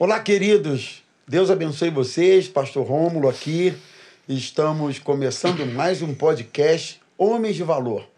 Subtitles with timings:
[0.00, 1.02] Olá, queridos.
[1.26, 2.46] Deus abençoe vocês.
[2.46, 3.74] Pastor Rômulo aqui.
[4.28, 8.08] Estamos começando mais um podcast Homens de Valor.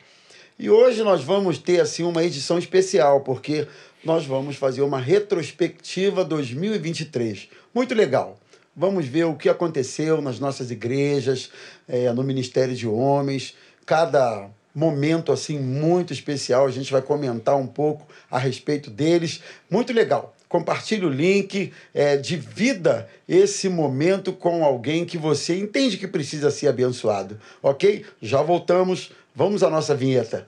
[0.59, 3.67] E hoje nós vamos ter assim uma edição especial, porque
[4.05, 7.49] nós vamos fazer uma retrospectiva 2023.
[7.75, 8.39] Muito legal.
[8.77, 11.51] Vamos ver o que aconteceu nas nossas igrejas,
[11.89, 13.57] é, no Ministério de Homens.
[13.87, 16.67] Cada momento assim muito especial.
[16.67, 19.41] A gente vai comentar um pouco a respeito deles.
[19.71, 26.09] Muito legal compartilhe o link, é, divida esse momento com alguém que você entende que
[26.09, 28.05] precisa ser abençoado, ok?
[28.21, 30.47] Já voltamos, vamos à nossa vinheta.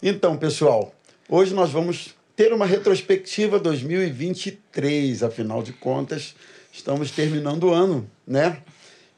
[0.00, 0.94] Então, pessoal,
[1.28, 6.36] hoje nós vamos ter uma retrospectiva 2023, afinal de contas,
[6.72, 8.62] estamos terminando o ano, né?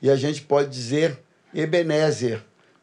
[0.01, 1.19] E a gente pode dizer,
[1.55, 2.43] Ebenezer,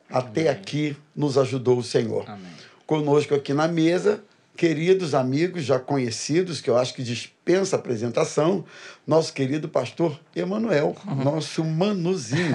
[0.09, 0.51] até Amém.
[0.51, 2.29] aqui nos ajudou o Senhor.
[2.29, 2.51] Amém.
[2.85, 4.23] Conosco aqui na mesa,
[4.55, 8.63] queridos amigos já conhecidos, que eu acho que dispensa apresentação,
[9.05, 11.15] nosso querido pastor Emanuel, uhum.
[11.15, 12.53] nosso manuzinho.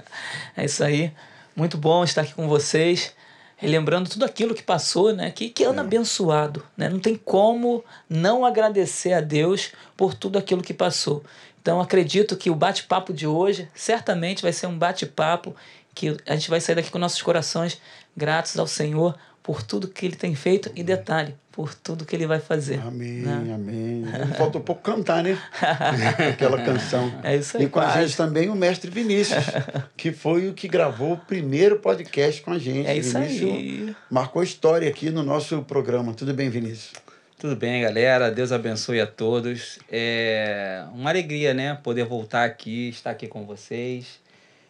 [0.56, 1.12] é isso aí.
[1.56, 3.12] Muito bom estar aqui com vocês,
[3.56, 5.30] relembrando tudo aquilo que passou, né?
[5.30, 5.82] Que, que ano é.
[5.82, 6.88] abençoado, né?
[6.88, 11.22] Não tem como não agradecer a Deus por tudo aquilo que passou.
[11.64, 15.56] Então acredito que o bate-papo de hoje certamente vai ser um bate-papo
[15.94, 17.80] que a gente vai sair daqui com nossos corações
[18.14, 22.26] gratos ao Senhor por tudo que ele tem feito e detalhe, por tudo que ele
[22.26, 22.82] vai fazer.
[22.86, 23.54] Amém, né?
[23.54, 24.04] amém.
[24.36, 25.38] Faltou pouco cantar, né?
[26.34, 27.10] Aquela canção.
[27.22, 27.62] É isso aí.
[27.64, 27.98] E com quase.
[27.98, 29.46] a gente também o mestre Vinícius,
[29.96, 32.86] que foi o que gravou o primeiro podcast com a gente.
[32.86, 33.96] É isso Vinícius aí.
[34.10, 36.12] Marcou história aqui no nosso programa.
[36.12, 36.92] Tudo bem, Vinícius?
[37.38, 38.30] Tudo bem, galera?
[38.30, 39.78] Deus abençoe a todos.
[39.90, 41.78] É uma alegria, né?
[41.82, 44.22] Poder voltar aqui, estar aqui com vocês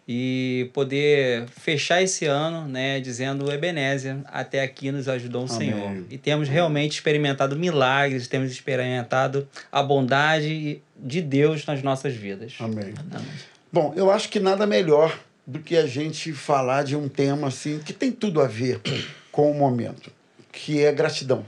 [0.09, 3.01] e poder fechar esse ano, né?
[3.01, 5.73] Dizendo Ebenézia, até aqui nos ajudou o Amém.
[5.73, 6.05] Senhor.
[6.11, 12.55] E temos realmente experimentado milagres, temos experimentado a bondade de Deus nas nossas vidas.
[12.59, 12.95] Amém.
[13.13, 13.29] Amém.
[13.73, 17.79] Bom, eu acho que nada melhor do que a gente falar de um tema assim
[17.79, 18.81] que tem tudo a ver
[19.31, 20.11] com o momento,
[20.51, 21.45] que é gratidão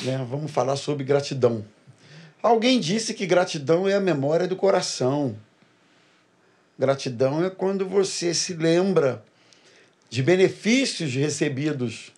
[0.00, 1.64] né, vamos falar sobre gratidão.
[2.42, 5.36] Alguém disse que gratidão é a memória do coração.
[6.78, 9.24] Gratidão é quando você se lembra
[10.10, 12.12] de benefícios recebidos.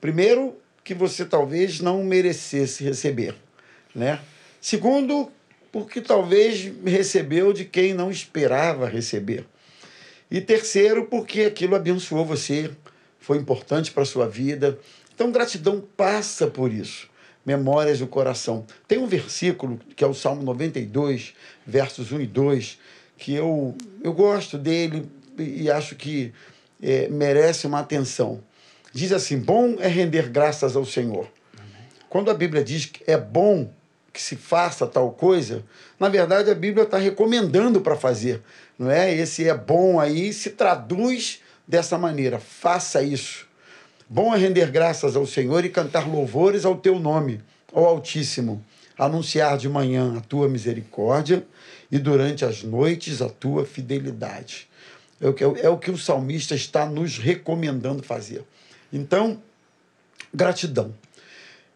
[0.00, 3.34] Primeiro, que você talvez não merecesse receber,
[3.94, 4.20] né?
[4.60, 5.32] Segundo,
[5.72, 9.44] porque talvez recebeu de quem não esperava receber.
[10.30, 12.70] E terceiro, porque aquilo abençoou você,
[13.18, 14.78] foi importante para a sua vida,
[15.16, 17.08] então, gratidão passa por isso.
[17.44, 18.66] Memórias do coração.
[18.86, 21.32] Tem um versículo, que é o Salmo 92,
[21.66, 22.78] versos 1 e 2,
[23.16, 26.34] que eu, eu gosto dele e acho que
[26.82, 28.42] é, merece uma atenção.
[28.92, 31.26] Diz assim: Bom é render graças ao Senhor.
[32.10, 33.70] Quando a Bíblia diz que é bom
[34.12, 35.64] que se faça tal coisa,
[35.98, 38.42] na verdade a Bíblia está recomendando para fazer.
[38.78, 39.14] Não é?
[39.14, 42.38] Esse é bom aí se traduz dessa maneira.
[42.38, 43.45] Faça isso.
[44.08, 47.40] Bom é render graças ao Senhor e cantar louvores ao teu nome,
[47.72, 48.64] ó Altíssimo,
[48.96, 51.44] anunciar de manhã a tua misericórdia
[51.90, 54.68] e durante as noites a tua fidelidade.
[55.20, 58.44] É o que, é o, que o salmista está nos recomendando fazer.
[58.92, 59.42] Então,
[60.32, 60.94] gratidão.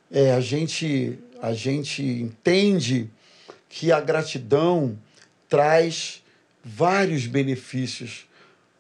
[0.09, 3.11] É, a, gente, a gente entende
[3.69, 4.97] que a gratidão
[5.49, 6.23] traz
[6.63, 8.29] vários benefícios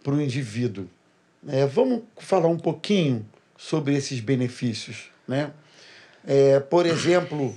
[0.05, 0.89] para o indivíduo.
[1.49, 3.27] É, vamos falar um pouquinho
[3.61, 5.11] sobre esses benefícios.
[5.29, 5.53] Né?
[6.27, 7.57] É, por exemplo,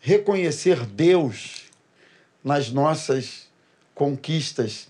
[0.00, 1.64] reconhecer Deus
[2.42, 3.46] nas nossas
[3.94, 4.88] conquistas,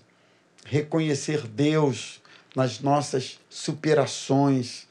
[0.65, 2.21] reconhecer Deus
[2.55, 4.87] nas nossas superações.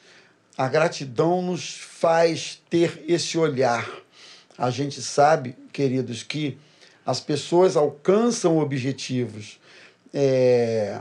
[0.57, 3.91] A gratidão nos faz ter esse olhar.
[4.59, 6.59] A gente sabe, queridos, que
[7.07, 9.59] as pessoas alcançam objetivos
[10.13, 11.01] é,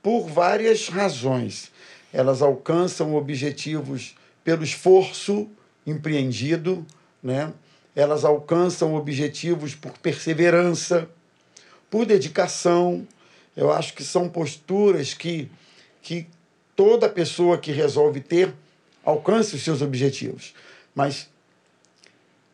[0.00, 1.72] por várias razões
[2.12, 5.48] elas alcançam objetivos pelo esforço
[5.86, 6.86] empreendido,
[7.22, 7.52] né?
[7.94, 11.08] elas alcançam objetivos por perseverança,
[11.90, 13.06] por dedicação.
[13.56, 15.50] Eu acho que são posturas que,
[16.00, 16.26] que
[16.76, 18.54] toda pessoa que resolve ter
[19.04, 20.54] alcança os seus objetivos.
[20.94, 21.28] Mas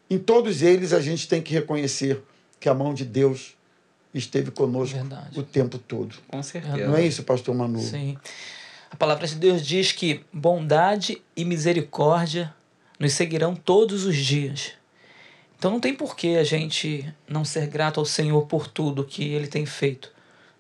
[0.09, 2.23] em todos eles a gente tem que reconhecer
[2.59, 3.55] que a mão de Deus
[4.15, 5.39] esteve conosco Verdade.
[5.39, 6.17] o tempo todo.
[6.29, 6.87] Com certeza.
[6.87, 7.81] Não é isso, pastor Manu?
[7.81, 8.17] Sim.
[8.95, 12.55] A palavra de Deus diz que bondade e misericórdia
[12.97, 14.75] nos seguirão todos os dias.
[15.59, 19.33] Então não tem por que a gente não ser grato ao Senhor por tudo que
[19.33, 20.13] Ele tem feito.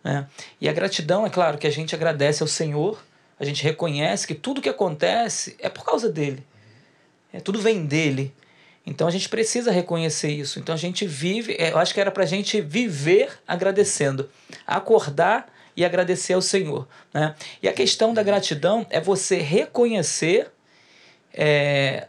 [0.02, 0.26] Né?
[0.60, 3.00] E a gratidão, é claro, que a gente agradece ao Senhor,
[3.38, 6.44] a gente reconhece que tudo que acontece é por causa dele.
[7.32, 8.34] É, tudo vem dele.
[8.84, 10.58] Então a gente precisa reconhecer isso.
[10.58, 14.28] Então a gente vive, é, eu acho que era para a gente viver agradecendo,
[14.66, 16.86] acordar e agradecer ao Senhor.
[17.12, 17.34] Né?
[17.62, 20.50] E a questão da gratidão é você reconhecer
[21.32, 22.06] é,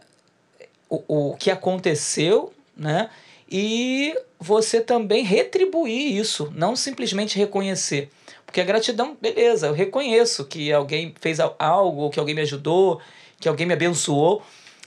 [0.88, 3.10] o, o que aconteceu né?
[3.50, 8.10] e você também retribuir isso, não simplesmente reconhecer.
[8.44, 13.00] Porque a gratidão, beleza, eu reconheço que alguém fez algo, que alguém me ajudou,
[13.40, 14.42] que alguém me abençoou,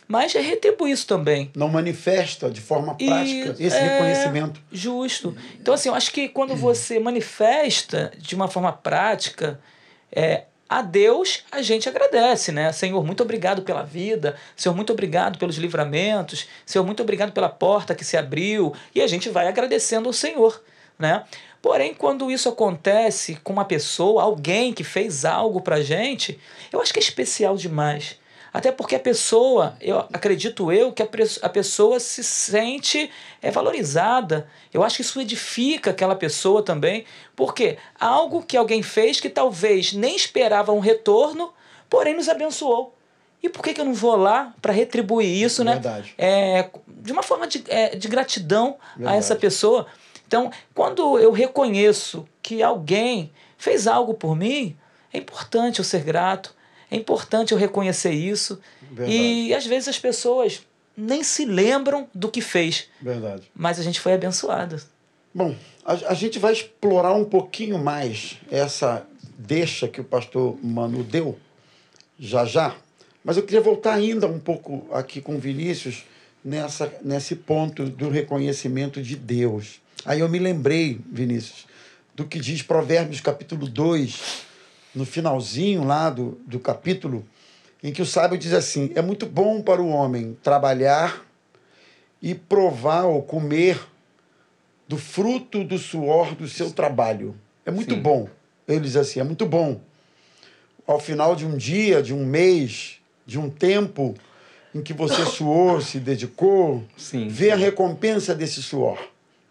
[0.09, 1.51] mas é retribuir isso também.
[1.55, 4.59] Não manifesta de forma prática e, esse é, reconhecimento.
[4.71, 5.37] Justo.
[5.61, 9.59] Então, assim, eu acho que quando você manifesta de uma forma prática,
[10.11, 12.71] é, a Deus a gente agradece, né?
[12.71, 14.35] Senhor, muito obrigado pela vida.
[14.55, 16.47] Senhor, muito obrigado pelos livramentos.
[16.65, 18.73] Senhor, muito obrigado pela porta que se abriu.
[18.95, 20.59] E a gente vai agradecendo ao Senhor,
[20.97, 21.23] né?
[21.61, 26.39] Porém, quando isso acontece com uma pessoa, alguém que fez algo pra gente,
[26.73, 28.17] eu acho que é especial demais.
[28.51, 33.09] Até porque a pessoa, eu acredito eu, que a, pessoa se sente
[33.41, 34.49] é, valorizada.
[34.73, 37.05] Eu acho que isso edifica aquela pessoa também.
[37.35, 41.53] Porque algo que alguém fez que talvez nem esperava um retorno,
[41.89, 42.95] porém nos abençoou.
[43.41, 45.73] E por que, que eu não vou lá para retribuir isso, né?
[45.73, 46.13] Verdade.
[46.17, 49.15] É, de uma forma de, é, de gratidão Verdade.
[49.15, 49.87] a essa pessoa.
[50.27, 54.77] Então, quando eu reconheço que alguém fez algo por mim,
[55.13, 56.53] é importante eu ser grato,
[56.91, 58.59] é importante eu reconhecer isso.
[58.91, 59.11] Verdade.
[59.11, 60.61] E às vezes as pessoas
[60.95, 62.87] nem se lembram do que fez.
[63.01, 63.49] Verdade.
[63.55, 64.81] Mas a gente foi abençoado.
[65.33, 65.55] Bom,
[65.85, 69.05] a, a gente vai explorar um pouquinho mais essa
[69.37, 71.37] deixa que o pastor Manu deu,
[72.19, 72.75] já já.
[73.23, 76.03] Mas eu queria voltar ainda um pouco aqui com Vinícius
[76.43, 79.79] nessa, nesse ponto do reconhecimento de Deus.
[80.05, 81.67] Aí eu me lembrei, Vinícius,
[82.15, 84.48] do que diz Provérbios capítulo 2,
[84.93, 87.25] no finalzinho lá do, do capítulo,
[87.83, 91.25] em que o sábio diz assim: é muito bom para o homem trabalhar
[92.21, 93.79] e provar ou comer
[94.87, 97.35] do fruto do suor do seu trabalho.
[97.65, 98.01] É muito Sim.
[98.01, 98.29] bom.
[98.67, 99.79] Ele diz assim: é muito bom.
[100.85, 104.15] Ao final de um dia, de um mês, de um tempo
[104.73, 107.27] em que você suou, se dedicou, Sim.
[107.27, 108.99] ver a recompensa desse suor,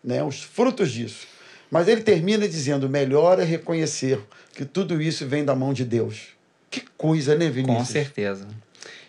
[0.02, 0.22] né?
[0.22, 1.26] os frutos disso.
[1.70, 4.20] Mas ele termina dizendo: melhor é reconhecer
[4.54, 6.28] que tudo isso vem da mão de Deus.
[6.70, 7.78] Que coisa, né, Vinícius?
[7.78, 8.46] Com certeza.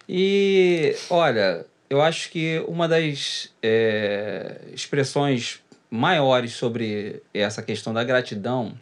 [0.07, 5.59] E, olha, eu acho que uma das é, expressões
[5.89, 8.77] maiores sobre essa questão da gratidão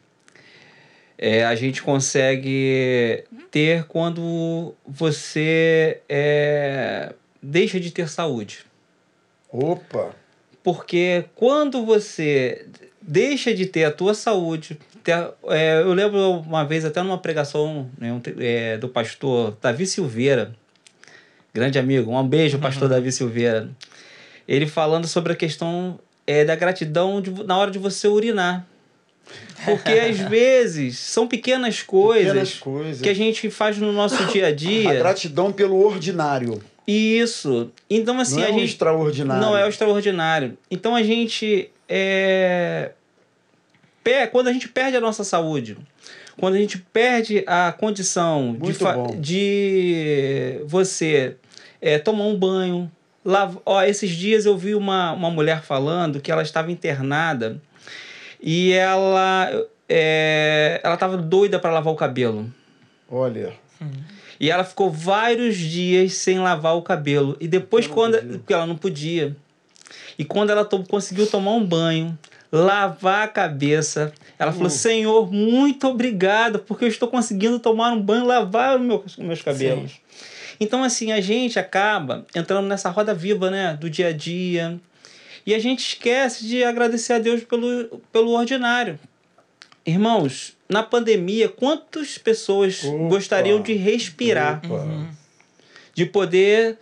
[1.18, 8.66] é, a gente consegue ter quando você é, deixa de ter saúde.
[9.50, 10.14] Opa!
[10.68, 12.66] Porque quando você
[13.02, 14.78] deixa de ter a tua saúde.
[15.02, 15.14] Ter,
[15.48, 20.54] é, eu lembro uma vez até numa pregação né, um, é, do pastor Davi Silveira,
[21.54, 22.90] grande amigo, um beijo, pastor uhum.
[22.90, 23.70] Davi Silveira.
[24.46, 25.98] Ele falando sobre a questão
[26.28, 28.68] é, da gratidão de, na hora de você urinar.
[29.64, 34.48] Porque às vezes são pequenas coisas, pequenas coisas, que a gente faz no nosso dia
[34.48, 34.90] a dia.
[34.90, 36.62] A gratidão pelo ordinário.
[36.88, 37.70] Isso.
[37.90, 38.70] Então, assim, não é a o gente.
[38.70, 39.42] extraordinário.
[39.42, 40.58] Não é o extraordinário.
[40.72, 41.70] Então a gente.
[41.90, 42.92] É,
[44.32, 45.78] quando a gente perde a nossa saúde,
[46.38, 51.36] quando a gente perde a condição de, de você
[51.82, 52.92] é, tomar um banho.
[53.26, 57.62] Lá, ó, esses dias eu vi uma, uma mulher falando que ela estava internada
[58.42, 59.50] e ela
[59.90, 62.50] é, ela estava doida para lavar o cabelo.
[63.10, 63.54] Olha.
[64.40, 67.36] E ela ficou vários dias sem lavar o cabelo.
[67.40, 68.18] E depois, quando.
[68.18, 68.38] Podia.
[68.38, 69.36] Porque ela não podia.
[70.18, 72.18] E quando ela to conseguiu tomar um banho,
[72.52, 74.14] lavar a cabeça.
[74.38, 79.42] Ela falou: Senhor, muito obrigado, porque eu estou conseguindo tomar um banho, lavar meus, meus
[79.42, 79.92] cabelos.
[79.92, 79.98] Sim.
[80.60, 83.78] Então, assim, a gente acaba entrando nessa roda viva, né?
[83.80, 84.80] Do dia a dia.
[85.46, 89.00] E a gente esquece de agradecer a Deus pelo, pelo ordinário.
[89.86, 93.10] Irmãos, na pandemia, quantas pessoas Opa.
[93.10, 94.62] gostariam de respirar?
[94.70, 95.08] Uhum.
[95.94, 96.78] De poder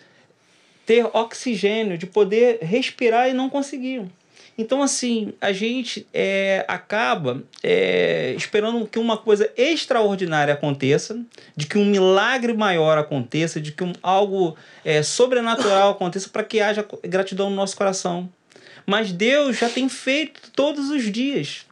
[0.86, 4.10] ter oxigênio, de poder respirar e não conseguiam.
[4.58, 11.20] Então, assim, a gente é, acaba é, esperando que uma coisa extraordinária aconteça,
[11.56, 16.62] de que um milagre maior aconteça, de que um, algo é, sobrenatural aconteça para que
[16.62, 18.30] haja gratidão no nosso coração.
[18.86, 21.66] Mas Deus já tem feito todos os dias.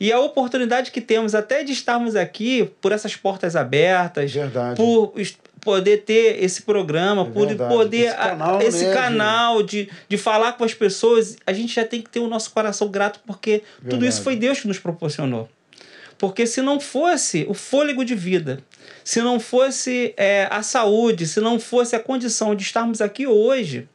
[0.00, 4.76] E a oportunidade que temos até de estarmos aqui por essas portas abertas, Verdade.
[4.76, 5.12] por
[5.60, 7.74] poder ter esse programa, é por verdade.
[7.74, 11.84] poder esse canal, esse né, canal de, de falar com as pessoas, a gente já
[11.84, 13.90] tem que ter o nosso coração grato porque verdade.
[13.90, 15.48] tudo isso foi Deus que nos proporcionou.
[16.16, 18.60] Porque se não fosse o fôlego de vida,
[19.04, 23.88] se não fosse é, a saúde, se não fosse a condição de estarmos aqui hoje,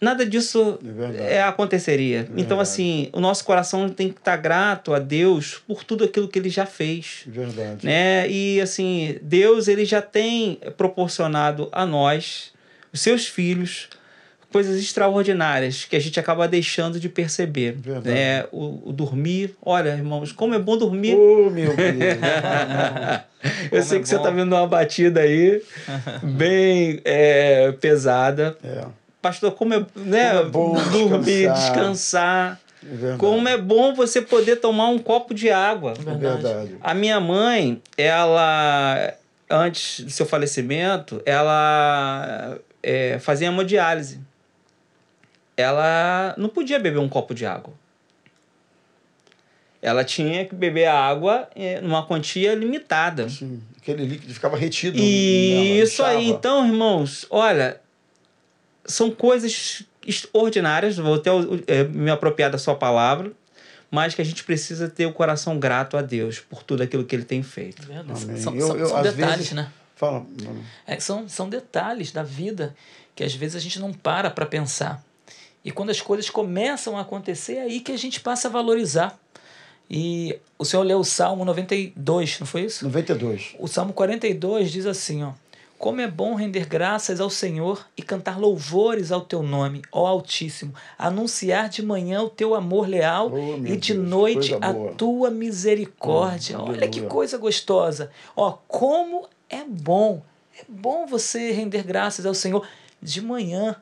[0.00, 0.78] nada disso
[1.18, 2.28] É é, aconteceria.
[2.36, 6.38] Então, assim, o nosso coração tem que estar grato a Deus por tudo aquilo que
[6.38, 7.22] ele já fez.
[7.26, 7.86] Verdade.
[7.86, 8.28] Né?
[8.28, 12.52] E assim, Deus ele já tem proporcionado a nós,
[12.92, 13.88] os seus filhos,
[14.50, 17.72] coisas extraordinárias que a gente acaba deixando de perceber.
[17.72, 18.10] Verdade.
[18.10, 18.44] Né?
[18.50, 21.14] O, o dormir, olha, irmãos, como é bom dormir.
[21.14, 21.98] Oh, meu Deus.
[23.70, 24.22] Eu sei é que você bom.
[24.22, 25.62] tá vendo uma batida aí
[26.22, 28.56] bem é, pesada.
[28.64, 28.84] É,
[29.20, 31.54] Pastor, como é, né, Como é bom dormir, descansar.
[31.54, 32.60] descansar.
[33.14, 33.16] é.
[33.16, 35.94] Como é bom você poder tomar um copo de água.
[36.06, 36.76] É verdade.
[36.80, 39.14] A minha mãe, ela,
[39.50, 44.20] antes do seu falecimento, ela é, fazia hemodiálise.
[45.56, 47.74] Ela não podia beber um copo de água.
[49.82, 53.28] Ela tinha que beber a água é, numa quantia limitada.
[53.28, 54.96] Sim, aquele líquido ficava retido.
[54.98, 57.80] E nela, isso aí, então, irmãos, olha,
[58.88, 61.30] são coisas extraordinárias, vou até
[61.66, 63.30] é, me apropriar da sua palavra,
[63.90, 67.14] mas que a gente precisa ter o coração grato a Deus por tudo aquilo que
[67.14, 67.86] ele tem feito.
[67.86, 68.24] Verdade.
[68.24, 68.36] Amém.
[68.40, 69.70] São, Eu- são- eu, são detalhes, vezes- né?
[69.94, 70.24] Fala.
[70.86, 72.74] É, são, são detalhes da vida
[73.16, 75.02] que às vezes a gente não para para pensar.
[75.64, 79.18] E quando as coisas começam a acontecer, é aí que a gente passa a valorizar.
[79.90, 82.84] E o senhor leu o Salmo 92, não foi isso?
[82.84, 83.54] 92.
[83.58, 85.32] O Salmo 42 diz assim, ó:
[85.78, 90.74] Como é bom render graças ao Senhor e cantar louvores ao teu nome, ó Altíssimo,
[90.98, 94.92] anunciar de manhã o teu amor leal Oh, e de Deus, noite a boa.
[94.94, 96.58] tua misericórdia.
[96.58, 98.10] Oh, Olha que coisa gostosa.
[98.36, 100.22] Ó, como é bom.
[100.58, 102.66] É bom você render graças ao Senhor
[103.00, 103.76] de manhã.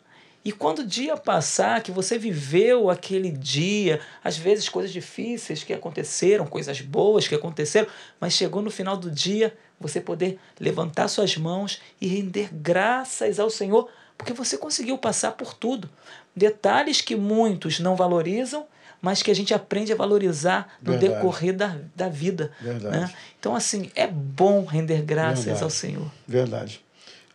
[0.44, 5.72] E quando o dia passar, que você viveu aquele dia, às vezes coisas difíceis que
[5.72, 7.88] aconteceram, coisas boas que aconteceram,
[8.20, 13.50] mas chegou no final do dia, você poder levantar suas mãos e render graças ao
[13.50, 15.88] Senhor, porque você conseguiu passar por tudo.
[16.34, 18.66] Detalhes que muitos não valorizam,
[19.00, 21.14] mas que a gente aprende a valorizar no Verdade.
[21.14, 22.50] decorrer da, da vida.
[22.60, 22.96] Verdade.
[22.96, 23.14] né?
[23.38, 25.64] Então, assim, é bom render graças Verdade.
[25.64, 26.10] ao Senhor.
[26.26, 26.80] Verdade.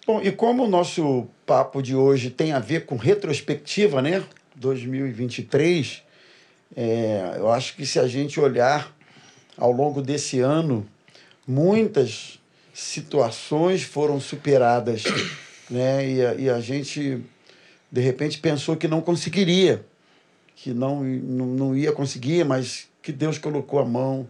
[0.05, 4.23] Bom, e como o nosso papo de hoje tem a ver com retrospectiva, né?
[4.55, 6.03] 2023,
[6.75, 8.93] é, eu acho que se a gente olhar
[9.57, 10.87] ao longo desse ano,
[11.51, 12.39] muitas
[12.73, 15.03] situações foram superadas,
[15.69, 16.09] né?
[16.09, 17.21] E a, e a gente,
[17.91, 19.85] de repente, pensou que não conseguiria,
[20.55, 24.27] que não, não, não ia conseguir, mas que Deus colocou a mão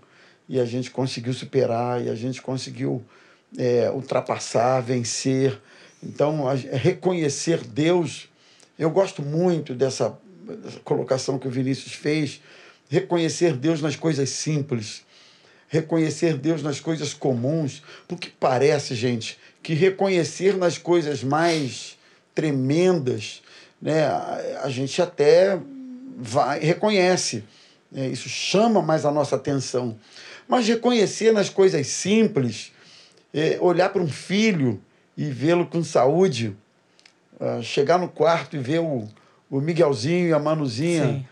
[0.50, 3.04] e a gente conseguiu superar e a gente conseguiu
[3.58, 5.60] é, ultrapassar, vencer.
[6.02, 8.30] Então, a- reconhecer Deus,
[8.80, 10.18] eu gosto muito dessa,
[10.64, 12.42] dessa colocação que o Vinícius fez,
[12.90, 15.04] reconhecer Deus nas coisas simples,
[15.72, 21.98] reconhecer Deus nas coisas comuns, porque parece, gente, que reconhecer nas coisas mais
[22.36, 23.42] tremendas,
[23.82, 25.58] né, a, a gente até
[26.18, 27.46] vai reconhece,
[27.90, 29.98] né, isso chama mais a nossa atenção.
[30.46, 32.74] Mas reconhecer nas coisas simples,
[33.34, 34.82] é, olhar para um filho
[35.16, 36.54] e vê-lo com saúde,
[37.40, 39.08] ah, chegar no quarto e ver o,
[39.50, 41.26] o Miguelzinho e a Manuzinha Sim.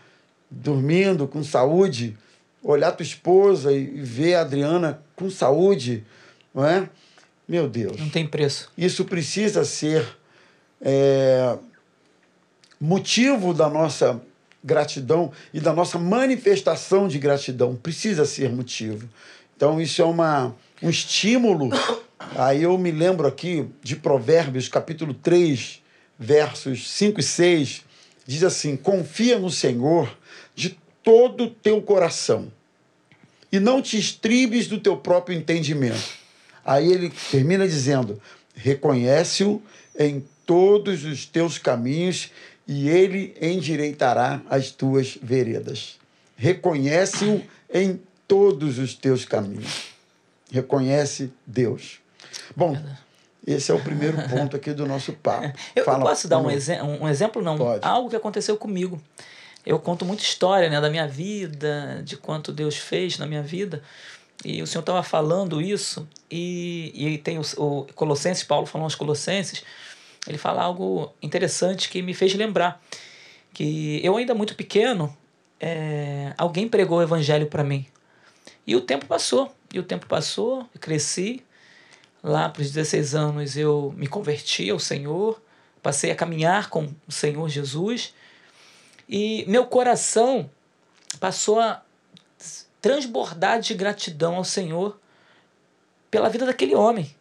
[0.50, 2.16] dormindo com saúde,
[2.62, 6.04] olhar tua esposa e ver a Adriana com saúde,
[6.54, 6.88] não é?
[7.48, 7.98] Meu Deus.
[7.98, 8.70] Não tem preço.
[8.76, 10.06] Isso precisa ser
[10.80, 11.56] é,
[12.80, 14.20] motivo da nossa
[14.62, 17.74] gratidão e da nossa manifestação de gratidão.
[17.74, 19.08] Precisa ser motivo.
[19.56, 21.70] Então, isso é uma, um estímulo.
[22.36, 25.82] Aí eu me lembro aqui de Provérbios, capítulo 3,
[26.18, 27.82] versos 5 e 6.
[28.26, 30.08] Diz assim: Confia no Senhor
[31.02, 32.50] todo o teu coração
[33.52, 36.20] e não te estribes do teu próprio entendimento.
[36.64, 38.20] Aí ele termina dizendo:
[38.54, 39.62] reconhece-o
[39.98, 42.30] em todos os teus caminhos
[42.66, 45.98] e ele endireitará as tuas veredas.
[46.36, 47.42] Reconhece-o
[47.72, 49.88] em todos os teus caminhos.
[50.52, 51.98] Reconhece Deus.
[52.54, 52.76] Bom,
[53.46, 55.46] esse é o primeiro ponto aqui do nosso papo.
[55.74, 57.56] Eu, eu Fala, posso dar um, exe um exemplo, não?
[57.56, 57.84] Pode.
[57.84, 59.00] Algo que aconteceu comigo.
[59.64, 63.82] Eu conto muita história né, da minha vida, de quanto Deus fez na minha vida.
[64.44, 68.94] E o Senhor estava falando isso, e, e tem o, o Colossenses, Paulo falando aos
[68.94, 69.62] Colossenses,
[70.26, 72.82] ele fala algo interessante que me fez lembrar.
[73.52, 75.14] Que eu ainda muito pequeno,
[75.58, 77.86] é, alguém pregou o evangelho para mim.
[78.66, 81.44] E o tempo passou, e o tempo passou, eu cresci,
[82.22, 85.40] Lá para os 16 anos eu me converti ao Senhor,
[85.82, 88.14] passei a caminhar com o Senhor Jesus
[89.10, 90.48] e meu coração
[91.18, 91.82] passou a
[92.80, 94.96] transbordar de gratidão ao Senhor
[96.10, 97.12] pela vida daquele homem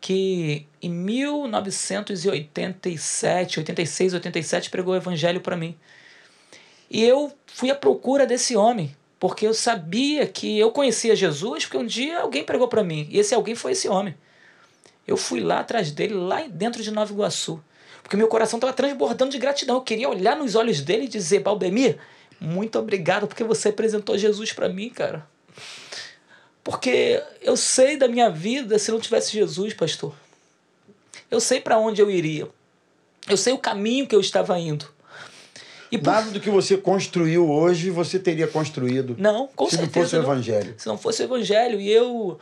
[0.00, 5.76] que em 1987, 86, 87 pregou o evangelho para mim.
[6.90, 11.76] E eu fui à procura desse homem, porque eu sabia que eu conhecia Jesus, porque
[11.76, 14.14] um dia alguém pregou para mim, e esse alguém foi esse homem.
[15.06, 17.62] Eu fui lá atrás dele, lá dentro de Nova Iguaçu,
[18.10, 19.76] porque meu coração estava transbordando de gratidão.
[19.76, 21.96] Eu queria olhar nos olhos dele e dizer: Baldemir,
[22.40, 25.24] muito obrigado porque você apresentou Jesus para mim, cara.
[26.64, 30.12] Porque eu sei da minha vida se não tivesse Jesus, pastor.
[31.30, 32.48] Eu sei para onde eu iria.
[33.28, 34.92] Eu sei o caminho que eu estava indo.
[35.92, 36.10] E por...
[36.10, 39.14] Nada do que você construiu hoje você teria construído.
[39.20, 40.08] Não, com se certeza.
[40.08, 40.74] Se não fosse o Evangelho.
[40.76, 41.80] Se não fosse o Evangelho.
[41.80, 42.40] E eu,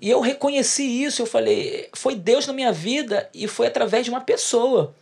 [0.00, 1.22] e eu reconheci isso.
[1.22, 4.94] Eu falei, foi Deus na minha vida e foi através de uma pessoa.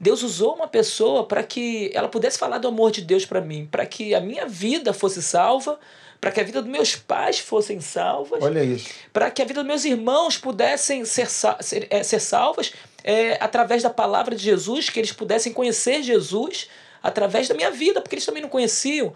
[0.00, 3.68] Deus usou uma pessoa para que ela pudesse falar do amor de Deus para mim,
[3.70, 5.78] para que a minha vida fosse salva,
[6.20, 8.42] para que a vida dos meus pais fossem salvas.
[8.42, 8.88] Olha isso.
[9.12, 12.72] Para que a vida dos meus irmãos pudessem ser, ser, é, ser salvas
[13.04, 16.68] é, através da palavra de Jesus, que eles pudessem conhecer Jesus
[17.08, 19.12] através da minha vida, porque eles também não conheciam.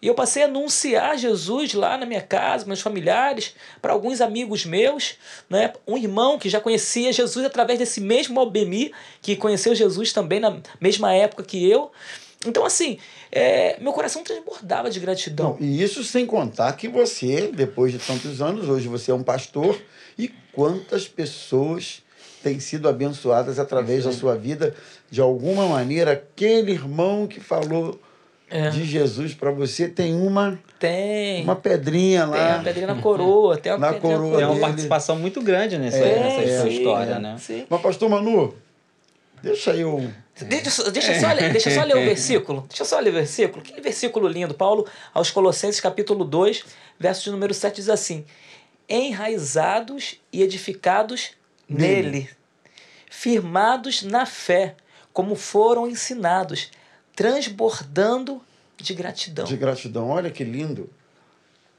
[0.00, 4.66] E eu passei a anunciar Jesus lá na minha casa, meus familiares, para alguns amigos
[4.66, 5.14] meus,
[5.48, 5.72] né?
[5.86, 10.60] um irmão que já conhecia Jesus através desse mesmo Albemi, que conheceu Jesus também na
[10.80, 11.90] mesma época que eu.
[12.46, 12.98] Então, assim,
[13.32, 15.56] é, meu coração transbordava de gratidão.
[15.58, 19.22] Não, e isso sem contar que você, depois de tantos anos, hoje você é um
[19.22, 19.80] pastor,
[20.18, 22.02] e quantas pessoas
[22.42, 24.74] têm sido abençoadas através da sua vida,
[25.10, 28.00] de alguma maneira, aquele irmão que falou
[28.50, 28.70] é.
[28.70, 33.56] de Jesus para você tem uma tem uma pedrinha lá tem uma pedrinha na coroa
[33.56, 37.36] tem uma na coroa tem uma participação muito grande nessa, é, nessa é, história né
[37.40, 37.66] sim.
[37.68, 38.54] mas pastor Manu
[39.42, 40.08] deixa eu
[40.38, 42.66] Deixa, deixa, só, deixa só ler o versículo.
[42.68, 43.62] Deixa só ler o versículo.
[43.62, 44.52] Que versículo lindo.
[44.52, 46.62] Paulo, aos Colossenses, capítulo 2,
[47.00, 48.22] verso de número 7, diz assim:
[48.86, 51.30] Enraizados e edificados
[51.66, 52.30] nele, nele
[53.08, 54.74] firmados na fé,
[55.16, 56.70] como foram ensinados,
[57.14, 58.42] transbordando
[58.76, 59.46] de gratidão.
[59.46, 60.10] De gratidão.
[60.10, 60.90] Olha que lindo.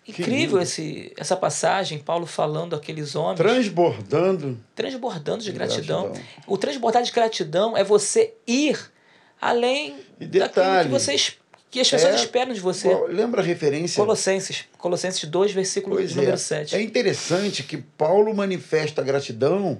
[0.08, 3.38] Incrível esse, essa passagem, Paulo falando aqueles homens.
[3.38, 4.58] Transbordando.
[4.73, 6.06] Transbordando de, de gratidão.
[6.06, 6.28] gratidão.
[6.47, 8.91] O transbordar de gratidão é você ir
[9.39, 11.38] além daquilo que, vocês,
[11.69, 12.91] que as pessoas é, esperam de você.
[13.08, 14.02] Lembra a referência?
[14.04, 14.65] Colossenses.
[14.80, 16.38] Colossenses 2, versículo pois número é.
[16.38, 16.76] 7.
[16.76, 19.80] É interessante que Paulo manifesta a gratidão.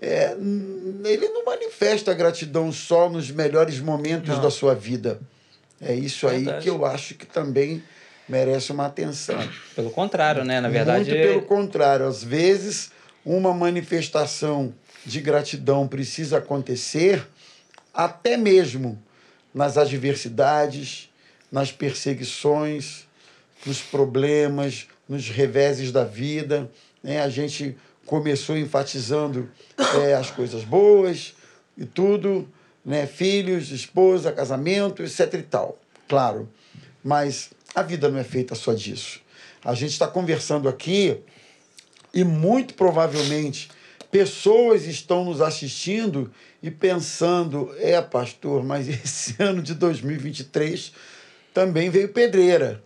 [0.00, 0.32] É,
[1.04, 4.40] ele não manifesta gratidão só nos melhores momentos não.
[4.40, 5.20] da sua vida.
[5.80, 6.56] É isso Verdade.
[6.56, 7.82] aí que eu acho que também
[8.28, 9.36] merece uma atenção.
[9.74, 10.60] Pelo contrário, né?
[10.60, 11.10] Na verdade.
[11.10, 12.06] Muito pelo contrário.
[12.06, 12.92] Às vezes,
[13.24, 14.72] uma manifestação
[15.04, 17.26] de gratidão precisa acontecer
[17.92, 19.02] até mesmo
[19.52, 21.10] nas adversidades,
[21.50, 23.06] nas perseguições,
[23.66, 26.70] nos problemas, nos reveses da vida.
[27.02, 27.20] Né?
[27.20, 27.76] A gente
[28.10, 29.48] começou enfatizando
[30.02, 31.32] é, as coisas boas
[31.78, 32.48] e tudo,
[32.84, 33.06] né?
[33.06, 35.34] filhos, esposa, casamento, etc.
[35.34, 35.78] e tal.
[36.08, 36.48] Claro,
[37.04, 39.20] mas a vida não é feita só disso.
[39.64, 41.20] A gente está conversando aqui
[42.12, 43.68] e muito provavelmente
[44.10, 50.92] pessoas estão nos assistindo e pensando: é, pastor, mas esse ano de 2023
[51.54, 52.82] também veio pedreira,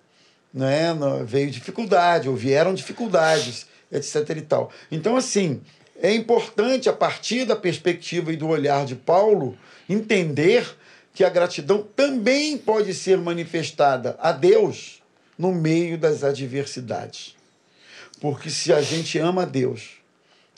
[0.52, 0.94] né?
[1.24, 4.36] veio dificuldade, ou vieram dificuldades, etc.
[4.36, 4.70] e tal.
[4.90, 5.60] Então, assim,
[6.00, 9.56] é importante, a partir da perspectiva e do olhar de Paulo,
[9.88, 10.76] entender
[11.14, 15.00] que a gratidão também pode ser manifestada a Deus
[15.38, 17.36] no meio das adversidades.
[18.20, 19.98] Porque se a gente ama Deus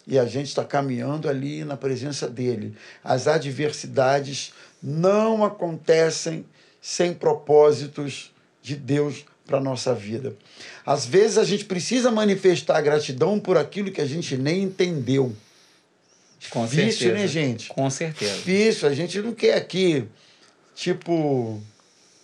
[0.07, 6.46] e a gente está caminhando ali na presença dele, as adversidades não acontecem
[6.81, 10.35] sem propósitos de Deus para a nossa vida.
[10.85, 15.35] Às vezes a gente precisa manifestar gratidão por aquilo que a gente nem entendeu.
[16.51, 17.15] Com Difícil, certeza.
[17.15, 17.69] né, gente?
[17.69, 18.35] Com certeza.
[18.35, 18.89] Difícil.
[18.89, 20.05] A gente não quer aqui
[20.75, 21.61] tipo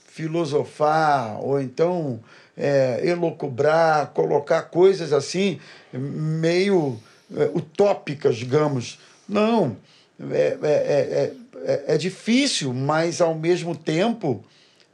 [0.07, 2.21] filosofar ou então
[2.57, 5.59] é, elocubrar, colocar coisas assim
[5.93, 7.01] meio
[7.35, 8.99] é, utópicas, digamos.
[9.29, 9.77] Não,
[10.31, 11.33] é, é,
[11.65, 14.45] é, é, difícil, mas ao mesmo tempo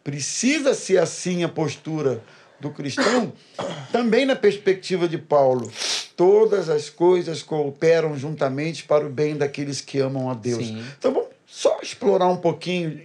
[0.08, 2.22] precisa ser assim a postura
[2.58, 3.30] do cristão,
[3.92, 5.70] também na perspectiva de Paulo.
[6.16, 10.66] Todas as coisas cooperam juntamente para o bem daqueles que amam a Deus.
[10.66, 10.82] Sim.
[10.98, 12.98] Então vamos só explorar um pouquinho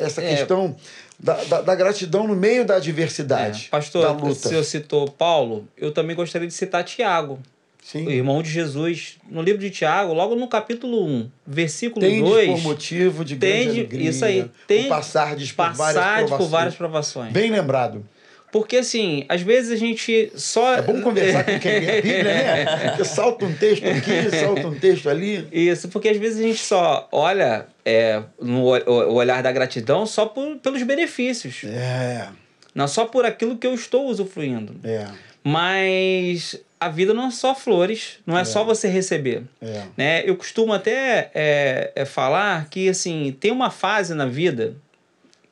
[0.00, 0.34] essa é.
[0.34, 0.74] questão
[1.16, 3.66] da, da, da, gratidão no meio da adversidade.
[3.68, 3.70] É.
[3.70, 4.34] Pastor, da luta.
[4.34, 7.38] você citou Paulo, eu também gostaria de citar Tiago.
[7.82, 8.06] Sim.
[8.06, 12.50] O irmão de Jesus, no livro de Tiago, logo no capítulo 1, versículo tendes 2.
[12.50, 14.10] por motivo de grande tende, alegria.
[14.10, 14.50] Isso aí.
[14.66, 16.30] Tem, passar por, várias provações.
[16.30, 17.32] por várias provações.
[17.32, 18.04] Bem lembrado.
[18.50, 20.76] Porque, assim, às vezes a gente só.
[20.76, 22.64] É bom conversar com quem lê a Bíblia, né?
[22.88, 25.46] Porque salta um texto aqui, salta um texto ali.
[25.52, 30.24] Isso, porque às vezes a gente só olha é, no o olhar da gratidão só
[30.24, 31.62] por, pelos benefícios.
[31.64, 32.28] É.
[32.74, 34.76] Não só por aquilo que eu estou usufruindo.
[34.82, 35.06] É.
[35.48, 38.44] Mas a vida não é só flores, não é, é.
[38.44, 39.44] só você receber.
[39.62, 39.82] É.
[39.96, 40.22] Né?
[40.26, 44.76] Eu costumo até é, é, falar que assim tem uma fase na vida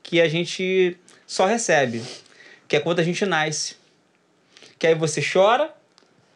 [0.03, 2.03] que a gente só recebe
[2.69, 3.77] que é quando a gente nasce.
[4.79, 5.71] Que aí você chora,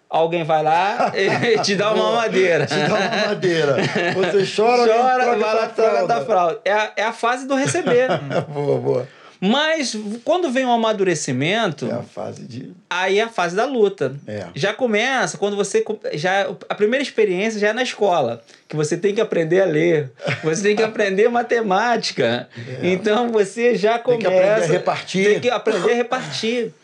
[0.09, 2.67] alguém vai lá e te dá uma madeira.
[2.67, 3.77] Te dá uma madeira.
[4.15, 6.61] Você chora, chora vai lá troca da fralda.
[6.65, 8.09] É a, é a fase do receber.
[8.49, 9.09] boa, boa.
[9.41, 11.87] Mas quando vem o um amadurecimento.
[11.87, 12.73] É a fase de.
[12.91, 14.15] Aí é a fase da luta.
[14.27, 14.47] É.
[14.55, 15.83] Já começa quando você.
[16.13, 18.43] Já, a primeira experiência já é na escola.
[18.69, 20.13] Que você tem que aprender a ler.
[20.45, 22.49] Você tem que aprender matemática.
[22.83, 22.89] É.
[22.89, 24.21] Então você já começa.
[24.21, 25.25] Tem que aprender a repartir.
[25.25, 26.75] Tem que aprender a repartir.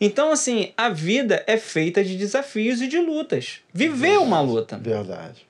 [0.00, 3.60] Então, assim, a vida é feita de desafios e de lutas.
[3.74, 4.78] Viver uma luta.
[4.78, 5.47] Verdade.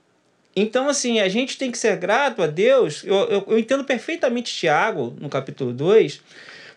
[0.55, 3.05] Então, assim, a gente tem que ser grato a Deus.
[3.05, 6.21] Eu, eu, eu entendo perfeitamente Tiago, no capítulo 2,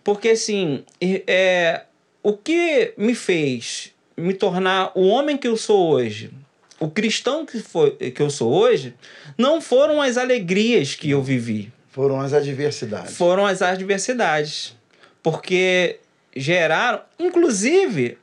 [0.03, 1.83] porque, assim, é,
[2.21, 6.31] o que me fez me tornar o homem que eu sou hoje,
[6.79, 8.93] o cristão que, foi, que eu sou hoje,
[9.37, 11.71] não foram as alegrias que eu vivi.
[11.89, 13.15] Foram as adversidades.
[13.15, 14.75] Foram as adversidades.
[15.21, 15.99] Porque
[16.35, 18.17] geraram, inclusive,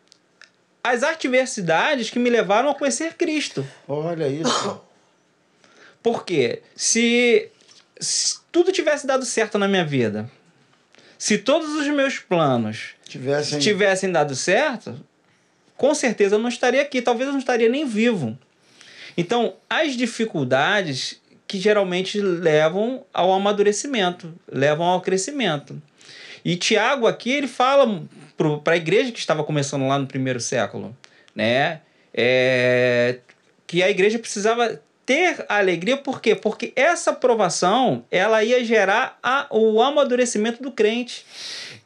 [0.83, 3.67] as adversidades que me levaram a conhecer Cristo.
[3.87, 4.81] Olha isso.
[6.03, 7.49] Porque se,
[7.99, 10.31] se tudo tivesse dado certo na minha vida,
[11.19, 14.99] se todos os meus planos tivessem, tivessem dado certo,
[15.77, 18.39] com certeza eu não estaria aqui, talvez eu não estaria nem vivo.
[19.17, 25.81] Então, as dificuldades que geralmente levam ao amadurecimento, levam ao crescimento.
[26.45, 28.03] E Tiago aqui ele fala
[28.63, 30.97] para a igreja que estava começando lá no primeiro século,
[31.35, 31.81] né?
[32.13, 33.19] É,
[33.67, 36.35] que a igreja precisava ter alegria, por quê?
[36.35, 41.25] Porque essa aprovação ela ia gerar a, o amadurecimento do crente.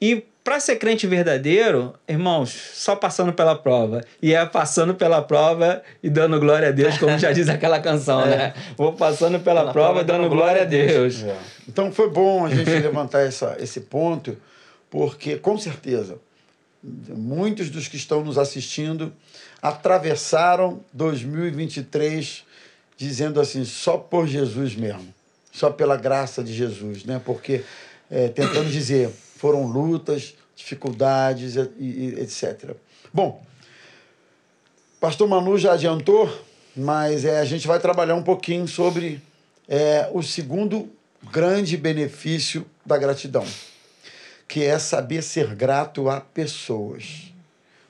[0.00, 4.00] E para ser crente verdadeiro, irmãos, só passando pela prova.
[4.20, 8.22] E é passando pela prova e dando glória a Deus, como já diz aquela canção,
[8.26, 8.36] é.
[8.36, 8.54] né?
[8.76, 11.20] Vou passando pela, pela prova e dando glória a Deus.
[11.20, 11.22] Deus.
[11.22, 11.36] É.
[11.68, 14.36] Então foi bom a gente levantar essa, esse ponto,
[14.90, 16.18] porque com certeza
[16.82, 19.12] muitos dos que estão nos assistindo
[19.62, 22.50] atravessaram 2023
[23.02, 25.12] dizendo assim, só por Jesus mesmo,
[25.50, 27.20] só pela graça de Jesus, né?
[27.24, 27.64] Porque,
[28.08, 32.76] é, tentando dizer, foram lutas, dificuldades e, e, etc.
[33.12, 33.44] Bom,
[35.00, 36.32] pastor Manu já adiantou,
[36.76, 39.20] mas é, a gente vai trabalhar um pouquinho sobre
[39.68, 40.88] é, o segundo
[41.28, 43.44] grande benefício da gratidão,
[44.46, 47.32] que é saber ser grato a pessoas.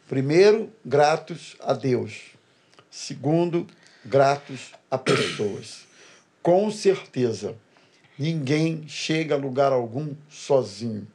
[0.09, 2.33] Primeiro, gratos a Deus.
[2.90, 3.66] Segundo,
[4.05, 5.87] gratos a pessoas.
[6.42, 7.55] Com certeza,
[8.18, 11.07] ninguém chega a lugar algum sozinho.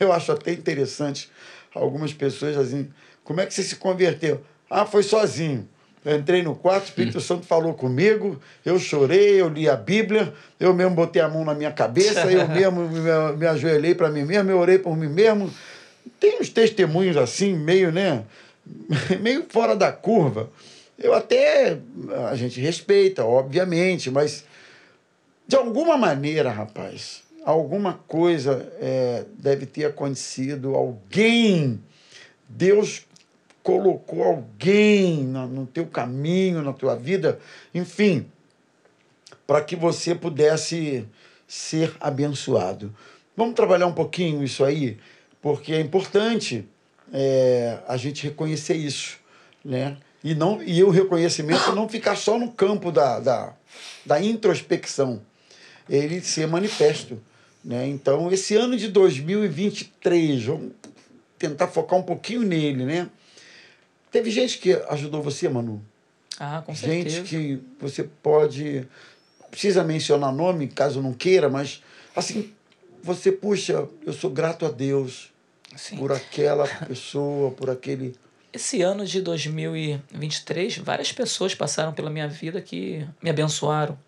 [0.00, 1.30] Eu acho até interessante
[1.74, 2.88] algumas pessoas assim,
[3.22, 4.40] como é que você se converteu?
[4.70, 5.68] Ah, foi sozinho.
[6.02, 10.32] Eu entrei no quarto, o Espírito Santo falou comigo, eu chorei, eu li a Bíblia,
[10.58, 13.00] eu mesmo botei a mão na minha cabeça, eu mesmo me,
[13.36, 15.52] me ajoelhei para mim mesmo, eu orei por mim mesmo.
[16.18, 18.24] Tem uns testemunhos assim, meio, né?
[19.20, 20.48] meio fora da curva.
[20.98, 21.78] Eu até.
[22.30, 24.44] A gente respeita, obviamente, mas
[25.46, 30.74] de alguma maneira, rapaz, alguma coisa é, deve ter acontecido.
[30.74, 31.80] Alguém,
[32.48, 33.06] Deus
[33.62, 37.38] colocou alguém no, no teu caminho, na tua vida,
[37.74, 38.26] enfim,
[39.46, 41.06] para que você pudesse
[41.46, 42.94] ser abençoado.
[43.36, 44.98] Vamos trabalhar um pouquinho isso aí,
[45.42, 46.66] porque é importante
[47.12, 49.18] é, a gente reconhecer isso,
[49.64, 49.96] né?
[50.22, 53.52] E, não, e o reconhecimento não ficar só no campo da, da,
[54.04, 55.20] da introspecção,
[55.88, 57.20] ele ser manifesto.
[57.64, 57.86] Né?
[57.88, 60.72] Então, esse ano de 2023, vamos
[61.38, 63.08] tentar focar um pouquinho nele, né?
[64.10, 65.82] Teve gente que ajudou você, Manu?
[66.38, 67.22] Ah, com gente certeza.
[67.24, 68.86] que você pode.
[69.40, 71.82] Não precisa mencionar nome, caso não queira, mas
[72.14, 72.52] assim,
[73.02, 75.30] você, puxa, eu sou grato a Deus
[75.76, 75.96] Sim.
[75.96, 78.14] por aquela pessoa, por aquele
[78.56, 83.98] esse ano de 2023, várias pessoas passaram pela minha vida que me abençoaram.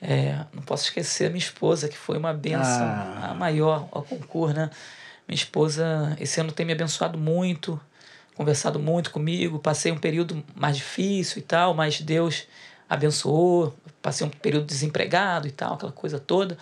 [0.00, 3.30] É, não posso esquecer a minha esposa, que foi uma benção, ah.
[3.30, 4.70] a maior ao concurso, né?
[5.26, 7.80] Minha esposa, esse ano tem me abençoado muito,
[8.36, 9.58] conversado muito comigo.
[9.58, 12.46] Passei um período mais difícil e tal, mas Deus
[12.88, 13.74] abençoou.
[14.00, 16.56] Passei um período desempregado e tal, aquela coisa toda.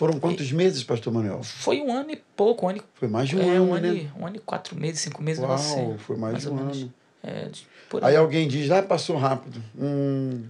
[0.00, 1.42] Foram quantos meses, pastor Manuel?
[1.42, 3.74] Foi um ano e pouco, um ano e, Foi mais de um é, ano, um,
[3.74, 3.94] ano né?
[3.94, 5.98] e, um ano e quatro meses, cinco meses, Uau, não sei.
[5.98, 6.94] foi mais de ou um ano.
[7.22, 7.66] É, de-
[8.00, 8.16] Aí aí.
[8.16, 9.62] alguém diz, ah, passou rápido.
[9.78, 10.44] Hum,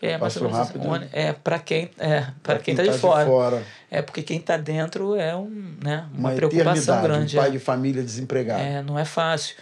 [0.00, 0.88] É, mais ou passou assim, rápido.
[0.88, 3.26] um ano- é para quem, é, para pra quem, tá de fora.
[3.26, 3.62] fora.
[3.90, 7.36] É porque quem tá dentro é um, né, uma, Uma, preocupação grande.
[7.36, 7.52] um pai é.
[7.52, 8.62] de família desempregado.
[8.62, 9.54] É, não é fácil.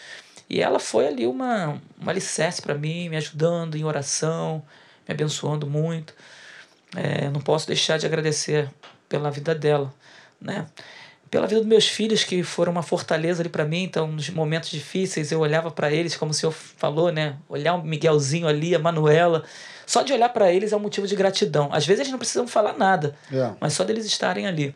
[0.49, 4.63] E ela foi ali uma, uma alicerce para mim, me ajudando em oração,
[5.09, 6.15] me abençoando muito.
[6.95, 8.71] É, não posso deixar de agradecer
[9.13, 9.93] pela vida dela,
[10.41, 10.65] né?
[11.31, 13.83] Pela vida dos meus filhos, que foram uma fortaleza ali para mim.
[13.83, 17.37] Então, nos momentos difíceis, eu olhava para eles, como o senhor falou, né?
[17.49, 19.45] Olhar o Miguelzinho ali, a Manuela.
[19.87, 21.69] Só de olhar para eles é um motivo de gratidão.
[21.73, 23.51] Às vezes, eles não precisam falar nada, É.
[23.61, 24.75] mas só deles estarem ali.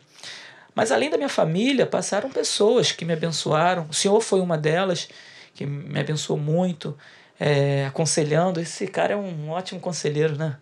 [0.75, 3.87] Mas além da minha família, passaram pessoas que me abençoaram.
[3.89, 5.07] O senhor foi uma delas
[5.55, 6.95] que me abençoou muito,
[7.39, 8.59] é, aconselhando.
[8.59, 10.55] Esse cara é um ótimo conselheiro, né?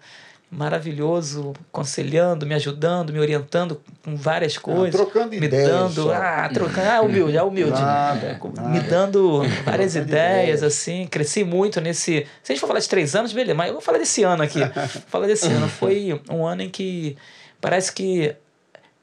[0.55, 4.95] Maravilhoso, aconselhando, me ajudando, me orientando com várias coisas.
[4.95, 6.13] trocando me ideias dando, só.
[6.13, 7.81] ah, trocando, ah, humilde, ah, humilde.
[7.81, 8.79] Nada, Me nada.
[8.89, 10.63] dando várias ideias, ideias.
[10.63, 11.05] assim.
[11.07, 12.25] Cresci muito nesse.
[12.41, 14.43] Se a gente for falar de três anos, beleza, mas eu vou falar desse ano
[14.43, 14.59] aqui.
[14.59, 14.69] Vou
[15.07, 15.67] falar desse ano.
[15.67, 17.17] Foi um ano em que
[17.59, 18.33] parece que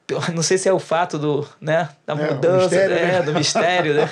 [0.33, 3.21] não sei se é o fato do, né, da É, mudança, mistério, né, né?
[3.21, 4.09] do mistério, né?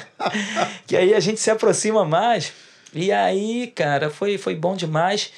[0.87, 2.53] que aí a gente se aproxima mais.
[2.93, 5.31] E aí, cara, foi, foi bom demais.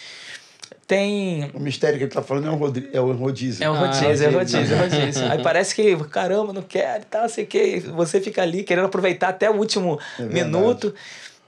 [0.86, 3.64] Tem O mistério que ele está falando é o, rodri- é o rodízio.
[3.64, 4.76] é o Ah, rodízio, é o rodízio.
[4.76, 5.32] é o rodízio.
[5.32, 7.80] Aí parece que, caramba, não quero e tal, sei o que.
[7.80, 10.94] Você fica ali querendo aproveitar até o último É minuto.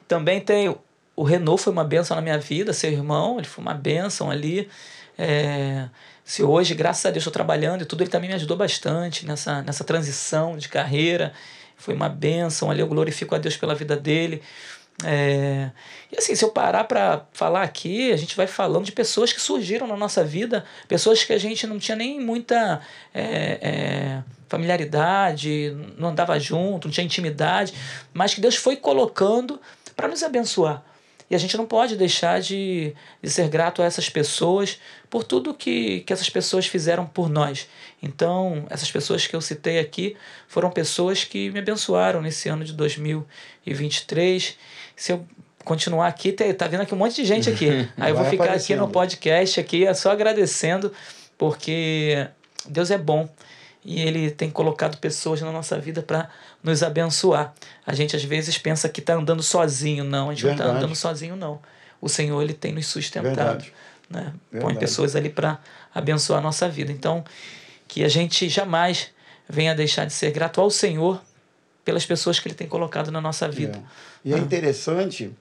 [0.07, 0.73] Também tem.
[1.17, 4.67] O Renault foi uma benção na minha vida, seu irmão, ele foi uma benção ali.
[5.17, 5.87] É,
[6.23, 9.61] se hoje, graças a Deus, estou trabalhando e tudo, ele também me ajudou bastante nessa,
[9.61, 11.31] nessa transição de carreira.
[11.77, 14.41] Foi uma benção ali, eu glorifico a Deus pela vida dele.
[15.03, 15.71] É,
[16.11, 19.41] e assim, se eu parar para falar aqui, a gente vai falando de pessoas que
[19.41, 22.81] surgiram na nossa vida, pessoas que a gente não tinha nem muita
[23.13, 23.23] é,
[23.61, 27.73] é, familiaridade, não andava junto, não tinha intimidade,
[28.13, 29.59] mas que Deus foi colocando
[29.95, 30.83] para nos abençoar.
[31.29, 34.79] E a gente não pode deixar de, de ser grato a essas pessoas
[35.09, 37.67] por tudo que, que essas pessoas fizeram por nós.
[38.01, 40.15] Então, essas pessoas que eu citei aqui
[40.47, 44.55] foram pessoas que me abençoaram nesse ano de 2023.
[44.95, 45.25] Se eu
[45.63, 47.89] continuar aqui, tá, tá vendo aqui um monte de gente aqui.
[47.97, 48.79] Aí eu vou ficar aqui aparecendo.
[48.79, 50.93] no podcast aqui, é só agradecendo,
[51.37, 52.27] porque
[52.67, 53.27] Deus é bom
[53.83, 56.29] e ele tem colocado pessoas na nossa vida para
[56.63, 57.53] nos abençoar.
[57.85, 60.69] A gente às vezes pensa que está andando sozinho, não, a gente não Verdade.
[60.69, 61.59] está andando sozinho não.
[62.01, 63.73] O Senhor ele tem nos sustentado, Verdade.
[64.09, 64.33] né?
[64.59, 65.59] Põe pessoas ali para
[65.93, 66.91] abençoar a nossa vida.
[66.91, 67.23] Então,
[67.87, 69.11] que a gente jamais
[69.47, 71.21] venha deixar de ser grato ao Senhor
[71.83, 73.77] pelas pessoas que ele tem colocado na nossa vida.
[73.77, 73.81] É.
[74.25, 75.31] E é interessante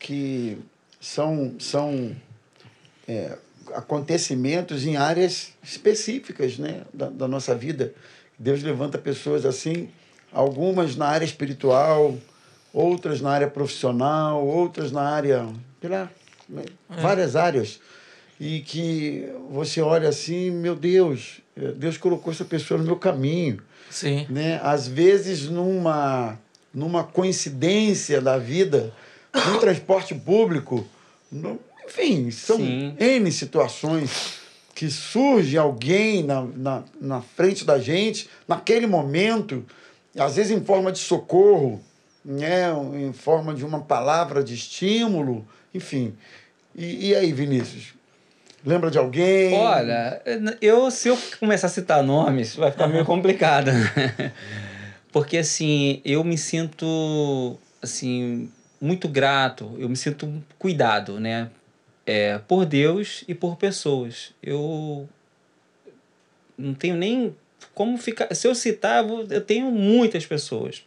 [0.00, 0.58] que
[1.00, 2.14] são, são
[3.06, 3.38] é,
[3.72, 7.94] acontecimentos em áreas específicas né, da, da nossa vida.
[8.36, 9.88] Deus levanta pessoas assim,
[10.32, 12.18] algumas na área espiritual,
[12.72, 15.46] outras na área profissional, outras na área.
[15.80, 16.10] Pela,
[16.48, 17.78] né, várias áreas.
[18.40, 21.40] E que você olha assim, meu Deus,
[21.76, 24.26] Deus colocou essa pessoa no meu caminho Sim.
[24.28, 24.58] né?
[24.64, 26.38] Às vezes numa
[26.74, 28.92] numa coincidência da vida,
[29.34, 30.86] no transporte público,
[31.30, 32.94] no- enfim, são Sim.
[32.98, 34.40] N situações
[34.74, 39.64] que surge alguém na, na, na frente da gente, naquele momento,
[40.18, 41.82] às vezes em forma de socorro,
[42.24, 42.70] né?
[42.94, 46.14] em forma de uma palavra de estímulo, enfim.
[46.74, 47.92] E, e aí, Vinícius?
[48.64, 49.54] Lembra de alguém?
[49.54, 50.22] Olha,
[50.60, 53.70] eu se eu começar a citar nomes, vai ficar meio complicado.
[55.12, 61.50] Porque assim, eu me sinto assim muito grato, eu me sinto cuidado, né?
[62.04, 64.34] É, por Deus e por pessoas.
[64.42, 65.08] Eu
[66.58, 67.36] não tenho nem
[67.74, 68.34] como ficar.
[68.34, 70.82] Se eu citar, eu tenho muitas pessoas.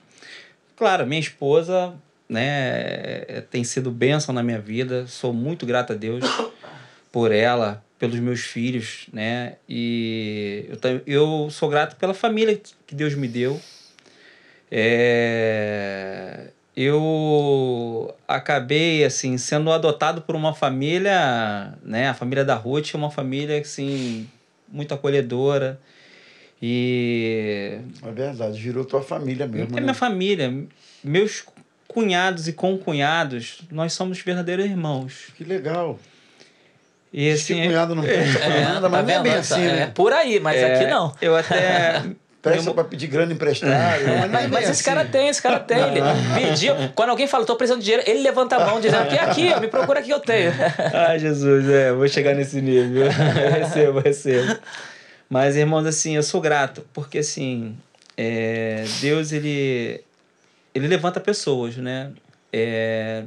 [0.75, 1.93] Claro, minha esposa,
[2.27, 5.07] né, tem sido bênção na minha vida.
[5.07, 6.25] Sou muito grato a Deus
[7.11, 9.55] por ela, pelos meus filhos, né?
[9.69, 13.61] E eu, eu sou grato pela família que Deus me deu.
[14.71, 22.09] É, eu acabei assim sendo adotado por uma família, né?
[22.09, 24.27] A família da Ruth é uma família assim
[24.67, 25.79] muito acolhedora
[26.61, 29.69] e É verdade, virou tua família mesmo.
[29.73, 29.81] é né?
[29.81, 30.53] minha família,
[31.03, 31.45] meus
[31.87, 35.27] cunhados e concunhados, nós somos verdadeiros irmãos.
[35.37, 35.99] Que legal.
[37.13, 38.11] E assim, cunhado não pra
[38.61, 39.91] nada, tá mas não é bem assim, é, né?
[39.95, 41.15] por aí, mas é, aqui não.
[41.21, 42.03] Eu até
[42.45, 43.73] Presta pra pedir grana emprestada.
[43.73, 44.83] não é Mas, mas esse assim.
[44.83, 45.77] cara tem, esse cara tem.
[45.79, 46.01] Ele
[46.35, 46.75] pediu.
[46.93, 49.67] Quando alguém fala, tô precisando de dinheiro, ele levanta a mão dizendo aqui, ó, me
[49.67, 50.51] procura que eu tenho.
[50.93, 53.05] Ai, Jesus, é, vou chegar nesse nível.
[53.09, 54.59] Eu recebo, eu recebo.
[55.27, 57.75] Mas, irmãos, assim, eu sou grato, porque assim,
[58.15, 60.01] é, Deus, ele,
[60.73, 62.11] ele levanta pessoas, né?
[62.53, 63.23] É,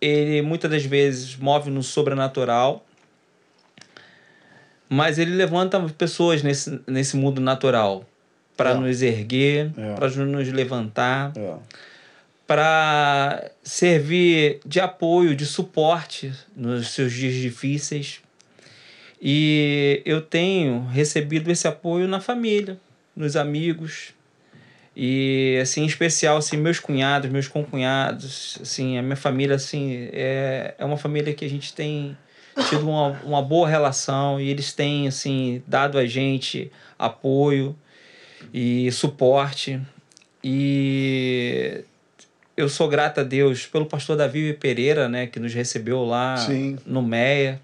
[0.00, 2.84] ele muitas das vezes move no sobrenatural,
[4.88, 8.04] mas ele levanta pessoas nesse, nesse mundo natural
[8.56, 8.74] para É.
[8.74, 9.94] nos erguer, É.
[9.94, 11.54] para nos levantar, É.
[12.46, 18.20] para servir de apoio, de suporte nos seus dias difíceis.
[19.20, 22.76] E eu tenho recebido esse apoio na família,
[23.16, 24.12] nos amigos.
[24.96, 30.74] E assim, em especial assim, meus cunhados, meus concunhados, assim, a minha família assim, é,
[30.78, 32.16] é uma família que a gente tem
[32.68, 37.74] tido uma, uma boa relação e eles têm assim dado a gente apoio
[38.52, 39.80] e suporte.
[40.42, 41.82] E
[42.56, 46.78] eu sou grato a Deus pelo pastor Davi Pereira, né, que nos recebeu lá Sim.
[46.86, 47.60] no MEA.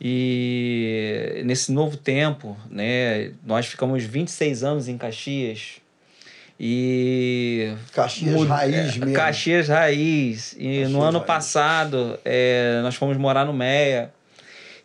[0.00, 5.76] E nesse novo tempo, né, nós ficamos 26 anos em Caxias.
[6.60, 9.12] E Caxias Mu- raiz é, mesmo.
[9.12, 10.52] Caxias Raiz.
[10.52, 11.26] E Caxias no ano Raiz.
[11.26, 14.12] passado, é, nós fomos morar no MEA.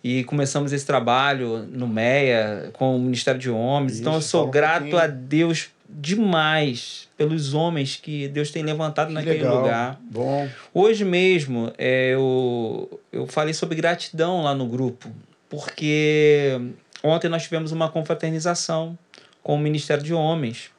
[0.04, 4.00] E começamos esse trabalho no MEA com o Ministério de Homens.
[4.00, 5.02] então eu Isso, sou um grato pouquinho.
[5.02, 9.58] a Deus demais pelos homens que Deus tem levantado Que naquele legal.
[9.58, 10.00] lugar.
[10.02, 10.48] Bom.
[10.74, 15.12] Hoje mesmo, é, eu, eu falei sobre gratidão lá no grupo,
[15.50, 16.62] porque
[17.04, 18.98] ontem nós tivemos uma confraternização
[19.44, 20.70] com o Ministério de Homens.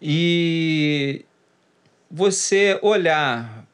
[0.00, 1.24] E
[2.10, 3.64] você olhar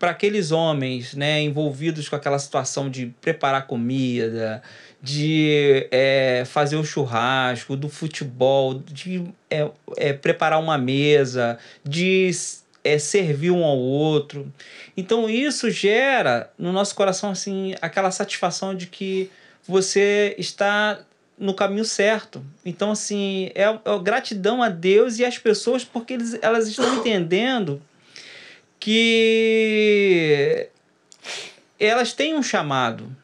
[0.00, 4.62] para aqueles homens né, envolvidos com aquela situação de preparar comida,
[5.02, 12.30] de é, fazer o churrasco, do futebol, de é, é, preparar uma mesa, de
[12.82, 14.50] é, servir um ao outro.
[14.96, 19.30] Então isso gera no nosso coração assim aquela satisfação de que
[19.68, 20.98] você está
[21.38, 22.42] no caminho certo.
[22.64, 27.82] Então assim é, é gratidão a Deus e às pessoas porque eles, elas estão entendendo
[28.80, 30.68] que
[31.78, 33.14] elas têm um chamado,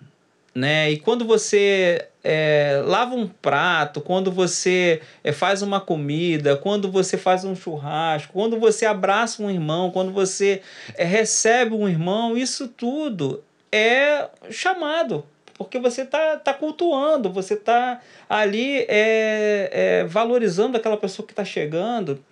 [0.54, 0.90] né?
[0.90, 7.16] E quando você é, lava um prato, quando você é, faz uma comida, quando você
[7.16, 10.60] faz um churrasco, quando você abraça um irmão, quando você
[10.94, 13.42] é, recebe um irmão, isso tudo
[13.72, 15.24] é chamado.
[15.56, 21.44] Porque você está tá cultuando, você está ali é, é, valorizando aquela pessoa que está
[21.44, 22.22] chegando.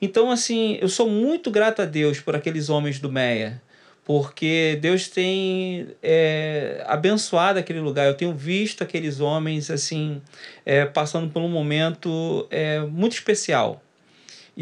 [0.00, 3.60] Então, assim, eu sou muito grato a Deus por aqueles homens do Meia,
[4.04, 8.06] porque Deus tem é, abençoado aquele lugar.
[8.06, 10.22] Eu tenho visto aqueles homens, assim,
[10.64, 13.82] é, passando por um momento é, muito especial.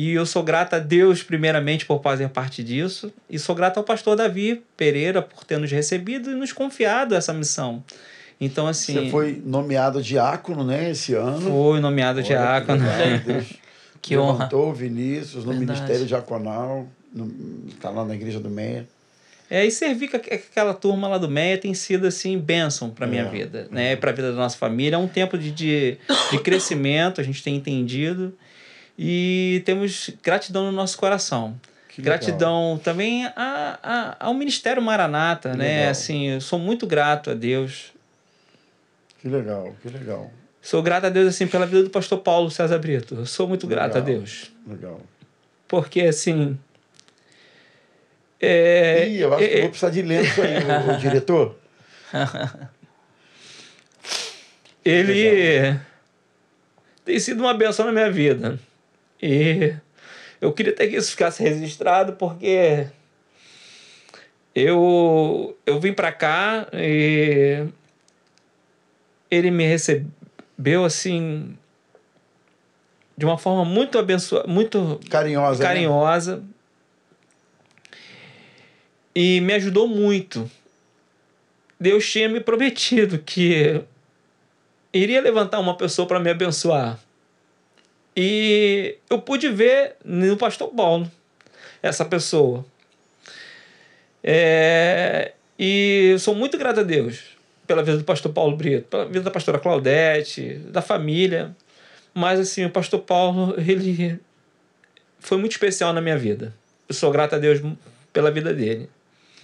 [0.00, 3.12] E eu sou grato a Deus, primeiramente, por fazer parte disso.
[3.28, 7.32] E sou grato ao pastor Davi Pereira por ter nos recebido e nos confiado essa
[7.34, 7.82] missão.
[8.40, 8.94] Então, assim.
[8.94, 11.40] Você foi nomeado diácono, né, esse ano.
[11.50, 12.80] Foi nomeado Olha, que diácono.
[12.84, 13.46] legal, Deus
[14.00, 14.32] Que honra.
[14.34, 15.80] levantou o Vinícius no Verdade.
[15.80, 16.86] Ministério Diaconal,
[17.68, 18.86] está lá na Igreja do Meia.
[19.50, 23.04] É, e servir com aqu- aquela turma lá do MEA tem sido assim bênção para
[23.06, 23.28] minha É.
[23.28, 23.96] vida, né?
[23.96, 24.94] Para a vida da nossa família.
[24.94, 25.96] É um tempo de, de,
[26.30, 28.32] de crescimento, a gente tem entendido
[28.98, 31.54] e temos gratidão no nosso coração.
[31.88, 32.18] Que legal.
[32.18, 35.76] gratidão também a, a, ao Ministério Maranata, né?
[35.78, 35.90] Legal.
[35.90, 37.92] Assim, eu sou muito grato a Deus.
[39.20, 40.30] Que legal, que legal.
[40.60, 43.14] Sou grato a Deus assim pela vida do pastor Paulo César Brito.
[43.14, 44.18] Eu sou muito grato a Legal.
[44.20, 44.50] Deus.
[44.66, 45.00] Legal.
[45.66, 46.58] Porque assim,
[48.40, 51.56] é, Ih, eu acho que eu é- vou precisar de lenço aí, o, o diretor.
[54.84, 55.78] ele
[57.04, 58.58] tem sido uma benção na minha vida.
[59.20, 59.74] E
[60.40, 62.86] eu queria até que isso ficasse registrado, porque
[64.54, 67.66] eu, eu vim para cá e
[69.30, 71.56] ele me recebeu assim
[73.16, 75.58] de uma forma muito abençoada, muito Carinhosa.
[75.58, 75.68] né?
[75.68, 76.44] carinhosa
[79.14, 80.48] e me ajudou muito.
[81.80, 83.82] Deus tinha me prometido que
[84.92, 86.98] iria levantar uma pessoa para me abençoar.
[88.20, 91.08] E eu pude ver no pastor Paulo
[91.80, 92.66] essa pessoa.
[94.24, 99.20] É, e sou muito grato a Deus pela vida do pastor Paulo Brito, pela vida
[99.20, 101.54] da pastora Claudete, da família.
[102.12, 104.18] Mas assim, o pastor Paulo, ele
[105.20, 106.52] foi muito especial na minha vida.
[106.88, 107.60] Eu sou grato a Deus
[108.12, 108.90] pela vida dele.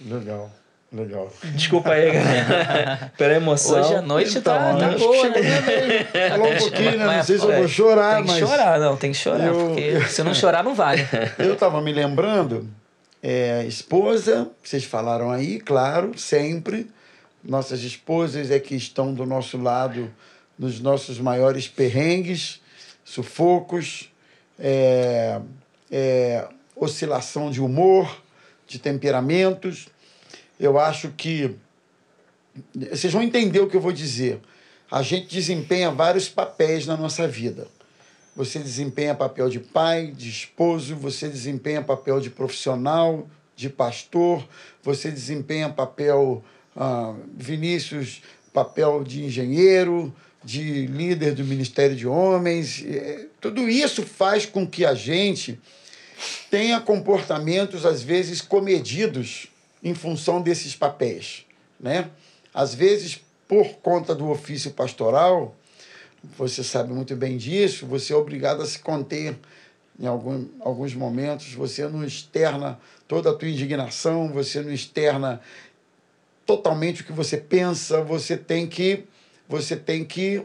[0.05, 0.51] Legal,
[0.95, 1.31] legal.
[1.53, 3.79] Desculpa aí, galera, pela emoção.
[3.81, 5.39] Hoje a noite tá, Então, tá acho boa, né?
[6.29, 6.97] Falar um pouquinho, né?
[6.97, 9.45] Não Mas, sei se eu vou chorar, Tem que mas chorar, não, tem que chorar.
[9.47, 11.05] eu- Porque se não chorar, não vale.
[11.39, 12.67] eu estava me lembrando,
[13.21, 16.89] é, esposa, vocês falaram aí, claro, sempre.
[17.43, 20.11] Nossas esposas é que estão do nosso lado
[20.57, 22.59] nos nossos maiores perrengues,
[23.03, 24.11] sufocos,
[24.59, 25.39] é,
[25.91, 28.09] é, oscilação de humor,
[28.67, 29.87] de temperamentos.
[30.59, 31.55] Eu acho que
[32.73, 34.39] vocês vão entender o que eu vou dizer.
[34.89, 37.67] A gente desempenha vários papéis na nossa vida.
[38.35, 44.45] Você desempenha papel de pai, de esposo, você desempenha papel de profissional, de pastor,
[44.83, 46.43] você desempenha papel,
[46.75, 48.21] ah, Vinícius,
[48.53, 52.83] papel de engenheiro, de líder do Ministério de Homens.
[52.85, 55.59] É, tudo isso faz com que a gente
[56.49, 59.47] tenha comportamentos, às vezes, comedidos
[59.85, 61.45] em função desses papéis.
[61.79, 62.09] Né?
[62.51, 65.55] Às vezes, por conta do ofício pastoral,
[66.35, 69.37] você sabe muito bem disso, você é obrigado a se conter
[69.99, 75.39] em algum, alguns momentos, você não externa toda a tua indignação, você não externa
[76.47, 79.05] totalmente o que você pensa, você tem que
[79.47, 80.43] você tem que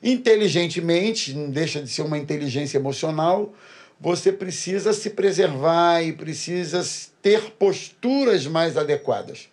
[0.00, 3.52] inteligentemente, não deixa de ser uma inteligência emocional,
[4.00, 6.84] você precisa se preservar e precisa
[7.20, 9.48] ter posturas mais adequadas.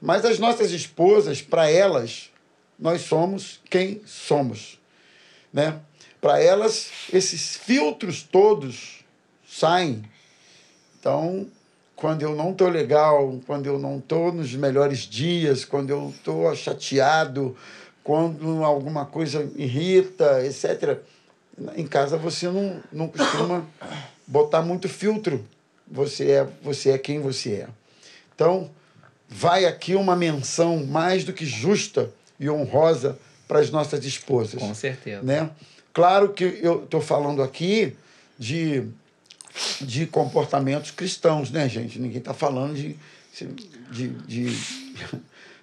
[0.00, 2.30] Mas as nossas esposas, para elas,
[2.78, 4.78] nós somos quem somos.
[5.52, 5.78] Né?
[6.20, 9.04] Para elas, esses filtros todos
[9.46, 10.02] saem.
[10.98, 11.46] Então,
[11.94, 16.54] quando eu não estou legal, quando eu não estou nos melhores dias, quando eu estou
[16.54, 17.54] chateado,
[18.02, 20.98] quando alguma coisa irrita, etc.,
[21.76, 23.66] em casa você não, não costuma
[24.26, 25.44] botar muito filtro.
[25.90, 27.68] Você é, você é quem você é.
[28.34, 28.70] Então,
[29.28, 34.60] vai aqui uma menção mais do que justa e honrosa para as nossas esposas.
[34.60, 35.22] Com certeza.
[35.22, 35.50] Né?
[35.92, 37.96] Claro que eu estou falando aqui
[38.38, 38.86] de,
[39.80, 41.98] de comportamentos cristãos, né, gente?
[41.98, 42.96] Ninguém está falando de,
[43.90, 44.58] de, de,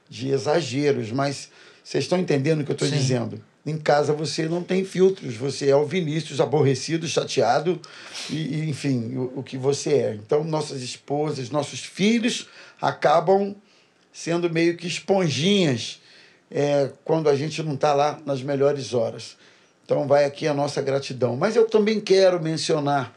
[0.09, 1.49] de exageros, mas
[1.83, 3.41] vocês estão entendendo o que eu estou dizendo?
[3.67, 7.81] Em casa você não tem filtros, você é o Vinícius aborrecido, chateado,
[8.29, 10.13] e, e enfim, o, o, que você é.
[10.13, 12.47] Então, nossas esposas, nossos filhos
[12.81, 13.53] acabam
[14.13, 16.01] sendo meio que esponjinhas
[16.49, 19.35] é, quando a gente não está lá nas melhores horas.
[19.83, 21.35] Então, vai aqui a nossa gratidão.
[21.35, 23.13] Mas eu também quero mencionar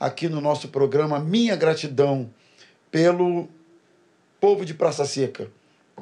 [0.00, 2.28] aqui no nosso programa minha gratidão
[2.90, 3.48] pelo
[4.40, 5.46] povo de Praça Seca,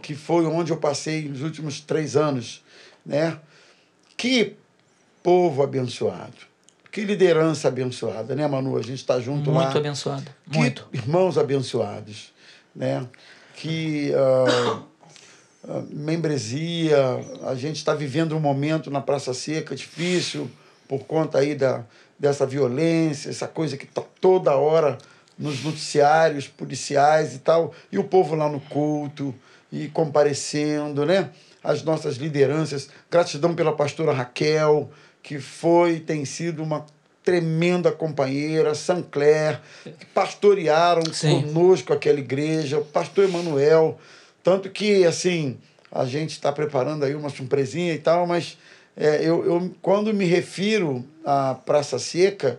[0.01, 2.65] que foi onde eu passei os últimos três anos,
[3.05, 3.39] né?
[4.21, 4.55] Que
[5.23, 6.37] povo abençoado.
[6.93, 8.77] Que liderança abençoada, né, Manu?
[8.77, 9.63] A gente está junto Muito lá.
[9.63, 10.31] Muito abençoado.
[10.51, 10.87] Que Muito.
[10.93, 12.31] irmãos abençoados,
[12.77, 13.07] né?
[13.57, 14.83] Que uh,
[15.65, 16.99] uh, membresia.
[17.47, 20.51] A gente está vivendo um momento na Praça Seca difícil
[20.87, 21.83] por conta aí da,
[22.19, 24.99] dessa violência, essa coisa que está toda hora
[25.39, 27.73] nos noticiários policiais e tal.
[27.91, 29.35] E o povo lá no culto
[29.73, 31.31] e comparecendo, né?
[31.63, 32.89] As nossas lideranças.
[33.11, 34.91] Gratidão pela pastora Raquel,
[35.23, 36.85] que foi, tem sido uma
[37.23, 41.43] tremenda companheira, Sancler, que pastorearam Sim.
[41.43, 43.99] conosco aquela igreja, o pastor Emanuel.
[44.43, 45.59] Tanto que, assim,
[45.93, 48.57] a gente está preparando aí uma surpresinha e tal, mas
[48.97, 52.59] é, eu, eu, quando me refiro à Praça Seca,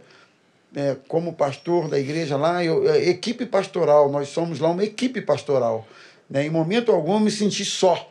[0.75, 5.21] é, como pastor da igreja lá, eu, é, equipe pastoral, nós somos lá uma equipe
[5.21, 5.87] pastoral.
[6.29, 6.45] Né?
[6.45, 8.10] Em momento algum eu me senti só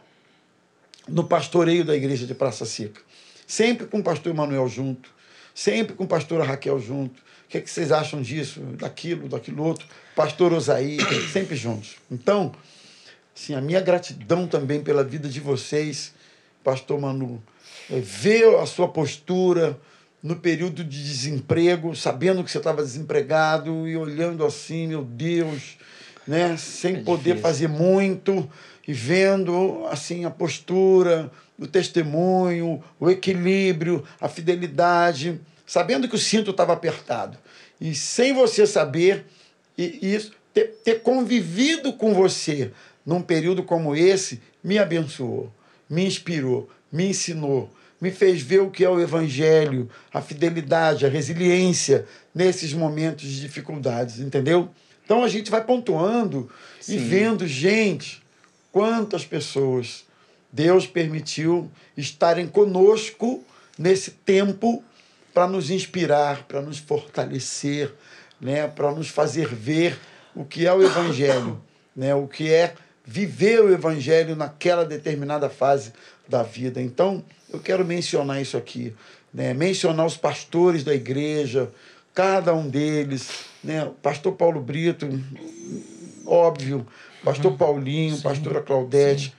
[1.11, 3.01] no pastoreio da igreja de Praça Seca.
[3.47, 5.11] Sempre com o pastor Emanuel junto,
[5.55, 7.21] sempre com a pastora Raquel junto.
[7.21, 9.87] O que, é que vocês acham disso, daquilo, daquilo outro?
[10.15, 10.99] Pastor Osaí,
[11.33, 11.97] sempre juntos.
[12.11, 12.53] Então,
[13.37, 16.15] assim, a minha gratidão também pela vida de vocês,
[16.63, 17.43] pastor Manu.
[17.91, 19.77] É ver a sua postura
[20.23, 25.77] no período de desemprego, sabendo que você estava desempregado e olhando assim, meu Deus,
[26.27, 28.49] né, sem é poder fazer muito
[28.87, 36.51] e vendo assim a postura, o testemunho, o equilíbrio, a fidelidade, sabendo que o cinto
[36.51, 37.39] estava apertado.
[37.81, 39.25] E sem você saber,
[39.77, 42.73] e isso, ter, ter convivido com você
[43.05, 45.53] num período como esse, me abençoou,
[45.89, 47.71] me inspirou, me ensinou,
[48.01, 53.41] me fez ver o que é o Evangelho, a fidelidade, a resiliência nesses momentos de
[53.41, 54.71] dificuldades, entendeu?
[55.05, 56.51] Então a gente vai pontuando
[56.81, 56.95] Sim.
[56.95, 58.20] e vendo, gente,
[58.73, 60.05] Quantas pessoas
[60.53, 63.45] Deus permitiu estarem conosco
[63.79, 64.83] nesse tempo
[65.33, 67.93] para nos inspirar, para nos fortalecer,
[68.41, 69.99] né, para nos fazer ver
[70.35, 71.61] o que é o Evangelho,
[71.95, 75.93] né, o que é viver o Evangelho naquela determinada fase
[76.29, 76.81] da vida.
[76.81, 78.95] Então, eu quero mencionar isso aqui,
[79.33, 81.71] né, mencionar os pastores da igreja,
[82.15, 83.31] cada um deles,
[83.63, 85.07] né, o pastor Paulo Brito,
[86.27, 86.87] óbvio,
[87.25, 87.57] pastor uhum.
[87.57, 88.23] Paulinho, Sim.
[88.23, 89.33] pastora Claudete, Sim.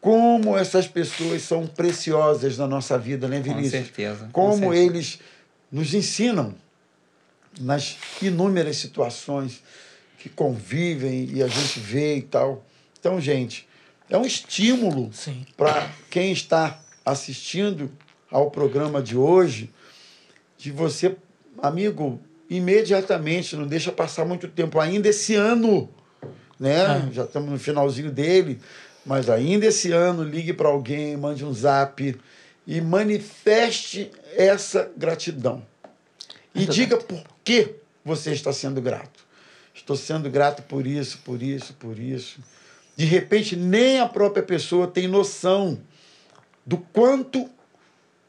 [0.00, 3.72] como essas pessoas são preciosas na nossa vida, né, Vinícius?
[3.72, 4.28] Com certeza.
[4.32, 4.82] Como com certeza.
[4.82, 5.18] eles
[5.70, 6.54] nos ensinam
[7.60, 9.62] nas inúmeras situações
[10.18, 12.64] que convivem e a gente vê e tal.
[12.98, 13.68] Então, gente,
[14.10, 15.10] é um estímulo
[15.56, 17.90] para quem está assistindo
[18.30, 19.70] ao programa de hoje,
[20.56, 21.16] de você,
[21.62, 22.20] amigo,
[22.50, 25.88] imediatamente, não deixa passar muito tempo, ainda esse ano,
[26.58, 26.86] né?
[26.86, 27.08] Ah.
[27.12, 28.60] Já estamos no finalzinho dele,
[29.04, 32.18] mas ainda esse ano, ligue para alguém, mande um zap
[32.66, 35.64] e manifeste essa gratidão.
[36.54, 39.26] E Muito diga por que você está sendo grato.
[39.74, 42.40] Estou sendo grato por isso, por isso, por isso.
[42.96, 45.78] De repente, nem a própria pessoa tem noção
[46.66, 47.48] do quanto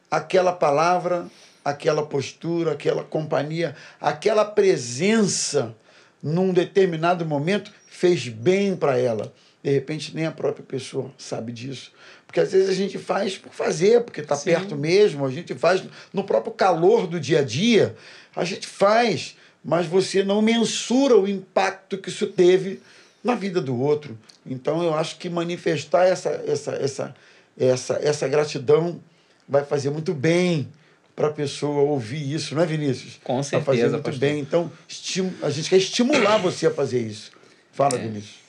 [0.09, 1.27] aquela palavra,
[1.65, 5.75] aquela postura, aquela companhia, aquela presença
[6.21, 9.34] num determinado momento fez bem para ela.
[9.62, 11.91] De repente, nem a própria pessoa sabe disso.
[12.26, 15.84] Porque às vezes a gente faz por fazer, porque está perto mesmo, a gente faz
[16.14, 17.95] no próprio calor do dia a dia,
[18.34, 19.36] a gente faz,
[19.66, 22.82] mas você não mensura o impacto que isso teve
[23.22, 24.18] na vida do outro.
[24.45, 27.16] Então eu acho que manifestar essa, essa, essa,
[27.58, 29.02] essa, essa gratidão
[29.47, 30.70] vai fazer muito bem
[31.16, 33.20] para a pessoa ouvir isso, não é, Vinícius?
[33.26, 34.20] Com Vai fazer certeza, muito pastor.
[34.22, 34.39] bem.
[34.39, 34.72] Então,
[35.41, 37.38] a gente quer estimular você a fazer isso.
[37.80, 38.39] Fala, Vinícius.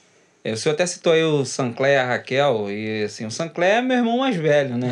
[0.43, 3.77] É, O senhor até citou aí o Sancler e a Raquel, e assim, o Sancler
[3.77, 4.91] é meu irmão mais velho, né?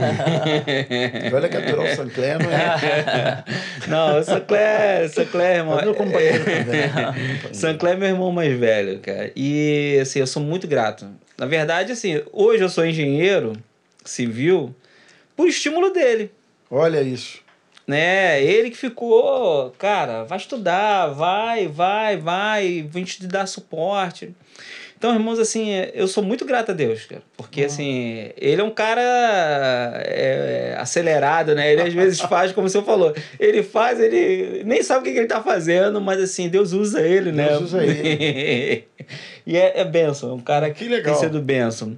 [1.35, 3.45] Olha que aturar o Sancler não é.
[3.89, 5.81] Não, o Sancler, o Sancler é irmão.
[5.81, 7.53] É meu companheiro também.
[7.53, 9.33] Sancler é meu irmão mais velho, cara.
[9.35, 11.05] E assim, eu sou muito grato.
[11.37, 13.55] Na verdade, assim, hoje eu sou engenheiro
[14.05, 14.73] civil
[15.35, 16.31] por estímulo dele.
[16.71, 17.41] Olha isso.
[17.89, 18.45] Né?
[18.45, 24.35] Ele que ficou, cara, vai estudar, vai, vai, vai, vem te dar suporte.
[24.99, 27.23] Então, irmãos, assim, eu sou muito grato a Deus, cara.
[27.37, 29.01] Porque, assim, ele é um cara
[30.05, 31.73] é, acelerado, né?
[31.73, 35.13] Ele às vezes faz, como o senhor falou, ele faz, ele nem sabe o que,
[35.13, 37.49] que ele tá fazendo, mas, assim, Deus usa ele, né?
[37.49, 38.89] Deus usa ele.
[39.47, 41.15] e é, é bênção, é um cara Que legal.
[41.15, 41.97] tem sido bênção.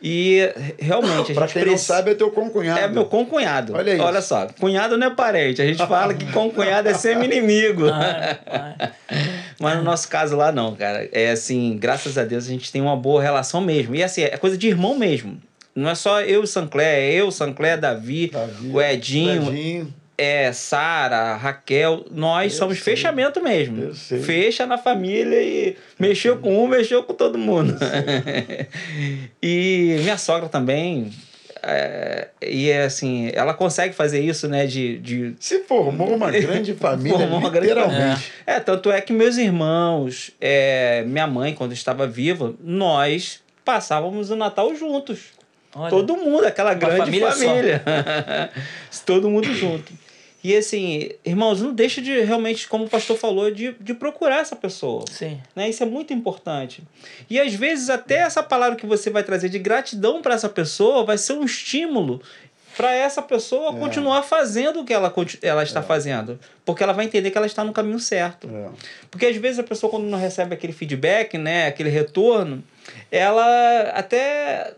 [0.00, 2.78] E, realmente, a Para gente quem não precisa- sabe, é teu concunhado.
[2.80, 3.74] é meu concunhado.
[3.74, 4.02] Olha isso.
[4.02, 5.60] Olha só, cunhado não é parente.
[5.60, 7.82] A gente fala que concunhado é semi-inimigo.
[9.60, 11.08] Mas no nosso caso lá não, cara.
[11.12, 13.94] É assim, graças a Deus a gente tem uma boa relação mesmo.
[13.94, 15.36] E assim, é coisa de irmão mesmo.
[15.74, 19.94] Não é só eu e o Sancler, é eu, Sancler, Davi, Davi, o Edinho, Edinho.
[20.18, 22.04] É Sara, Raquel.
[22.10, 22.94] Nós Eu somos sei.
[22.96, 23.80] fechamento mesmo.
[23.82, 24.20] Eu sei.
[24.20, 27.76] Fecha na família e mexeu com um, mexeu com todo mundo.
[29.42, 31.10] e minha sogra também.
[31.62, 34.66] é, e é assim, ela consegue fazer isso, né?
[34.66, 38.32] De, de Se formou uma grande família, Formou uma grande literalmente.
[38.46, 44.36] é, tanto é que meus irmãos, é, minha mãe, quando estava viva, nós passávamos o
[44.36, 45.18] Natal juntos.
[45.74, 45.90] olha.
[45.90, 47.82] Todo mundo, aquela grande família família.
[48.90, 49.02] só.
[49.04, 49.92] Todo mundo junto.
[50.42, 54.54] E assim, irmãos, não deixa de realmente, como o pastor falou, de, de procurar essa
[54.54, 55.04] pessoa.
[55.10, 55.40] Sim.
[55.54, 55.68] Né?
[55.68, 56.82] Isso é muito importante.
[57.28, 61.04] E às vezes até essa palavra que você vai trazer de gratidão para essa pessoa
[61.04, 62.22] vai ser um estímulo
[62.76, 63.78] para essa pessoa É.
[63.80, 65.12] continuar fazendo o que ela,
[65.42, 66.38] ela está fazendo.
[66.64, 68.48] Porque ela vai entender que ela está no caminho certo.
[68.48, 68.68] É.
[69.10, 72.62] Porque às vezes a pessoa, quando não recebe aquele feedback, né, aquele retorno,
[73.10, 74.74] ela até.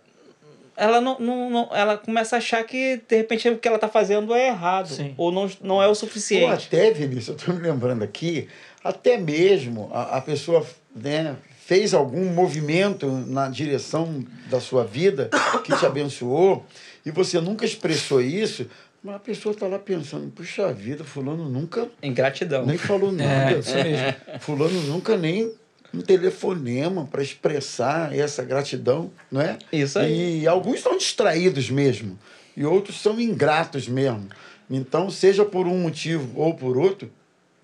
[0.81, 3.89] Ela, não, não, não- ela começa a achar que, de repente, o que ela está
[3.89, 4.89] fazendo é errado.
[4.89, 5.15] Sim.
[5.19, 6.67] Ou não, não é o Ou suficiente.
[6.69, 8.49] até, Vinícius, eu estou me lembrando aqui,
[8.83, 10.67] até mesmo a, a pessoa
[10.97, 15.29] né, fez algum movimento na direção da sua vida
[15.65, 16.65] que te abençoou
[17.05, 18.67] e você nunca expressou isso,
[19.03, 22.65] mas a pessoa está lá pensando, puxa vida, fulano nunca Ingratidão.
[22.67, 23.53] nem falou nada.
[23.55, 24.15] É, isso mesmo.
[24.41, 25.53] Fulano nunca nem
[25.93, 29.59] um telefonema para expressar essa gratidão, não é?
[29.73, 30.41] Isso aí.
[30.43, 32.19] E alguns estão distraídos mesmo,
[32.57, 34.29] e outros são ingratos mesmo.
[34.71, 37.11] Então, seja por um motivo ou por outro,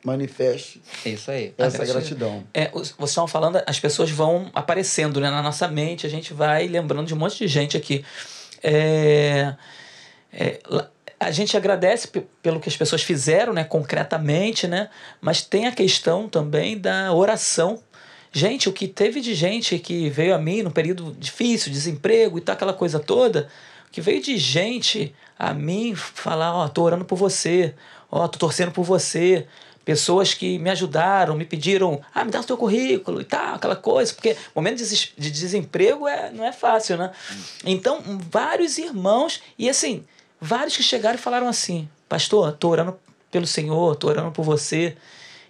[0.04, 1.52] manifeste Isso aí.
[1.58, 1.94] essa gratidão.
[2.42, 2.44] gratidão.
[2.54, 6.66] É, vocês estavam falando, as pessoas vão aparecendo né, na nossa mente, a gente vai
[6.68, 8.04] lembrando de um monte de gente aqui.
[8.62, 9.54] É,
[10.32, 10.58] é,
[11.18, 15.72] a gente agradece pe- pelo que as pessoas fizeram, né, concretamente, né, mas tem a
[15.72, 17.82] questão também da oração.
[18.36, 22.42] Gente, o que teve de gente que veio a mim num período difícil, desemprego e
[22.42, 23.48] tal, aquela coisa toda,
[23.90, 27.74] que veio de gente a mim falar, ó, tô orando por você,
[28.10, 29.46] ó, tô torcendo por você,
[29.86, 33.74] pessoas que me ajudaram, me pediram, ah, me dá o teu currículo e tal, aquela
[33.74, 37.12] coisa, porque momento de desemprego é, não é fácil, né?
[37.64, 40.04] Então, vários irmãos, e assim,
[40.38, 42.98] vários que chegaram e falaram assim, pastor, tô orando
[43.30, 44.94] pelo Senhor, tô orando por você.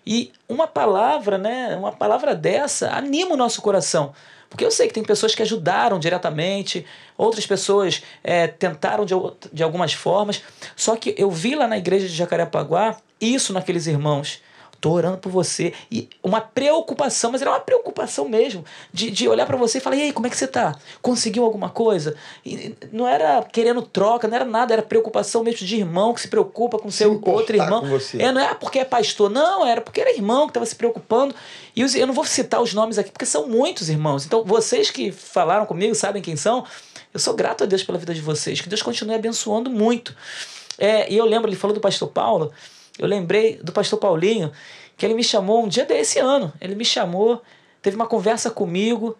[0.06, 4.12] E uma palavra, né, uma palavra dessa anima o nosso coração.
[4.48, 6.86] Porque eu sei que tem pessoas que ajudaram diretamente,
[7.18, 9.14] outras pessoas é, tentaram de,
[9.52, 10.42] de algumas formas.
[10.76, 14.40] Só que eu vi lá na igreja de Jacarepaguá isso naqueles irmãos.
[14.80, 15.72] Tô orando por você.
[15.90, 19.96] E uma preocupação, mas era uma preocupação mesmo, de, de olhar para você e falar:
[19.96, 20.74] e aí, como é que você tá?
[21.00, 22.14] Conseguiu alguma coisa?
[22.44, 26.28] E não era querendo troca, não era nada, era preocupação mesmo de irmão que se
[26.28, 27.82] preocupa com se seu outro irmão.
[28.18, 31.34] É, não é porque é pastor, não, era porque era irmão que estava se preocupando.
[31.74, 34.24] E os, eu não vou citar os nomes aqui, porque são muitos irmãos.
[34.24, 36.64] Então, vocês que falaram comigo, sabem quem são.
[37.12, 38.60] Eu sou grato a Deus pela vida de vocês.
[38.60, 40.14] Que Deus continue abençoando muito.
[40.78, 42.52] É, e eu lembro, ele falou do pastor Paulo.
[42.98, 44.52] Eu lembrei do pastor Paulinho,
[44.96, 46.52] que ele me chamou um dia desse ano.
[46.60, 47.42] Ele me chamou,
[47.82, 49.16] teve uma conversa comigo,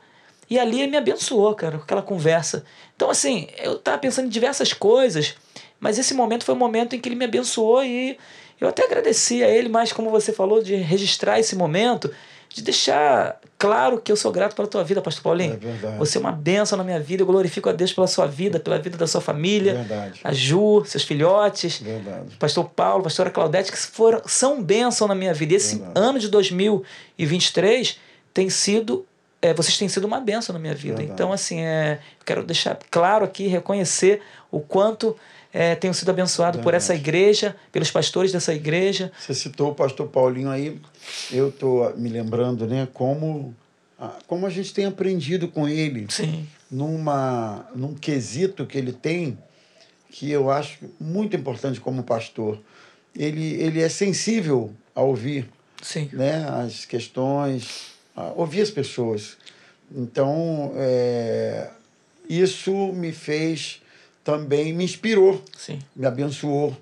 [0.48, 2.64] e ali ele me abençoou, cara, com aquela conversa.
[2.94, 5.34] Então, assim, eu tava pensando em diversas coisas,
[5.80, 8.16] mas esse momento foi o momento em que ele me abençoou e
[8.60, 12.12] eu até agradeci a ele, mas como você falou, de registrar esse momento
[12.56, 15.52] de deixar claro que eu sou grato pela tua vida, Pastor Paulinho.
[15.52, 15.98] É verdade.
[15.98, 17.22] Você é uma bênção na minha vida.
[17.22, 19.74] Eu glorifico a Deus pela sua vida, pela vida da sua família.
[19.74, 20.20] Verdade.
[20.24, 21.82] A Ju, seus filhotes.
[21.82, 22.34] Verdade.
[22.38, 25.52] Pastor Paulo, pastora Claudete, que foram, são bênção na minha vida.
[25.52, 26.00] E esse Verdade.
[26.00, 27.98] ano de 2023
[28.32, 29.04] tem sido.
[29.42, 30.96] É, vocês têm sido uma bênção na minha vida.
[30.96, 31.12] Verdade.
[31.12, 35.14] Então, assim, é, quero deixar claro aqui, reconhecer o quanto
[35.52, 36.64] é, tenho sido abençoado Verdade.
[36.64, 39.10] por essa igreja, pelos pastores dessa igreja.
[39.18, 40.78] Você citou o pastor Paulinho aí,
[41.30, 43.54] eu estou me lembrando, né, como,
[44.26, 46.06] como a gente tem aprendido com ele.
[46.08, 46.46] Sim.
[46.70, 49.38] Numa, num quesito que ele tem,
[50.10, 52.58] que eu acho muito importante como pastor.
[53.14, 55.48] Ele, ele é sensível a ouvir
[55.82, 56.08] Sim.
[56.12, 59.36] Né, as questões, a ouvir as pessoas.
[59.94, 61.70] Então, é,
[62.28, 63.80] isso me fez
[64.26, 65.78] também me inspirou, Sim.
[65.94, 66.76] me abençoou.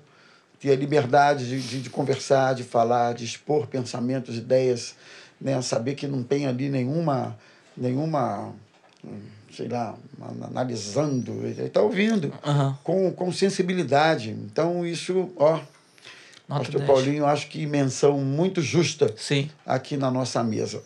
[0.59, 4.95] Ter a liberdade de, de, de, conversar, de falar, de expor pensamentos, ideias,
[5.39, 5.61] né?
[5.61, 7.37] saber que não tem ali nenhuma,
[7.75, 8.53] nenhuma
[9.51, 9.95] sei lá,
[10.49, 12.73] analisando, ele está ouvindo uhum.
[12.83, 14.31] com, com sensibilidade.
[14.31, 15.59] Então, isso, ó,
[16.47, 16.85] Nota Pastor 10.
[16.85, 19.49] Paulinho, acho que menção muito justa Sim.
[19.65, 20.83] aqui na nossa mesa.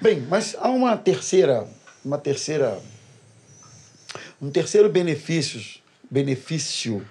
[0.00, 1.66] Bem, mas há uma terceira,
[2.04, 2.78] uma terceira
[4.40, 5.60] um terceiro benefício,
[6.08, 7.04] benefício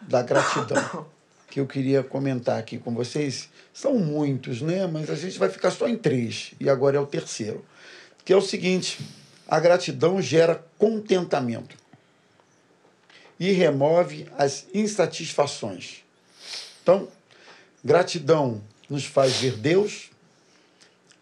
[0.00, 1.06] da gratidão
[1.54, 3.48] que eu queria comentar aqui com vocês.
[3.72, 4.88] São muitos, né?
[4.88, 6.50] Mas a gente vai ficar só em três.
[6.58, 7.64] E agora é o terceiro,
[8.24, 8.98] que é o seguinte:
[9.46, 11.76] a gratidão gera contentamento.
[13.38, 15.98] E remove as insatisfações.
[16.82, 17.06] Então,
[17.84, 20.10] gratidão nos faz ver Deus,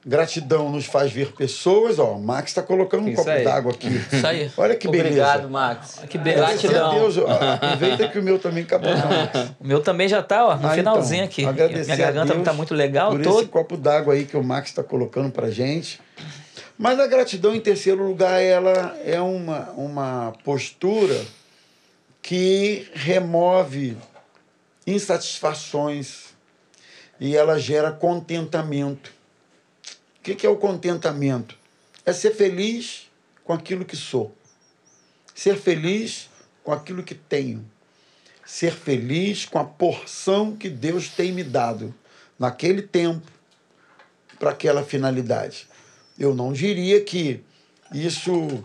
[0.05, 2.01] Gratidão nos faz ver pessoas.
[2.01, 3.89] Ó, o Max está colocando um Isso copo d'água aqui.
[4.13, 4.51] Isso aí.
[4.57, 5.09] Olha que beleza.
[5.09, 6.01] Obrigado, Max.
[6.09, 6.47] Que beleza.
[6.47, 6.95] Gratidão.
[6.95, 7.19] Deus.
[7.19, 9.53] Aproveita que o meu também acabou, Max.
[9.61, 11.75] O meu também já está ó, no ah, finalzinho então, aqui.
[11.85, 13.13] Minha garganta está muito legal.
[13.13, 13.41] Por todo...
[13.41, 16.01] esse copo d'água aí que o Max está colocando para gente.
[16.77, 21.17] Mas a gratidão, em terceiro lugar, ela é uma, uma postura
[22.21, 23.97] que remove
[24.85, 26.35] insatisfações
[27.21, 29.13] e ela gera contentamento.
[30.23, 31.59] O que, que é o contentamento?
[32.07, 33.11] É ser feliz
[33.43, 34.33] com aquilo que sou.
[35.35, 36.31] Ser feliz
[36.63, 37.69] com aquilo que tenho.
[38.47, 41.93] Ser feliz com a porção que Deus tem me dado
[42.39, 43.27] naquele tempo
[44.39, 45.67] para aquela finalidade.
[46.17, 47.43] Eu não diria que
[47.93, 48.63] isso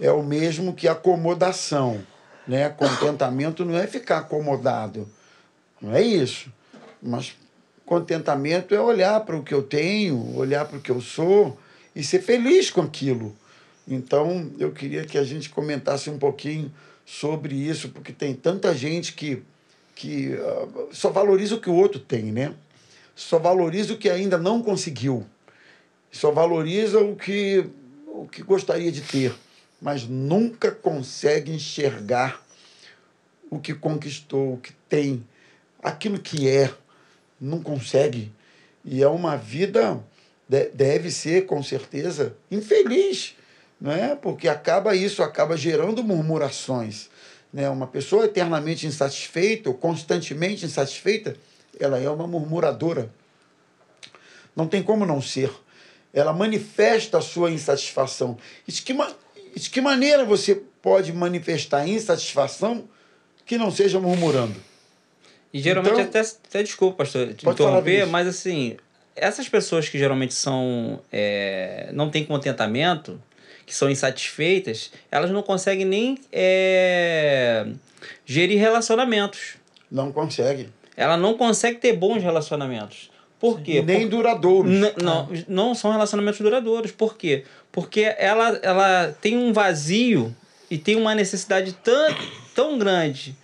[0.00, 2.00] é o mesmo que acomodação.
[2.46, 2.68] Né?
[2.68, 5.10] Contentamento não é ficar acomodado.
[5.80, 6.48] Não é isso.
[7.02, 7.34] Mas
[7.84, 11.58] Contentamento é olhar para o que eu tenho, olhar para o que eu sou
[11.94, 13.34] e ser feliz com aquilo.
[13.86, 16.72] Então, eu queria que a gente comentasse um pouquinho
[17.04, 19.42] sobre isso, porque tem tanta gente que,
[19.94, 22.54] que uh, só valoriza o que o outro tem, né?
[23.14, 25.26] Só valoriza o que ainda não conseguiu.
[26.10, 27.64] Só valoriza o que,
[28.06, 29.34] o que gostaria de ter,
[29.80, 32.40] mas nunca consegue enxergar
[33.50, 35.26] o que conquistou, o que tem,
[35.82, 36.72] aquilo que é
[37.42, 38.32] não consegue.
[38.84, 40.00] E é uma vida,
[40.48, 43.34] deve ser, com certeza, infeliz,
[43.80, 44.16] né?
[44.20, 47.10] porque acaba isso, acaba gerando murmurações.
[47.52, 47.68] Né?
[47.68, 51.36] Uma pessoa eternamente insatisfeita ou constantemente insatisfeita,
[51.80, 53.10] ela é uma murmuradora.
[54.54, 55.50] Não tem como não ser.
[56.14, 58.38] Ela manifesta a sua insatisfação.
[58.66, 58.94] De que,
[59.56, 62.88] de que maneira você pode manifestar insatisfação
[63.44, 64.71] que não seja murmurando?
[65.52, 68.76] E geralmente, então, até, até desculpa, pastor, te interromper, mas assim,
[69.14, 71.00] essas pessoas que geralmente são.
[71.12, 73.20] É, não têm contentamento,
[73.66, 77.66] que são insatisfeitas, elas não conseguem nem é,
[78.24, 79.54] gerir relacionamentos.
[79.90, 80.68] Não consegue.
[80.96, 83.10] Ela não consegue ter bons relacionamentos.
[83.38, 83.82] Por quê?
[83.82, 84.70] Nem Por- duradouros.
[84.70, 86.92] N- não, não são relacionamentos duradouros.
[86.92, 87.44] Por quê?
[87.70, 90.34] Porque ela, ela tem um vazio
[90.70, 92.14] e tem uma necessidade tão,
[92.54, 93.36] tão grande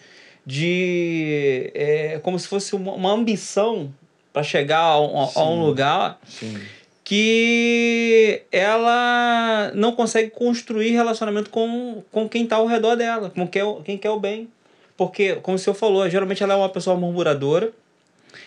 [0.48, 1.70] de.
[1.74, 3.92] É, como se fosse uma, uma ambição
[4.32, 6.58] para chegar a um, a um lugar Sim.
[7.04, 13.82] que ela não consegue construir relacionamento com, com quem está ao redor dela, com quem,
[13.82, 14.48] quem quer o bem.
[14.96, 17.70] Porque, como o senhor falou, geralmente ela é uma pessoa murmuradora.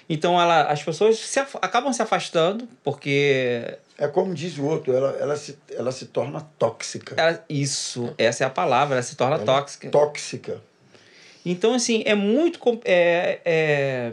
[0.09, 3.77] Então ela, as pessoas se af- acabam se afastando, porque.
[3.97, 7.13] É como diz o outro, ela, ela, se, ela se torna tóxica.
[7.17, 10.61] ela- isso, essa é a palavra, ela se torna Ela é tóxica.
[11.45, 12.59] Então, assim, é muito.
[12.85, 14.11] É, é,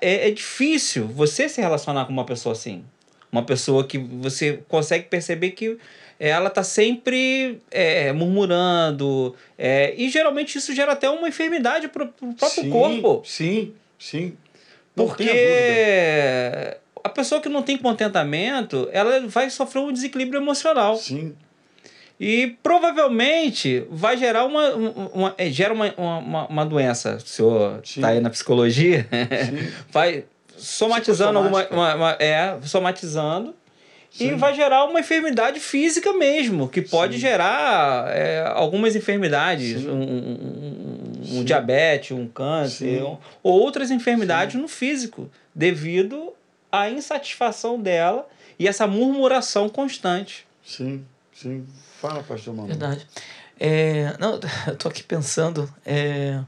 [0.00, 2.84] é, é difícil você se relacionar com uma pessoa assim.
[3.32, 5.78] Uma pessoa que você consegue perceber que
[6.18, 9.34] ela tá sempre é, murmurando.
[9.56, 13.22] é, e geralmente isso gera até uma enfermidade pro, pro próprio sim, corpo.
[13.24, 14.36] Sim, sim.
[14.94, 16.80] Não Porque dúvida.
[17.04, 20.96] a pessoa que não tem contentamento, ela vai sofrer um desequilíbrio emocional.
[20.96, 21.34] Sim,
[22.22, 27.16] E provavelmente vai gerar uma, uma, é, gera uma, uma, uma doença.
[27.16, 28.00] O senhor Sim.
[28.00, 29.72] está aí na psicologia, sim.
[29.90, 31.66] vai somatizando alguma.
[31.70, 33.54] Uma, uma- é, somatizando.
[34.12, 34.36] E Sim.
[34.36, 37.20] vai gerar uma enfermidade física mesmo, que pode Sim.
[37.20, 39.88] gerar é, algumas enfermidades, Sim.
[39.88, 41.44] um, um, um- Sim.
[41.44, 43.02] diabetes, um câncer, Sim.
[43.04, 46.32] um- ou outras enfermidades no físico, devido
[46.72, 48.26] à insatisfação dela
[48.58, 50.44] e essa murmuração constante.
[50.66, 51.64] Sim, sim.
[52.00, 52.68] Fala, pastor Manu.
[52.68, 53.06] Verdade.
[53.58, 56.40] É, não, eu tô aqui pensando, é,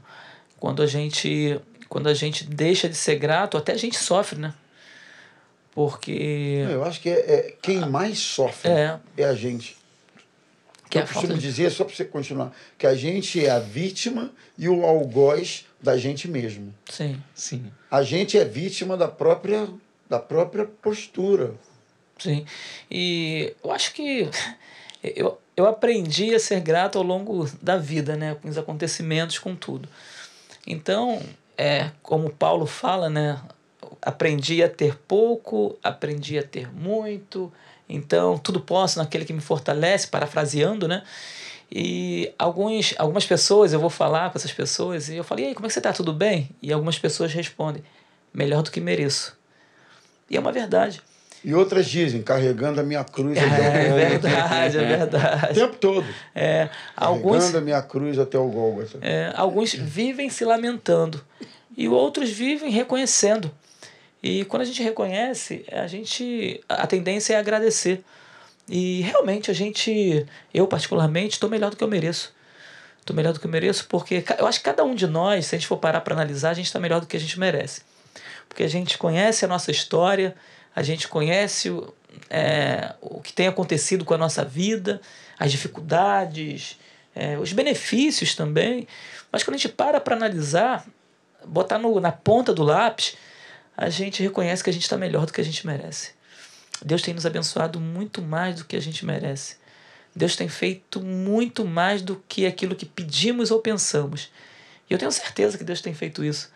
[0.59, 4.51] quando a gente quando a gente deixa de ser grato, até a gente sofre, né?
[5.71, 9.77] Porque Eu acho que é, é quem mais sofre é, é a gente.
[10.89, 13.45] que é eu a falta costumo de, dizer, só para você continuar, que a gente
[13.45, 16.73] é a vítima e o algoz da gente mesmo.
[16.89, 17.71] sim, Sim.
[17.91, 19.67] A gente é vítima da própria,
[20.09, 21.53] da própria postura.
[22.17, 22.43] sim.
[22.89, 24.27] E eu acho que
[25.03, 29.55] eu, eu aprendi a ser grato ao longo da vida, né, com os acontecimentos, com
[29.55, 29.89] tudo.
[30.65, 31.21] Então,
[31.57, 33.39] é, como Paulo fala, né,
[34.01, 37.51] aprendi a ter pouco, aprendi a ter muito.
[37.87, 41.03] Então, tudo posso naquele que me fortalece, parafraseando, né?
[41.71, 45.55] E alguns, algumas pessoas, eu vou falar com essas pessoas, e eu falei, e aí,
[45.55, 45.91] como é que você tá?
[45.91, 46.49] Tudo bem?
[46.61, 47.83] E algumas pessoas respondem,
[48.33, 49.37] melhor do que mereço.
[50.29, 51.01] E é uma verdade.
[51.43, 54.27] E outras dizem, carregando a minha cruz até o É Gólgota.
[54.29, 55.53] verdade, é O verdade.
[55.53, 56.05] tempo todo.
[56.33, 58.97] É, alguns, Carregando a minha cruz até o Gólgota.
[59.01, 61.21] é, alguns vivem se lamentando
[61.75, 63.51] e outros vivem reconhecendo.
[64.21, 68.01] E quando a gente reconhece, a gente a tendência é agradecer.
[68.69, 72.33] E realmente a gente, eu particularmente, estou melhor do que eu mereço.
[73.01, 75.55] Estou melhor do que eu mereço porque eu acho que cada um de nós, se
[75.55, 77.81] a gente for parar para analisar, a gente está melhor do que a gente merece.
[78.47, 80.33] Porque a gente conhece a nossa história,
[80.75, 81.93] a gente conhece o,
[82.29, 85.01] é, o que tem acontecido com a nossa vida,
[85.37, 86.79] as dificuldades,
[87.15, 88.87] é, os benefícios também.
[89.31, 90.85] Mas quando a gente para para analisar,
[91.45, 93.15] botar no, na ponta do lápis,
[93.75, 96.11] a gente reconhece que a gente está melhor do que a gente merece.
[96.83, 99.57] Deus tem nos abençoado muito mais do que a gente merece.
[100.15, 104.31] Deus tem feito muito mais do que aquilo que pedimos ou pensamos.
[104.89, 106.51] E eu tenho certeza que Deus tem feito isso.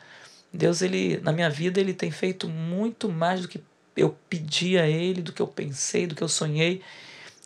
[0.54, 3.62] Deus, ele, na minha vida, ele tem feito muito mais do que
[3.98, 6.82] eu pedi a ele, do que eu pensei, do que eu sonhei.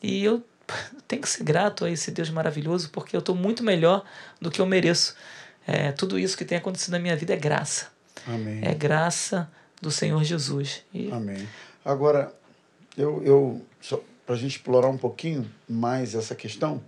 [0.04, 0.43] E eu
[1.08, 4.04] tenho que ser grato a esse Deus maravilhoso, porque eu estou muito melhor
[4.39, 5.16] do que eu mereço.
[5.66, 7.88] É, tudo isso que tem acontecido na minha vida é graça.
[8.28, 8.60] Amém.
[8.62, 9.49] É graça
[9.82, 10.84] do Senhor Jesus.
[10.93, 11.47] E Amém.
[11.84, 12.34] Agora,
[12.97, 13.66] eu, eu
[14.26, 16.82] para a gente explorar um pouquinho mais essa questão,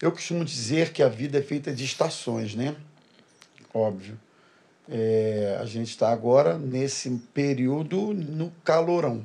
[0.00, 2.74] eu costumo dizer que a vida é feita de estações, né?
[3.72, 4.18] Óbvio.
[4.88, 9.24] É, a gente está agora nesse período no calorão.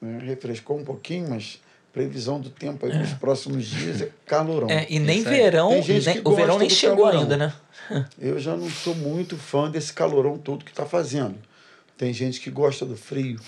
[0.00, 0.18] Né?
[0.24, 1.60] Refrescou um pouquinho, mas
[1.92, 4.68] previsão do tempo aí nos próximos dias é calorão.
[4.68, 7.20] É, e nem Isso verão, nem- o verão nem chegou calorão.
[7.20, 7.52] ainda, né?
[8.18, 11.36] Eu já não sou muito fã desse calorão todo que está fazendo.
[11.96, 13.38] Tem gente que gosta do frio,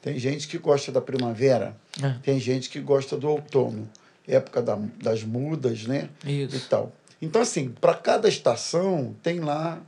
[0.00, 2.14] tem gente que gosta da primavera, É.
[2.22, 3.86] tem gente que gosta do outono,
[4.26, 6.08] época da, das mudas, né?
[6.24, 6.66] E Isso.
[6.70, 6.92] tal.
[7.20, 9.78] Então, assim, para cada estação tem lá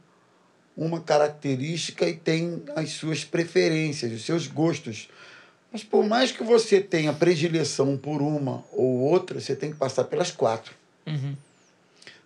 [0.76, 5.08] uma característica e tem as suas preferências, os seus gostos.
[5.72, 10.04] Mas por mais que você tenha predileção por uma ou outra, você tem que passar
[10.04, 10.74] pelas quatro.
[11.06, 11.36] Uhum.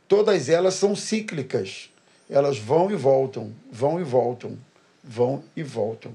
[0.07, 1.91] Todas elas são cíclicas.
[2.31, 4.59] Elas vão e voltam, vão e voltam,
[5.03, 6.15] vão e voltam.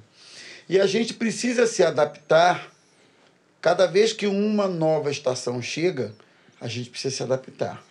[0.69, 2.71] E a gente precisa se adaptar.
[3.59, 6.13] Cada vez que uma nova estação chega,
[6.61, 7.84] a gente precisa se adaptar.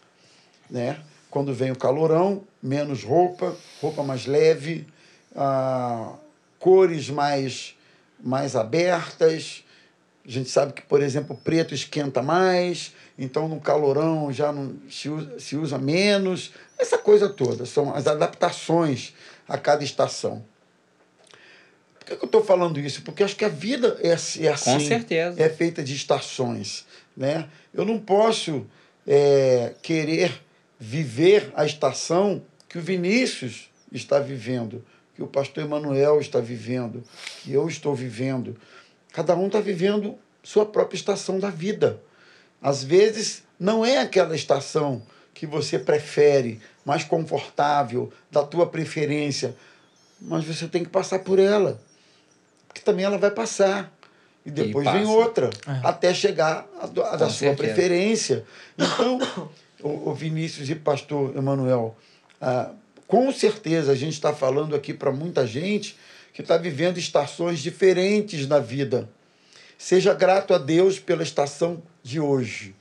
[0.71, 1.01] Né?
[1.33, 4.87] Quando vem o calorão, menos roupa, roupa mais leve,
[5.35, 6.13] ah,
[6.59, 7.75] cores mais,
[8.23, 9.65] mais abertas.
[10.27, 14.75] A gente sabe que, por exemplo, o preto esquenta mais, então no calorão já não
[14.91, 16.53] se usa, se usa menos.
[16.79, 19.15] Essa coisa toda são as adaptações
[19.49, 20.45] a cada estação.
[21.99, 23.01] Por que, que eu estou falando isso?
[23.01, 24.73] Porque acho que a vida é, é assim.
[24.75, 25.43] Com certeza.
[25.43, 26.85] É feita de estações.
[27.17, 27.49] Né?
[27.73, 28.67] Eu não posso
[29.07, 30.43] é, querer
[30.83, 37.05] viver a estação que o Vinícius está vivendo, que o pastor Emanuel está vivendo,
[37.41, 38.57] que eu estou vivendo.
[39.13, 42.01] Cada um está vivendo sua própria estação da vida.
[42.61, 45.01] Às vezes, não é aquela estação
[45.33, 49.55] que você prefere, mais confortável, da tua preferência,
[50.21, 51.81] mas você tem que passar por ela.
[52.67, 53.93] Porque também ela vai passar.
[54.45, 55.87] E depois e vem outra, é.
[55.87, 58.45] até chegar a da sua preferência.
[58.77, 59.21] Então,
[59.83, 61.97] o, o Vinícius e pastor Emanuel,
[62.41, 62.71] ah,
[63.07, 65.97] com certeza a gente está falando aqui para muita gente
[66.33, 69.09] que está vivendo estações diferentes na vida.
[69.77, 72.75] Seja grato a Deus pela estação de hoje.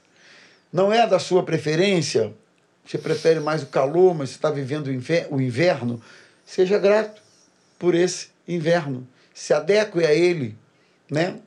[0.72, 2.34] Não é da sua preferência?
[2.86, 4.88] Você prefere mais o calor, mas você está vivendo
[5.30, 6.02] o inverno?
[6.46, 7.22] Seja grato
[7.78, 9.08] por esse inverno.
[9.34, 10.58] Se adeque a ele,
[11.10, 11.40] né?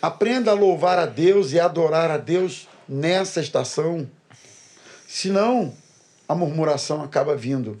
[0.00, 4.08] Aprenda a louvar a Deus e adorar a Deus nessa estação.
[5.06, 5.74] Senão,
[6.28, 7.80] a murmuração acaba vindo.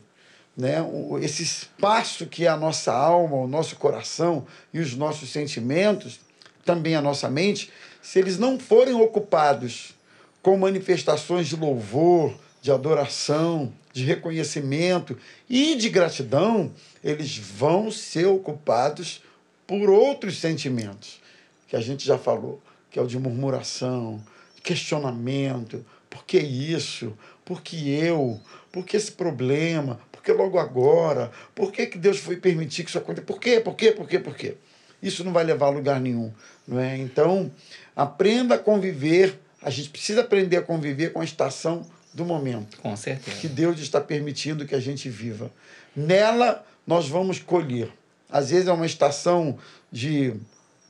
[0.56, 0.76] Né?
[1.20, 6.20] Esse espaço que é a nossa alma, o nosso coração e os nossos sentimentos,
[6.64, 9.94] também a nossa mente, se eles não forem ocupados
[10.42, 15.16] com manifestações de louvor, de adoração, de reconhecimento
[15.48, 19.22] e de gratidão, eles vão ser ocupados
[19.66, 21.20] por outros sentimentos,
[21.68, 24.22] que a gente já falou, que é o de murmuração,
[24.64, 27.16] questionamento, por que isso?
[27.44, 28.40] Por que eu?
[28.72, 30.00] Por que esse problema?
[30.10, 31.30] Por que logo agora?
[31.54, 33.26] Por que, que Deus foi permitir que isso aconteça?
[33.26, 33.60] Por quê?
[33.60, 33.92] Por quê?
[33.92, 34.18] Por quê?
[34.18, 34.56] Por quê?
[35.02, 36.32] Isso não vai levar a lugar nenhum.
[36.66, 36.96] Não é?
[36.96, 37.52] Então,
[37.94, 39.38] aprenda a conviver.
[39.60, 42.78] A gente precisa aprender a conviver com a estação do momento.
[42.78, 43.36] Com certeza.
[43.38, 45.50] Que Deus está permitindo que a gente viva.
[45.94, 47.92] Nela, nós vamos colher.
[48.30, 49.58] Às vezes é uma estação
[49.92, 50.34] de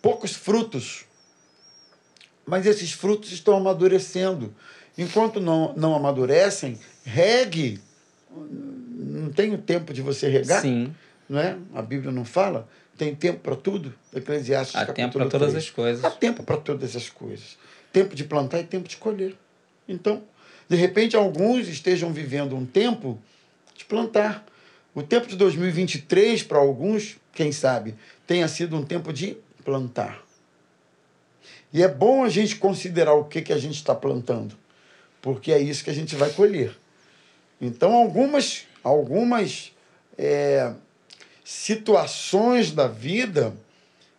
[0.01, 1.07] poucos frutos,
[2.47, 4.55] mas esses frutos estão amadurecendo.
[4.97, 7.81] Enquanto não, não amadurecem, regue.
[8.31, 10.61] Não tem o tempo de você regar?
[10.61, 10.95] Sim.
[11.29, 11.57] Não é?
[11.75, 12.69] A Bíblia não fala?
[12.97, 13.93] Tem tempo para tudo?
[14.15, 16.05] Eclesiastes Há tempo para todas as coisas.
[16.05, 17.59] Há tempo para todas as coisas.
[17.93, 19.35] Tempo de plantar e tempo de colher.
[19.89, 20.23] Então,
[20.69, 23.21] de repente, alguns estejam vivendo um tempo
[23.77, 24.45] de plantar.
[24.95, 27.95] O tempo de 2023, para alguns, quem sabe,
[28.27, 30.24] tenha sido um tempo de plantar.
[31.75, 34.57] E é bom a gente considerar o que, que a gente está plantando
[35.25, 36.77] porque é isso que a gente vai colher.
[37.59, 39.73] Então, algumas, algumas
[40.19, 40.71] é,
[41.43, 43.55] situações da vida,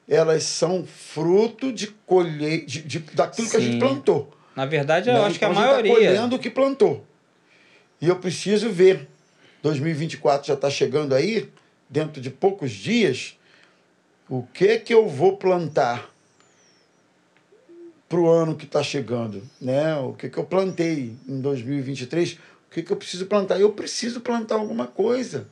[0.09, 3.51] elas são fruto de colher, de, de daquilo Sim.
[3.51, 4.35] que a gente plantou.
[4.55, 5.19] Na verdade, eu né?
[5.19, 5.91] acho então, que a, a maioria.
[5.93, 7.05] Está colhendo o que plantou.
[8.01, 9.07] E eu preciso ver.
[9.61, 11.51] 2024 já está chegando aí,
[11.87, 13.37] dentro de poucos dias,
[14.27, 16.09] o que que eu vou plantar
[18.07, 19.95] para o ano que está chegando, né?
[19.97, 22.37] O que, que eu plantei em 2023, o
[22.71, 23.59] que, que eu preciso plantar?
[23.59, 25.47] Eu preciso plantar alguma coisa.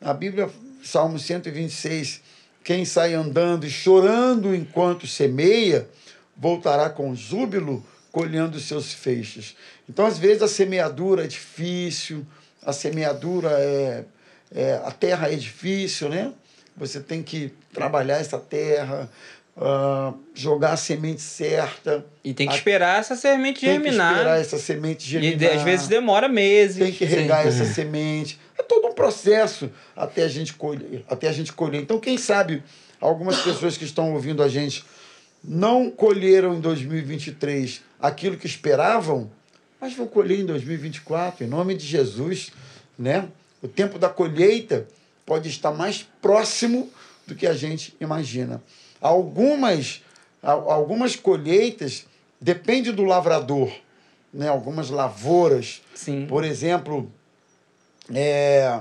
[0.00, 0.48] A Bíblia,
[0.82, 2.22] Salmo 126,
[2.64, 5.88] quem sai andando e chorando enquanto semeia,
[6.36, 9.56] voltará com júbilo colhendo seus feixes.
[9.88, 12.26] Então, às vezes, a semeadura é difícil,
[12.64, 14.04] a semeadura é,
[14.54, 16.32] é a terra é difícil, né?
[16.76, 19.10] Você tem que trabalhar essa terra,
[19.56, 22.04] uh, jogar a semente certa.
[22.24, 24.08] E tem que esperar essa semente tem germinar.
[24.08, 25.42] Tem que esperar essa semente germinar.
[25.42, 26.78] E às vezes demora meses.
[26.78, 27.48] Tem que regar Sim.
[27.48, 28.38] essa semente.
[28.58, 31.04] É todo um processo até a gente colher.
[31.08, 31.80] Até a gente colher.
[31.80, 32.62] Então, quem sabe
[33.00, 34.84] algumas pessoas que estão ouvindo a gente
[35.42, 39.30] não colheram em 2023 aquilo que esperavam,
[39.80, 42.52] mas vão colher em 2024, em nome de Jesus,
[42.96, 43.28] né?
[43.60, 44.86] O tempo da colheita
[45.26, 46.90] pode estar mais próximo
[47.26, 48.62] do que a gente imagina.
[49.02, 50.00] Algumas,
[50.40, 52.06] algumas colheitas
[52.40, 53.70] depende do lavrador,
[54.32, 54.48] né?
[54.48, 56.26] Algumas lavouras, Sim.
[56.26, 57.10] por exemplo,
[58.14, 58.78] é,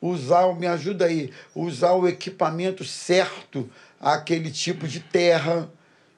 [0.00, 3.68] usar, me ajuda aí, usar o equipamento certo
[4.00, 5.68] àquele tipo de terra.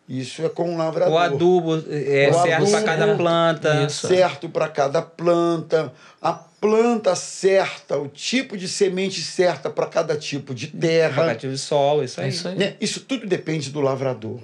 [0.09, 1.15] Isso é com o lavrador.
[1.15, 3.85] O adubo é o certo para cada planta.
[3.85, 4.07] Isso.
[4.07, 5.93] Certo para cada planta.
[6.23, 11.15] A planta certa, o tipo de semente certa para cada tipo de terra.
[11.15, 12.29] Para cada tipo de solo, isso aí.
[12.29, 12.57] Isso, aí.
[12.57, 12.77] Né?
[12.81, 14.41] isso tudo depende do lavrador.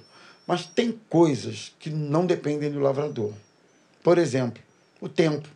[0.46, 3.32] Mas tem coisas que não dependem do lavrador.
[4.02, 4.62] Por exemplo,
[5.00, 5.48] o tempo.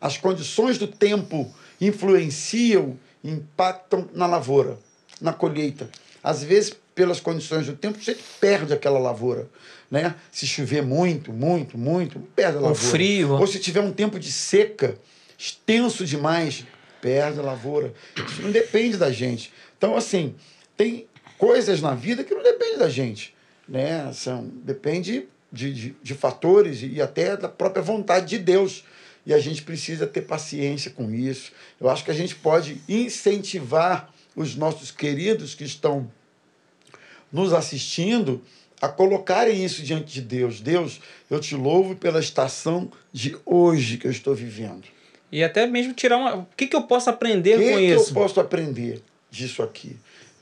[0.00, 1.50] As condições do tempo
[1.80, 4.78] influenciam, impactam na lavoura.
[5.20, 5.88] na colheita.
[6.22, 9.48] Às vezes, pelas condições do tempo, você perde aquela lavoura.
[9.90, 10.14] Né?
[10.30, 12.72] Se chover muito, muito, muito, perde a lavoura.
[12.72, 13.32] O frio.
[13.32, 14.98] Ou se tiver um tempo de seca
[15.38, 16.64] extenso demais,
[17.00, 17.92] perde a lavoura.
[18.16, 19.52] Isso não depende da gente.
[19.76, 20.34] Então, assim,
[20.76, 21.06] tem
[21.38, 23.34] coisas na vida que não dependem da gente.
[23.68, 24.10] Né?
[24.12, 28.84] São, depende de, de, de fatores e até da própria vontade de Deus.
[29.26, 31.52] E a gente precisa ter paciência com isso.
[31.80, 36.10] Eu acho que a gente pode incentivar os nossos queridos que estão
[37.32, 38.42] nos assistindo
[38.80, 40.60] a colocarem isso diante de Deus.
[40.60, 44.93] Deus, eu te louvo pela estação de hoje que eu estou vivendo.
[45.34, 46.36] E até mesmo tirar uma.
[46.36, 48.10] O que, que eu posso aprender que com que isso?
[48.10, 49.96] eu posso aprender disso aqui?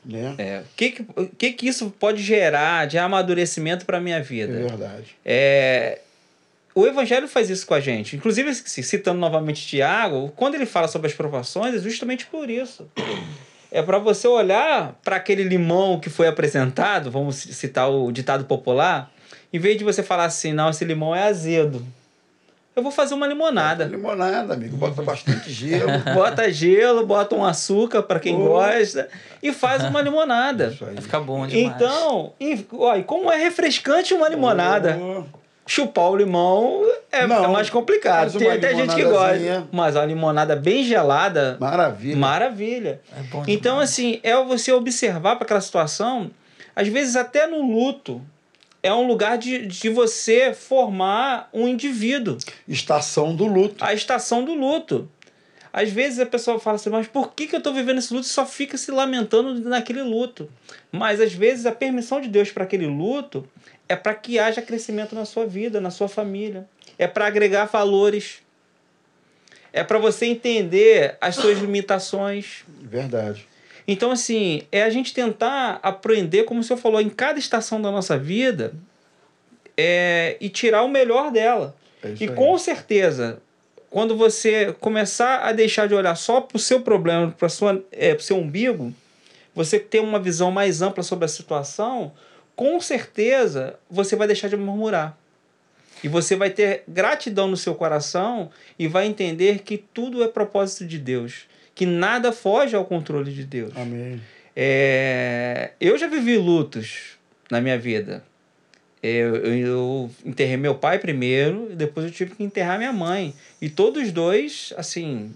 [0.04, 0.34] Né?
[0.36, 4.18] É, o que, que, o que, que isso pode gerar de amadurecimento para a minha
[4.18, 4.52] É vida?
[4.52, 5.16] verdade.
[5.24, 6.00] É,
[6.74, 8.16] o Evangelho faz isso com a gente.
[8.16, 12.86] Inclusive, citando novamente Tiago, quando ele fala sobre as provações, é justamente por isso.
[13.70, 19.10] É para você olhar para aquele limão que foi apresentado, vamos citar o ditado popular,
[19.50, 21.82] em vez de você falar assim, não, esse limão é azedo.
[22.74, 23.84] Eu vou fazer uma limonada.
[23.84, 24.76] Limonada, amigo.
[24.78, 25.90] Bota bastante gelo.
[26.14, 28.44] Bota gelo, bota um açúcar para quem Oh.
[28.46, 29.08] gosta
[29.42, 30.68] e faz uma limonada.
[30.68, 30.94] Isso aí.
[30.94, 31.76] Vai ficar bom demais.
[31.76, 34.98] Então, e, ó, e como é refrescante uma limonada.
[35.00, 35.24] Oh,
[35.64, 38.36] Chupar o limão é, Não, é mais complicado.
[38.36, 39.64] Tem até gente que gosta.
[39.70, 42.16] Mas a limonada bem gelada, maravilha.
[42.16, 43.00] maravilha.
[43.16, 46.30] É bom Então, assim, é você observar para aquela situação,
[46.74, 48.20] às vezes até no luto,
[48.82, 52.36] é um lugar de, de você formar um indivíduo.
[52.66, 53.82] Estação do luto.
[53.84, 55.08] A estação do luto.
[55.72, 58.26] Às vezes a pessoa fala assim, mas por que, que eu estou vivendo esse luto
[58.26, 60.50] e só fica se lamentando naquele luto?
[60.90, 63.48] Mas às vezes a permissão de Deus para aquele luto
[63.88, 66.68] é para que haja crescimento na sua vida, na sua família.
[66.98, 68.42] É para agregar valores.
[69.72, 72.64] É para você entender as suas limitações.
[72.68, 73.46] Verdade.
[73.86, 77.90] Então, assim, é a gente tentar aprender, como o senhor falou, em cada estação da
[77.90, 78.74] nossa vida
[79.76, 81.74] é, e tirar o melhor dela.
[82.02, 83.40] É E com certeza,
[83.90, 87.48] quando você começar a deixar de olhar só para o seu problema, para
[87.92, 88.92] é, o seu umbigo,
[89.54, 92.12] você ter uma visão mais ampla sobre a situação,
[92.56, 95.16] com certeza você vai deixar de murmurar.
[96.02, 100.86] E você vai ter gratidão no seu coração e vai entender que tudo é propósito
[100.86, 103.72] de Deus, que nada foge ao controle de Deus.
[103.76, 104.20] Amém.
[104.54, 107.18] É, eu já vivi lutos
[107.50, 108.24] na minha vida.
[109.02, 113.34] Eu, eu, eu enterrei meu pai primeiro, e depois eu tive que enterrar minha mãe.
[113.60, 115.32] E todos os dois, assim,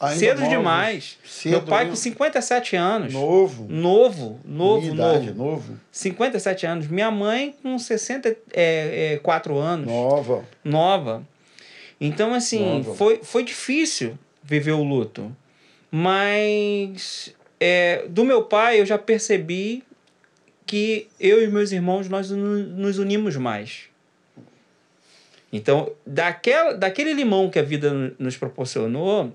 [0.00, 1.18] Ainda cedo novos, demais.
[1.24, 1.90] Cedo, meu pai né?
[1.90, 3.12] com 57 anos.
[3.12, 3.66] Novo.
[3.68, 5.50] Novo, novo, Minha idade, novo.
[5.72, 5.80] novo.
[5.90, 6.86] 57 anos.
[6.86, 9.86] Minha mãe com 64 anos.
[9.86, 10.44] Nova.
[10.64, 11.26] Nova.
[12.00, 12.94] Então, assim, Nova.
[12.94, 15.34] foi, foi difícil viver o luto.
[15.90, 19.82] Mas é, do meu pai eu já percebi
[20.64, 23.88] que eu e meus irmãos nós nos unimos mais.
[25.52, 29.32] Então, daquela, daquele limão que a vida nos proporcionou,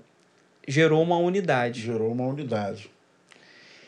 [0.66, 1.80] gerou uma unidade.
[1.80, 2.90] Gerou uma unidade.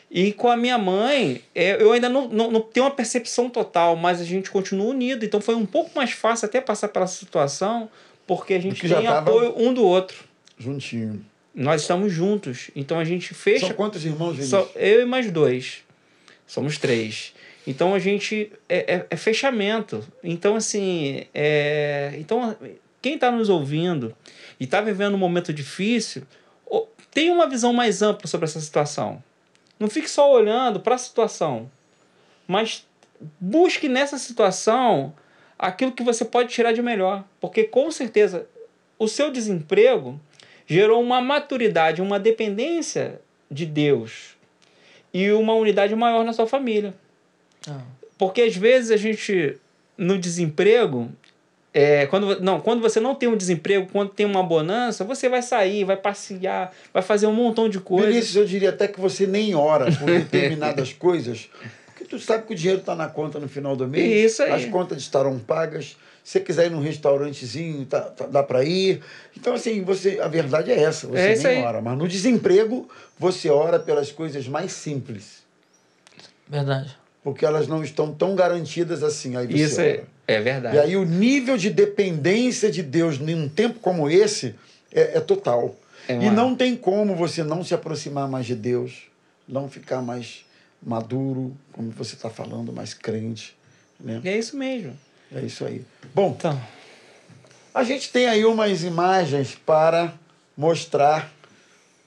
[0.09, 3.95] E com a minha mãe, é, eu ainda não, não, não tenho uma percepção total,
[3.95, 5.25] mas a gente continua unido.
[5.25, 7.89] Então foi um pouco mais fácil até passar pela situação,
[8.25, 10.23] porque a gente tem apoio um do outro.
[10.57, 11.23] Juntinho.
[11.53, 12.71] Nós estamos juntos.
[12.75, 13.67] Então a gente fecha.
[13.67, 14.49] São quantos irmãos, Vinícius?
[14.49, 15.79] Só eu e mais dois.
[16.45, 17.33] Somos três.
[17.65, 18.51] Então a gente.
[18.69, 20.05] É, é, é fechamento.
[20.23, 21.25] Então, assim.
[21.33, 22.55] É, então,
[23.01, 24.15] quem está nos ouvindo
[24.59, 26.23] e está vivendo um momento difícil,
[27.17, 29.23] tenha uma visão mais ampla sobre essa situação.
[29.79, 31.67] Não fique só olhando para a situação,
[32.47, 32.85] mas
[33.39, 35.11] busque nessa situação
[35.57, 37.23] aquilo que você pode tirar de melhor.
[37.41, 38.47] Porque com certeza
[38.99, 40.21] o seu desemprego
[40.67, 44.37] gerou uma maturidade, uma dependência de Deus
[45.11, 46.93] e uma unidade maior na sua família.
[47.67, 47.81] Ah,
[48.15, 49.57] Porque às vezes a gente,
[49.97, 51.11] no desemprego,
[51.79, 55.41] é, quando, não, quando você não tem um desemprego, quando tem uma bonança, você vai
[55.41, 58.09] sair, vai passear, vai fazer um montão de coisas.
[58.09, 61.49] Vinícius, eu diria até que você nem ora por determinadas coisas,
[61.85, 64.51] porque tu sabe que o dinheiro está na conta no final do mês, Isso aí.
[64.53, 65.95] as contas estarão pagas.
[66.23, 68.99] Se você quiser ir num restaurantezinho, tá, tá- dá para ir.
[69.37, 71.63] Então, assim, você, a verdade é essa, você É nem aí.
[71.63, 71.81] ora.
[71.81, 75.43] Mas no desemprego, você ora pelas coisas mais simples,
[76.47, 76.97] verdade.
[77.23, 79.37] porque elas não estão tão garantidas assim.
[79.37, 79.89] Aí você Isso ora.
[79.89, 80.03] é
[80.41, 80.75] verdade.
[80.75, 84.55] E aí o nível de dependência de Deus num tempo como esse
[84.91, 85.75] é, é total.
[86.07, 89.03] É e não tem como você não se aproximar mais de Deus,
[89.47, 90.45] não ficar mais
[90.81, 93.55] maduro, como você está falando, mais crente.
[93.99, 94.21] Né?
[94.23, 94.97] E é isso mesmo.
[95.33, 95.83] É isso aí.
[96.13, 96.61] Bom, Então,
[97.73, 100.13] a gente tem aí umas imagens para
[100.55, 101.31] mostrar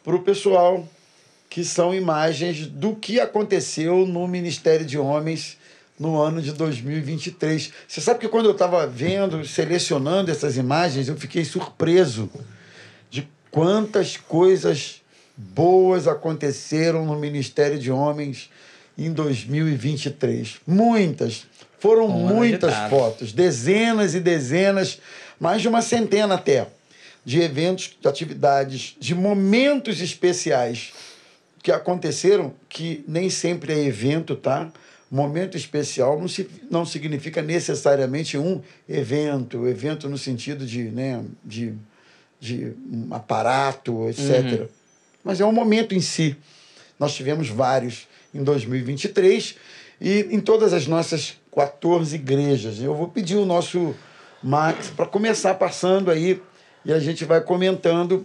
[0.02, 0.86] para o pessoal
[1.48, 5.58] que são imagens do que aconteceu no Ministério de Homens
[6.00, 7.70] no ano de 2023.
[7.86, 12.30] Você sabe que quando eu estava vendo, selecionando essas imagens, eu fiquei surpreso
[13.10, 15.02] de quantas coisas
[15.36, 18.50] boas aconteceram no Ministério de Homens
[18.96, 20.56] em 2023.
[20.66, 21.46] Muitas.
[21.78, 24.98] Foram muitas fotos, dezenas e dezenas,
[25.38, 26.66] mais de uma centena até,
[27.24, 30.92] de eventos, de atividades, de momentos especiais
[31.62, 34.70] que aconteceram, que nem sempre é evento, tá?
[35.10, 41.74] Momento especial não, se, não significa necessariamente um evento, evento no sentido de, né, de,
[42.38, 44.60] de um aparato, etc.
[44.60, 44.68] Uhum.
[45.24, 46.36] Mas é um momento em si.
[46.98, 49.56] Nós tivemos vários em 2023
[50.00, 52.80] e em todas as nossas 14 igrejas.
[52.80, 53.94] Eu vou pedir o nosso
[54.42, 56.40] Max para começar passando aí
[56.84, 58.24] e a gente vai comentando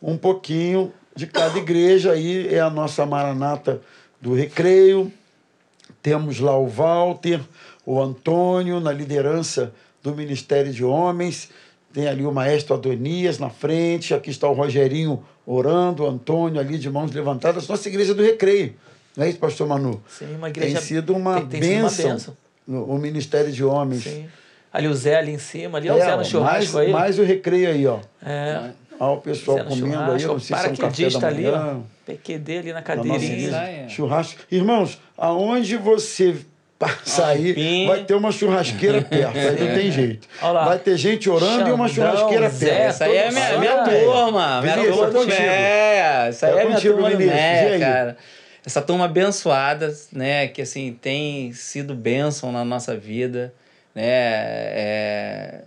[0.00, 2.12] um pouquinho de cada igreja.
[2.12, 3.80] Aí é a nossa Maranata
[4.20, 5.12] do Recreio.
[6.04, 7.40] Temos lá o Walter,
[7.86, 11.48] o Antônio, na liderança do Ministério de Homens.
[11.94, 14.12] Tem ali o maestro Adonias na frente.
[14.12, 17.66] Aqui está o Rogerinho orando, o Antônio ali de mãos levantadas.
[17.66, 18.74] Nossa igreja do Recreio.
[19.16, 20.02] Não é isso, pastor Manu?
[20.06, 20.74] Sim, uma igreja.
[20.74, 22.36] Tem sido uma, tem, tem bênção, uma bênção.
[22.68, 24.02] No, o Ministério de Homens.
[24.02, 24.26] Sim.
[24.70, 26.92] Ali o Zé ali em cima, ali é, o Zé no churrasco mais, aí.
[26.92, 28.00] Mais o recreio aí, ó.
[28.22, 28.72] É.
[29.00, 31.76] Olha o pessoal comendo aí, não sei se é um café da ali, ó.
[32.04, 33.88] PQD ali na cadeirinha.
[33.88, 34.42] Churrasco.
[34.50, 36.36] Irmãos, aonde você
[37.24, 40.28] aí, vai ter uma churrasqueira perto, aí não tem jeito.
[40.40, 42.80] Vai ter gente orando Xandão, e uma churrasqueira Zé, perto.
[42.82, 46.26] Essa aí é minha, minha turma, minha Vinícius, turma do Meia.
[46.26, 48.16] Essa aí é, é minha turma do Meia, cara.
[48.66, 53.52] Essa turma abençoada, né, que assim, tem sido bênção na nossa vida,
[53.94, 55.60] né, é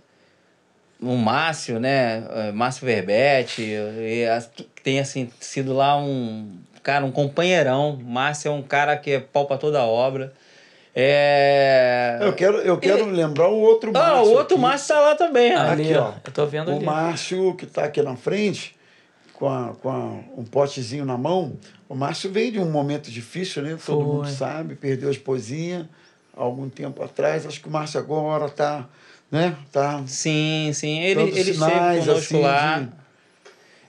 [1.00, 2.24] o Márcio, né?
[2.30, 3.74] É, Márcio Verbete,
[4.82, 7.98] tem assim sido lá um cara, um companheirão.
[8.02, 10.32] Márcio é um cara que é pau para toda a obra.
[10.94, 12.18] É...
[12.20, 13.12] Eu quero, eu quero e...
[13.12, 14.12] lembrar o outro Márcio.
[14.12, 14.62] Ah, o outro aqui.
[14.62, 15.54] Márcio tá lá também.
[15.54, 16.12] Ali, ó.
[16.24, 16.82] Eu tô vendo o ali.
[16.82, 18.74] O Márcio que tá aqui na frente,
[19.34, 21.56] com, a, com a, um potezinho na mão.
[21.88, 23.78] O Márcio veio de um momento difícil, né?
[23.84, 24.14] Todo Foi.
[24.14, 25.88] mundo sabe, perdeu a esposinha
[26.36, 27.46] há algum tempo atrás.
[27.46, 28.88] Acho que o Márcio agora tá
[29.30, 29.56] né?
[29.72, 31.00] Tá sim, sim.
[31.00, 32.80] Ele, ele esteve conosco assim, lá.
[32.80, 32.88] De...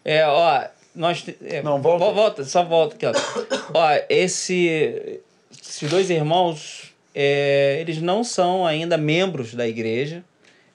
[0.06, 0.64] É, ó,
[0.96, 1.26] nós...
[1.44, 2.12] É, Não, volta.
[2.12, 3.14] Volta, só volta aqui, ó.
[3.74, 5.22] ó, esse...
[5.62, 10.24] Esses dois irmãos, é, eles não são ainda membros da igreja.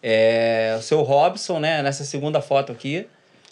[0.02, 1.82] É, o seu Robson, né?
[1.82, 3.06] Nessa segunda foto aqui,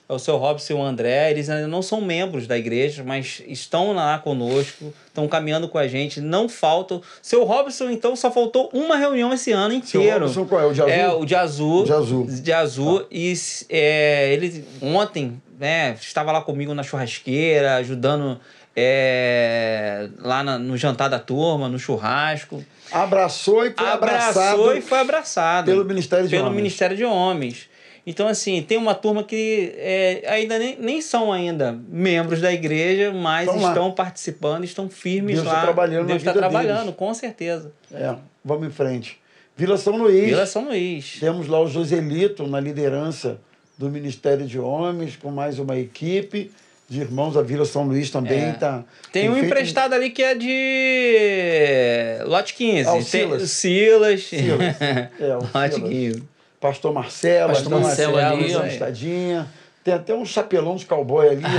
[0.08, 3.92] o seu Robson e o André, eles ainda não são membros da igreja, mas estão
[3.92, 7.00] lá conosco, estão caminhando com a gente, não faltam.
[7.20, 10.28] Seu Robson, então, só faltou uma reunião esse ano inteiro.
[10.28, 10.66] Seu Robson qual é?
[10.66, 10.92] O de azul?
[10.92, 11.84] É, o de azul.
[11.84, 12.26] De azul.
[12.26, 13.00] De azul.
[13.00, 13.06] Tá.
[13.10, 13.34] E
[13.70, 18.38] é, ele ontem, né, estava lá comigo na churrasqueira, ajudando
[18.76, 22.64] é, lá na, no jantar da turma, no churrasco.
[22.90, 24.76] Abraçou e foi Abraçou abraçado.
[24.76, 25.66] e foi abraçado.
[25.66, 26.56] Pelo Ministério de pelo Homens.
[26.56, 27.68] Ministério de Homens.
[28.04, 33.12] Então, assim, tem uma turma que é, ainda nem, nem são ainda membros da igreja,
[33.12, 35.52] mas estão, estão participando, estão firmes Deus lá.
[35.52, 36.96] Está trabalhando Deus está trabalhando, deles.
[36.96, 37.72] com certeza.
[37.92, 39.18] É, vamos em frente.
[39.56, 40.26] Vila São Luís.
[40.26, 41.18] Vila São Luís.
[41.20, 43.38] Temos lá o Joselito na liderança
[43.78, 46.50] do Ministério de Homens, com mais uma equipe
[46.88, 47.36] de irmãos.
[47.36, 48.66] A Vila São Luís também está.
[48.66, 48.70] É.
[48.70, 49.46] Tá, tem, tem um feito...
[49.46, 52.88] emprestado ali que é de lote 15.
[52.88, 53.38] Ah, o Silas.
[53.38, 53.46] Tem...
[53.46, 54.24] Silas.
[54.24, 54.76] Silas.
[55.20, 55.90] É, o lote Silas.
[55.90, 56.31] 15.
[56.62, 58.64] Pastor Marcelo, Pastor Marcelo, Marcelo ali, ó.
[58.64, 59.46] Estadinha.
[59.84, 61.42] Tem até um chapelão de cowboy ali.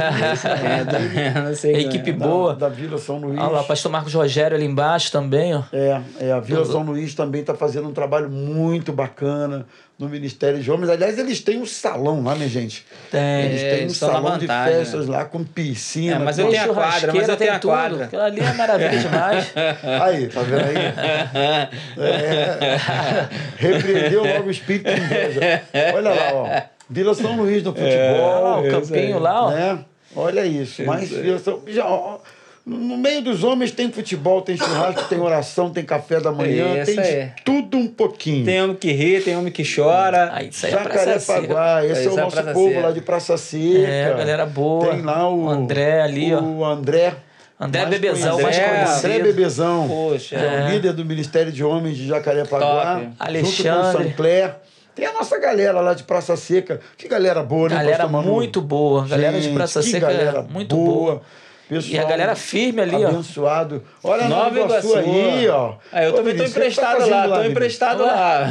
[1.18, 2.56] é, não sei equipe boa.
[2.56, 3.38] Da, da, Vila São Luís.
[3.38, 5.64] Olha lá, pastor Marcos Rogério ali embaixo também, ó.
[5.74, 9.66] É, é a Vila São Luís também está fazendo um trabalho muito bacana
[10.00, 10.90] no Ministério de Homens.
[10.90, 12.86] Aliás, eles têm um salão lá, né, gente?
[13.12, 13.46] Tem.
[13.46, 15.18] Eles têm um salão vantagem, de festas né?
[15.18, 16.16] lá com piscina.
[16.16, 18.06] É, mas eu tenho a quadra, mas eu tenho a quadra.
[18.06, 19.54] Aquilo ali é maravilha demais.
[20.02, 21.74] aí, tá vendo aí?
[21.98, 25.64] É, repreendeu logo o espírito de inveja.
[25.94, 26.73] Olha lá, ó.
[26.94, 27.92] Vila São Luís no futebol.
[27.92, 29.52] É, lá, o campinho lá, ó.
[29.52, 29.80] Né?
[30.16, 30.84] Olha isso.
[30.86, 31.62] Mas Vila São...
[31.68, 32.20] Já, ó,
[32.66, 36.94] no meio dos homens tem futebol, tem churrasco, tem oração, tem café da manhã, Essa
[36.94, 37.34] tem é.
[37.44, 38.46] tudo um pouquinho.
[38.46, 40.30] Tem homem que ri, tem homem que chora.
[40.34, 42.82] Aí, isso aí Jacarepaguá, é esse é o nosso povo Seca.
[42.82, 43.88] lá de Praça Seca.
[43.88, 44.92] É, galera boa.
[44.92, 46.42] Tem lá o André ali, ó.
[46.42, 47.16] O André.
[47.60, 48.98] André mais Bebezão, mais conhecido.
[48.98, 49.88] André Bebezão.
[49.88, 50.36] Poxa.
[50.36, 50.40] É.
[50.40, 52.96] é o líder do Ministério de Homens de Jacarepaguá.
[52.96, 53.10] Top.
[53.20, 53.56] Alexandre.
[53.56, 54.56] Junto com o Sancler.
[54.96, 56.80] Tem a nossa galera lá de Praça Seca.
[56.98, 59.08] Que galera boa, né, Galera muito boa.
[59.08, 61.22] Galera Gente, de Praça que Seca galera muito boa.
[61.70, 63.82] Pessoal e a galera firme ali, abençoado.
[64.04, 64.10] ó.
[64.12, 65.76] Olha Nova Iguaçu, Iguaçu aí, ó.
[65.92, 67.52] Ah, eu Ô, também tô Vinícius, emprestado tá lá, lá, tô Vinícius?
[67.52, 68.48] emprestado lá.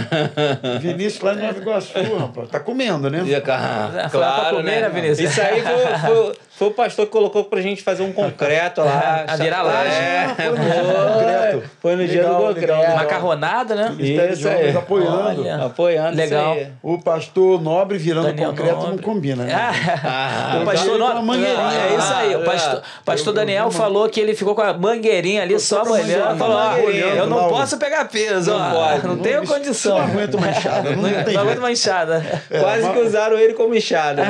[0.81, 2.48] Vinícius lá em Nova Iguaçu, rapaz.
[2.48, 3.20] Tá comendo, né?
[3.47, 5.31] Ah, Foi lá pra claro, comer, né, Vinícius?
[5.31, 9.24] Isso aí foi, foi, Foi o pastor que colocou pra gente fazer um concreto lá.
[9.28, 9.90] A virar laje.
[9.90, 11.70] É, foi no dia do concreto.
[11.80, 12.94] Foi no dia do concreto.
[12.94, 13.96] Macarronada, né?
[13.98, 14.76] Isso Homens aí.
[14.76, 15.40] apoiando.
[15.40, 15.64] Olha.
[15.64, 16.52] Apoiando Legal.
[16.54, 16.72] isso aí.
[16.82, 19.02] O pastor Nobre virando Daniel concreto não Nobre.
[19.02, 19.52] combina, né?
[19.54, 21.80] Ah, Ah, o pastor não, a mangueirinha.
[21.90, 22.36] é isso aí.
[22.36, 25.58] O pastor, Ah, pastor eu- eu Daniel falou que ele ficou com a mangueirinha ali
[25.58, 26.38] só olhando.
[26.38, 29.06] Falou: mangueirinha, eu não posso pegar peso, Não pode.
[29.06, 29.72] Não tenho Isso- condição.
[29.72, 31.02] isso não aguento uma enxada, não
[31.32, 32.42] Não aguento uma enxada.
[32.60, 34.22] Quase que usaram ele como enxada.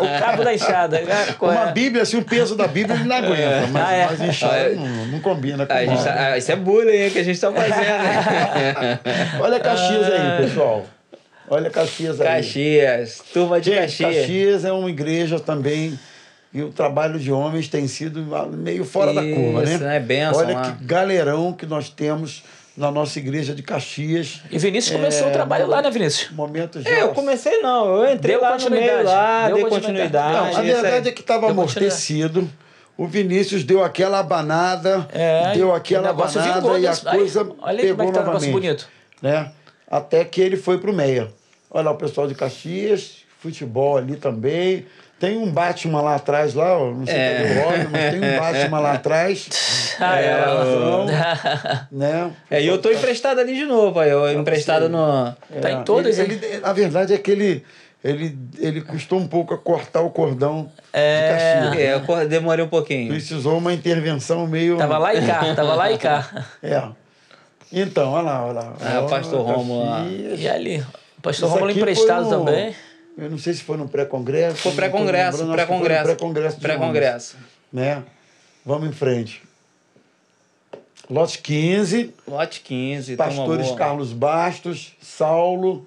[0.00, 1.02] o cabo da enxada.
[1.40, 1.72] Qual Uma é?
[1.72, 4.06] Bíblia, assim, o peso da Bíblia ele não aguenta, mas, Ah, é.
[4.06, 4.74] mas inchada Ah, é.
[4.74, 7.40] não, não combina com A gente tá- ah, isso é bullying hein, que a gente
[7.40, 7.74] tá fazendo.
[7.80, 9.00] né?
[9.40, 10.36] Olha Caxias Ah.
[10.38, 10.86] aí, pessoal.
[11.48, 12.26] Olha Caxias aí.
[12.26, 14.14] Caxias, turma de Caxias.
[14.16, 15.98] Caxias é uma igreja também
[16.52, 18.22] e o trabalho de homens tem sido
[18.52, 19.96] meio fora da curva, Isso, né?
[19.96, 20.62] é bênção Olha lá.
[20.76, 22.44] que galerão que nós temos
[22.76, 24.40] na nossa igreja de Caxias.
[24.50, 26.30] E Vinícius começou o trabalho lá, né, Vinícius?
[26.32, 29.64] Momentos É, eu comecei não, eu entrei Deu lá no meio continuidade, lá, deu dei
[29.64, 30.12] continuidade.
[30.12, 30.52] continuidade.
[30.52, 32.50] Não, a verdade é que estava amortecido.
[32.96, 37.40] O Vinícius deu aquela abanada, É, deu o aquela abanada e a desse- aí, coisa
[37.40, 38.52] olha aí como pegou é que tá o negócio novamente.
[38.52, 38.88] bonito.
[39.22, 39.52] Né?
[39.90, 41.28] Até que ele foi pro Meia.
[41.70, 44.86] Olha lá o pessoal de Caxias, futebol ali também.
[45.20, 47.36] Tem um Batman lá atrás, lá, não sei É.
[47.36, 49.48] cadê o Robin, mas tem um Batman lá atrás.
[50.02, 50.40] Ah, é.
[50.40, 51.06] Então,
[51.92, 52.30] né?
[52.50, 55.30] É, e eu tô emprestado ali de novo, aí eu emprestado no.
[55.60, 57.62] Tá em todas, ele, ele- A verdade é que ele,
[58.02, 61.26] ele, ele custou um pouco a cortar o cordão É.
[61.60, 61.76] de Caxias.
[62.18, 63.10] É, eu demorei um pouquinho.
[63.10, 64.78] Precisou uma intervenção meio.
[64.78, 66.46] Tava lá e cá, tava lá e cá.
[66.62, 66.82] É.
[67.70, 68.72] Então, olha lá, olha lá.
[68.80, 69.46] Ah, o pastor.
[69.46, 70.40] Caxias.
[70.40, 70.78] E ali,
[71.18, 72.74] o pastor Romulo emprestado no- também.
[73.18, 74.56] Eu não sei se foi no pré-congresso.
[74.58, 76.04] Foi pré-congresso, pré-congresso.
[76.04, 76.60] Pré-congresso.
[76.60, 77.36] Pré-congresso.
[77.72, 78.02] Né?
[78.64, 79.42] Vamos em frente.
[81.08, 83.70] Lote 15, Lote 15, turma pastores.
[83.72, 85.84] Carlos Bastos, Saulo,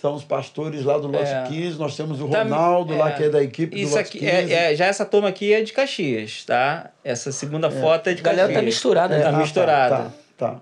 [0.00, 1.44] são os pastores lá do Lote É.
[1.46, 1.78] 15.
[1.78, 3.12] Nós temos o Tá- Ronaldo lá, é.
[3.12, 4.54] que é da equipe Isso do Lote aqui, 15.
[4.54, 6.90] é, é- já essa turma aqui é de Caxias, tá?
[7.04, 8.60] Essa segunda foto é de A galera Caxias.
[8.60, 9.24] tá misturada, É, né?
[9.24, 9.96] Tá ah, misturada.
[9.96, 10.60] Tá, tá.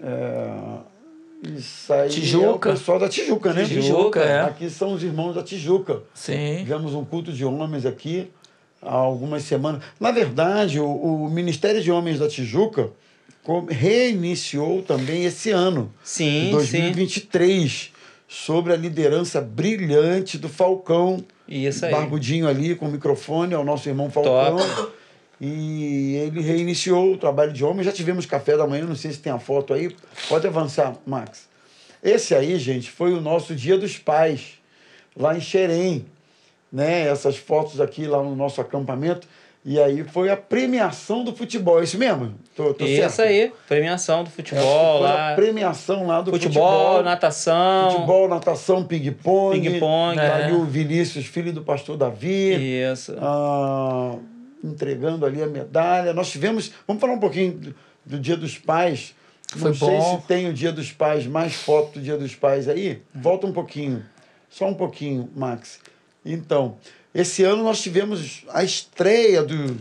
[0.00, 0.86] tá.
[1.56, 2.70] Isso aí Tijuca.
[2.70, 3.64] é o pessoal da Tijuca, né?
[3.64, 4.40] Tijuca, é.
[4.42, 6.02] Aqui são os irmãos da Tijuca.
[6.14, 6.58] Sim.
[6.58, 8.28] Tivemos um culto de homens aqui
[8.82, 9.82] há algumas semanas.
[9.98, 12.90] Na verdade, o, o Ministério de Homens da Tijuca
[13.68, 17.92] reiniciou também esse ano, Sim, em 2023,
[18.28, 21.24] sobre a liderança brilhante do Falcão.
[21.48, 21.92] Isso aí.
[21.92, 24.58] Barbudinho ali com o microfone, é o nosso irmão Falcão.
[25.40, 27.84] E ele reiniciou o trabalho de homens.
[27.86, 29.94] Já tivemos café da manhã, não sei se tem a foto aí.
[30.28, 31.48] Pode avançar, Max.
[32.02, 34.54] Esse aí, gente, foi o nosso Dia dos Pais,
[35.16, 36.06] lá em Xerém.
[36.72, 37.06] Né?
[37.08, 39.26] Essas fotos aqui lá no nosso acampamento.
[39.64, 41.80] E aí foi a premiação do futebol.
[41.80, 42.34] É isso mesmo?
[42.54, 43.22] Tô, tô Isso certo?
[43.22, 45.32] aí, premiação do futebol foi lá.
[45.32, 47.02] a premiação lá do Futebol, futebol.
[47.02, 47.90] natação.
[47.90, 49.60] Futebol, natação, ping-pong.
[49.60, 50.44] Ping-pong, Tá é.
[50.44, 52.54] ali o Vinícius, filho do pastor Davi.
[52.92, 53.16] Isso.
[53.20, 54.14] ah,
[54.66, 56.12] entregando ali a medalha.
[56.12, 56.72] Nós tivemos.
[56.86, 57.74] Vamos falar um pouquinho do,
[58.04, 59.14] do Dia dos Pais.
[59.48, 60.20] Foi Não sei bom.
[60.20, 63.02] se tem o Dia dos Pais, mais foto do Dia dos Pais aí.
[63.14, 64.04] Volta um pouquinho.
[64.50, 65.78] Só um pouquinho, Max.
[66.24, 66.76] Então,
[67.14, 69.76] esse ano nós tivemos a estreia do,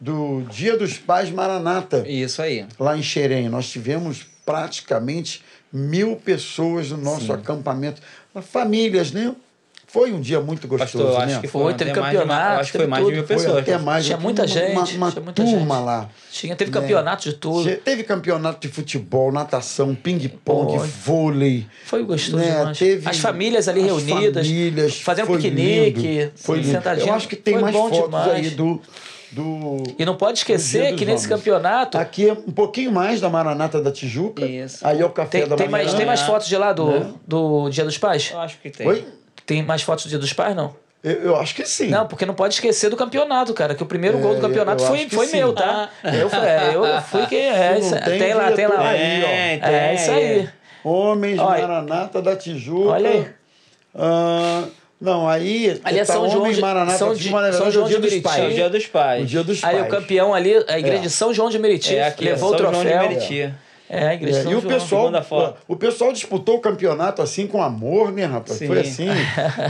[0.00, 2.66] do Dia dos Pais Maranata Isso aí.
[2.78, 3.48] lá em Xerém.
[3.48, 5.42] Nós tivemos praticamente
[5.72, 8.00] mil pessoas no nosso acampamento.
[8.42, 9.34] Famílias, né?
[9.90, 11.32] Foi um dia muito gostoso, Pastor, eu né?
[11.32, 13.16] acho que Foi, foi, teve campeonato, acho que foi teve mais de tudo.
[13.16, 13.58] mil Foi pessoas.
[13.58, 14.04] até mais.
[14.04, 15.84] Tinha Tinha muita uma, gente, Uma, uma tinha muita turma gente.
[15.86, 16.08] lá.
[16.30, 16.80] Tinha, teve Né?
[16.80, 17.76] campeonato de tudo.
[17.78, 21.66] Teve campeonato de futebol, natação, ping-pong, vôlei.
[21.86, 22.58] Foi gostoso né?
[22.58, 22.78] demais.
[22.78, 26.78] Teve As famílias ali as reunidas, famílias, fazendo foi piquenique, lindo, foi lindo.
[27.06, 28.28] Eu acho que tem Foi mais fotos demais.
[28.30, 28.80] aí do,
[29.32, 29.82] do.
[29.98, 31.26] E não pode esquecer que nesse Homens.
[31.26, 34.44] campeonato Aqui é um pouquinho mais da Maranata da Tijuca.
[34.44, 34.86] Isso.
[34.86, 35.84] Aí é o café tem, da tem manhã.
[35.84, 37.12] mais, tem mais fotos de lá do, Né?
[37.26, 38.30] do Dia dos Pais?
[38.32, 38.86] Eu acho que tem.
[38.86, 39.04] Oi?
[39.48, 40.74] Tem mais fotos do Dia dos Pais, não?
[41.02, 41.88] Eu, eu acho que sim.
[41.88, 43.74] Não, porque não pode esquecer do campeonato, cara.
[43.74, 45.36] Que o primeiro É, gol do campeonato eu foi, foi sim.
[45.38, 45.88] meu, tá?
[46.04, 47.78] Eu, fui- é, eu fui quem é.
[47.78, 48.88] Isso, tem, tem, lá, tem lá.
[48.90, 49.74] aí, Tem, tem.
[49.74, 50.48] É isso aí.
[50.84, 51.66] Homens, Olha.
[51.66, 52.90] Maranata da Tijuca.
[52.90, 53.26] Olha aí.
[53.94, 54.64] Ah,
[55.00, 55.80] não, aí.
[55.84, 57.68] Ali é tá São João Homens, de- Maranata São da de- Tijuca, na São verdade,
[57.68, 58.28] é João o dia de dos Meriti.
[58.28, 58.54] É o pais.
[58.54, 59.22] Dia dos Pais.
[59.22, 59.86] O dia dos Aí pais.
[59.86, 61.02] o campeão ali, a igreja É.
[61.02, 63.08] de São João de Meriti, É aqui, levou São o João de troféu.
[63.08, 63.54] Meriti.
[63.90, 64.72] É, a igreja É, São e o João.
[64.74, 68.58] pessoal, o pessoal disputou o campeonato assim com amor, né, rapaz?
[68.58, 68.66] Sim.
[68.66, 69.08] Foi assim.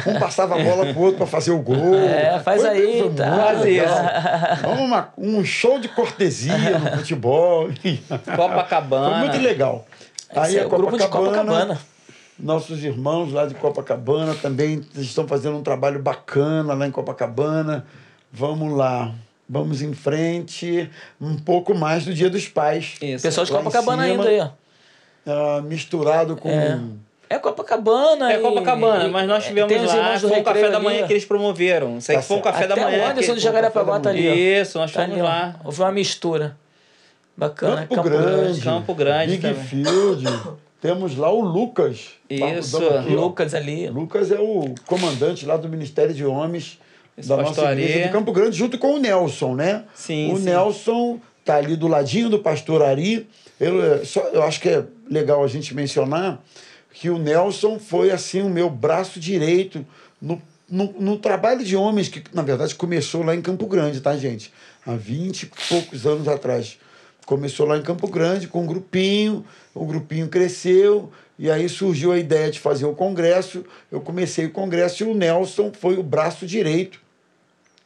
[0.07, 1.77] Um passava a bola pro outro para fazer o gol.
[1.95, 3.37] É, faz Foi- aí, foi tá.
[3.37, 4.79] Faz isso.
[4.83, 7.69] Uma- um show de cortesia no futebol.
[8.37, 9.11] Copacabana.
[9.11, 9.85] Foi muito legal.
[10.31, 11.79] Esse Aí é grupo de Copacabana.
[12.39, 17.87] nossos irmãos lá de Copacabana também estão fazendo um trabalho bacana lá em Copacabana.
[18.33, 19.13] Vamos lá.
[19.49, 20.91] Vamos em frente.
[21.21, 22.97] Um pouco mais do Dia dos Pais.
[23.01, 23.23] Isso.
[23.23, 24.25] Pessoal de Copacabana cima.
[24.25, 24.49] ainda aí, ó.
[25.27, 26.79] Ah, misturado com, É.
[27.31, 28.33] É Copacabana.
[28.33, 30.81] É Copacabana, e, mas nós tivemos tem os lá, do foi um café Recreio da
[30.81, 31.07] manhã ali.
[31.07, 31.99] que eles promoveram.
[31.99, 32.45] Isso aí Tá foi certo.
[32.45, 33.05] café da Até manhã.
[33.05, 34.27] o Anderson de Jacarepaguá tá ali.
[34.61, 35.57] Isso, nós Tá fomos ali, lá.
[35.65, 36.57] Houve uma mistura.
[37.37, 37.87] Bacana.
[37.87, 38.61] Campo Grande.
[38.63, 39.63] Campo Grande Big também.
[39.65, 40.25] Field.
[40.81, 42.11] Temos lá o Lucas.
[42.31, 43.11] Isso, aqui.
[43.15, 43.89] Lucas ali.
[43.91, 46.79] Lucas é o comandante lá do Ministério de Homens
[47.27, 49.85] da nossa igreja de Campo Grande, junto com o Nelson, né?
[49.95, 50.45] Sim, o sim.
[50.45, 53.27] Nelson tá ali do ladinho do pastor Ari.
[53.59, 56.43] Eu, é, só, eu acho que é legal a gente mencionar
[56.93, 59.85] que o Nelson foi assim o meu braço direito
[60.21, 64.17] no, no, no trabalho de homens que, na verdade, começou lá em Campo Grande, tá,
[64.17, 64.53] gente?
[64.87, 66.79] Há 20 e poucos anos atrás.
[67.25, 72.19] Começou lá em Campo Grande com um grupinho, o grupinho cresceu, e aí surgiu a
[72.19, 73.65] ideia de fazer o congresso.
[73.93, 77.01] Eu comecei o congresso e o Nelson foi o braço direito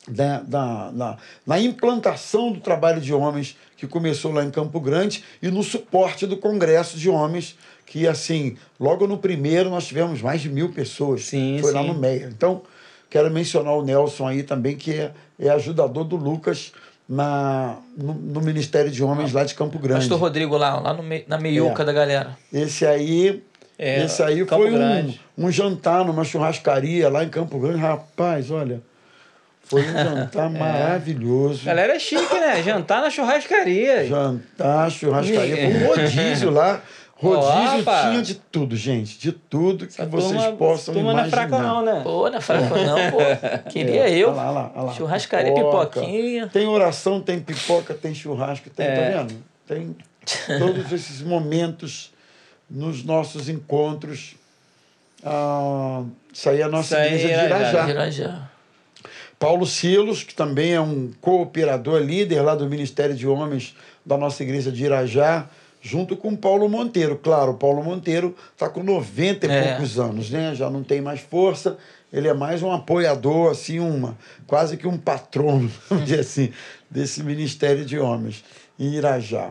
[0.08, 1.16] da, da, da-
[1.46, 6.26] na implantação do trabalho de homens que começou lá em Campo Grande e no suporte
[6.26, 7.56] do Congresso de Homens,
[7.86, 11.24] que assim, logo no primeiro nós tivemos mais de mil pessoas.
[11.24, 11.88] Sim, Foi lá sim.
[11.88, 12.28] no Meia.
[12.34, 12.62] Então,
[13.10, 16.72] quero mencionar o Nelson aí também, que é, é ajudador do Lucas
[17.08, 20.00] na, no, no Ministério de Homens lá de Campo Grande.
[20.00, 21.86] Pastor Rodrigo lá, lá no na meiuca É.
[21.86, 22.36] da galera.
[22.52, 23.42] Esse aí,
[23.78, 27.78] É, esse aí Campo foi um, um jantar numa churrascaria lá em Campo Grande.
[27.78, 28.80] Rapaz, olha,
[29.72, 31.64] foi um jantar maravilhoso.
[31.64, 32.62] Galera é chique, né?
[32.62, 34.06] Jantar na churrascaria.
[34.06, 36.80] Jantar, churrascaria, foi um rodízio lá.
[37.22, 38.10] Rodízio rapaz.
[38.10, 39.16] tinha de tudo, gente.
[39.16, 41.48] De tudo que Essa vocês turma, possam turma não é imaginar.
[41.48, 42.00] fraca não, né?
[42.02, 43.18] Pô, não é fraco não, pô.
[43.70, 44.30] Queria eu.
[44.30, 44.92] Olha lá, olha lá.
[44.92, 46.00] Churrascaria, Pipoca.
[46.00, 46.48] pipoquinha.
[46.48, 49.10] Tem oração, tem pipoca, tem churrasco, tem, É.
[49.12, 49.34] tá vendo?
[49.68, 49.96] Tem
[50.58, 52.12] todos esses momentos
[52.68, 54.34] nos nossos encontros.
[55.24, 57.88] Ah, isso aí é a nossa Isso aí igreja de é Irajá.
[57.88, 58.50] Irajá.
[59.42, 63.74] Paulo Silos, que também é um cooperador, líder lá do Ministério de Homens
[64.06, 65.50] da nossa igreja de Irajá,
[65.80, 67.16] junto com Paulo Monteiro.
[67.16, 69.62] Claro, Paulo Monteiro está com 90 e É.
[69.72, 70.54] poucos anos, né?
[70.54, 71.76] Já não tem mais força.
[72.12, 74.16] Ele é mais um apoiador, assim, uma,
[74.46, 76.52] quase que um patrono, vamos dizer assim,
[76.88, 78.44] desse Ministério de Homens
[78.78, 79.50] em Irajá.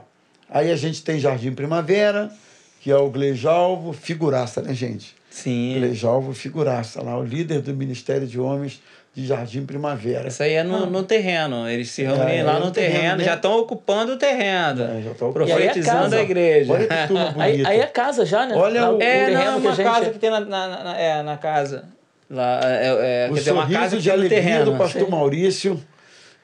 [0.49, 2.31] Aí a gente tem Jardim Primavera,
[2.79, 5.13] que é o Gleijalvo, figuraça, né, gente?
[5.29, 5.75] Sim.
[5.79, 8.81] Gleijalvo, figuraça, lá, o líder do Ministério de Homens
[9.13, 10.29] de Jardim Primavera.
[10.29, 11.67] Isso aí é no, no terreno.
[11.67, 13.23] Eles se reúnem É, lá é no no terreno, terreno, né?
[13.25, 14.83] já estão ocupando o terreno.
[14.83, 15.33] É, já ocupando.
[15.33, 16.17] profetizando é casa.
[16.17, 16.73] a igreja.
[16.73, 17.43] Olha que turma bonita.
[17.43, 18.55] Aí, aí é casa já, né?
[18.55, 19.85] Olha Lá o- É, não, é terreno que uma a gente...
[19.85, 21.85] casa que tem na, na, na- é, na casa.
[22.29, 24.65] Lá, é, é, o quer dizer, uma sorriso casa de que alegria terreno.
[24.71, 25.11] do pastor Sim.
[25.11, 25.81] Maurício,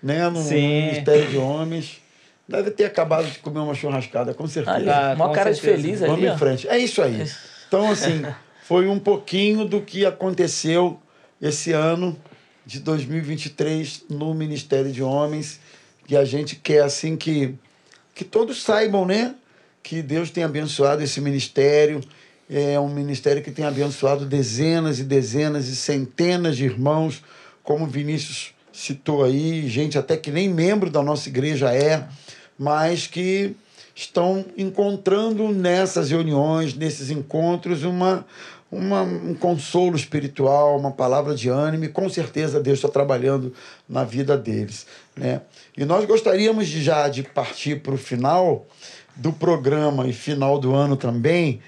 [0.04, 0.82] né, no Sim.
[0.88, 2.02] Ministério de Homens.
[2.50, 4.92] Deve ter acabado de comer uma churrascada, com certeza.
[4.94, 6.38] Ah, uma com cara de feliz Vamos ali, em ó.
[6.38, 6.68] frente.
[6.68, 7.26] É isso aí.
[7.68, 8.26] Então, assim,
[8.64, 11.00] foi um pouquinho do que aconteceu
[11.42, 12.18] esse ano
[12.68, 15.62] de 2023 no Ministério de Homens.
[16.10, 17.56] E a gente quer, assim, que,
[18.14, 19.36] que todos saibam, né?
[19.82, 22.02] Que Deus tem abençoado esse ministério.
[22.50, 27.24] É um ministério que tem abençoado dezenas e dezenas e centenas de irmãos,
[27.64, 32.08] como Vinícius citou aí, gente até que nem membro da nossa igreja é,
[32.60, 33.56] mas que
[33.96, 38.26] estão encontrando nessas reuniões, nesses encontros, uma,
[38.72, 43.54] uma, um consolo espiritual, uma palavra de ânimo, e com certeza Deus está trabalhando
[43.88, 44.86] na vida deles.
[45.16, 45.42] Né?
[45.76, 48.66] E nós gostaríamos de já de partir para o final
[49.16, 51.62] do programa e final do ano também,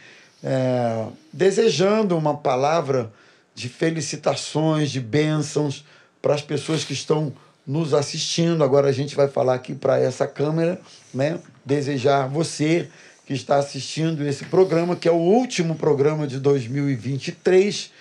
[0.43, 3.11] é, desejando uma palavra
[3.55, 5.85] de felicitações, de bênçãos
[6.21, 7.33] para as pessoas que estão
[7.65, 8.63] nos assistindo.
[8.63, 10.79] Agora a gente vai falar aqui para essa câmera,
[11.13, 11.39] né?
[11.65, 12.89] Desejar você
[13.29, 17.91] que está assistindo esse programa, que é o último programa de 2023,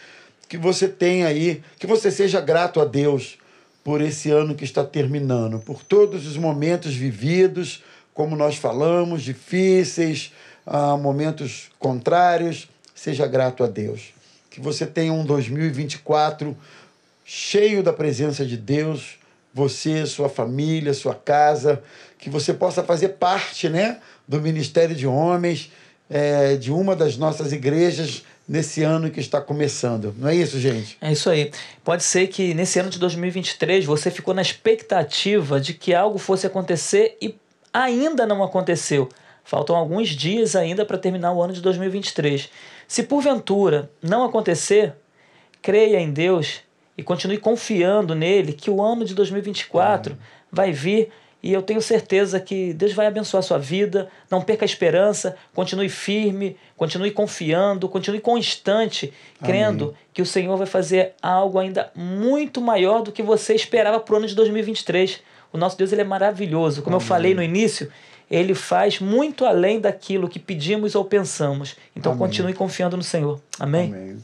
[0.48, 3.36] que você tenha aí, que você seja grato a Deus
[3.84, 7.84] por esse ano que está terminando, por todos os momentos vividos,
[8.14, 10.32] como nós falamos, difíceis,
[10.66, 14.14] ah, momentos contrários, seja grato a Deus.
[14.48, 16.56] Que você tenha um 2024
[17.22, 19.18] cheio da presença de Deus,
[19.52, 21.82] você, sua família, sua casa,
[22.18, 25.72] que você possa fazer parte né, do Ministério de Homens,
[26.10, 30.14] é, de uma das nossas igrejas nesse ano que está começando.
[30.16, 30.96] Não é isso, gente?
[31.00, 31.50] É isso aí.
[31.82, 36.46] Pode ser que nesse ano de 2023 você ficou na expectativa de que algo fosse
[36.46, 37.34] acontecer e
[37.72, 39.08] ainda não aconteceu.
[39.44, 42.50] Faltam alguns dias ainda para terminar o ano de 2023.
[42.86, 44.94] Se porventura não acontecer,
[45.62, 46.60] creia em Deus
[46.96, 50.16] e continue confiando nele que o ano de 2024
[50.50, 51.10] vai vir
[51.42, 54.08] e eu tenho certeza que Deus vai abençoar a sua vida.
[54.28, 59.12] Não perca a esperança, continue firme, continue confiando, continue constante,
[59.42, 64.14] crendo que o Senhor vai fazer algo ainda muito maior do que você esperava para
[64.14, 65.20] o ano de 2023.
[65.52, 66.82] O nosso Deus ele é maravilhoso.
[66.82, 67.90] Como eu falei no início,
[68.28, 71.76] ele faz muito além daquilo que pedimos ou pensamos.
[71.94, 72.26] Então Amém.
[72.26, 73.40] continue confiando no Senhor.
[73.60, 73.92] Amém?
[73.92, 74.18] Amém.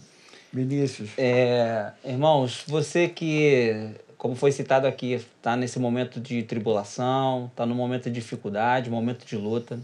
[0.52, 1.10] Vinícius.
[1.18, 3.90] É, irmãos, você que,
[4.24, 9.26] como foi citado aqui, está nesse momento de tribulação, está no momento de dificuldade, momento
[9.26, 9.78] de luta,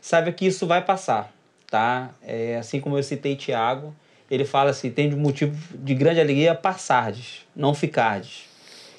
[0.00, 1.32] saiba que isso vai passar,
[1.68, 2.10] tá?
[2.22, 3.92] É, assim como eu citei Tiago,
[4.30, 8.44] ele fala assim, tem motivo de grande alegria passardes, não ficardes.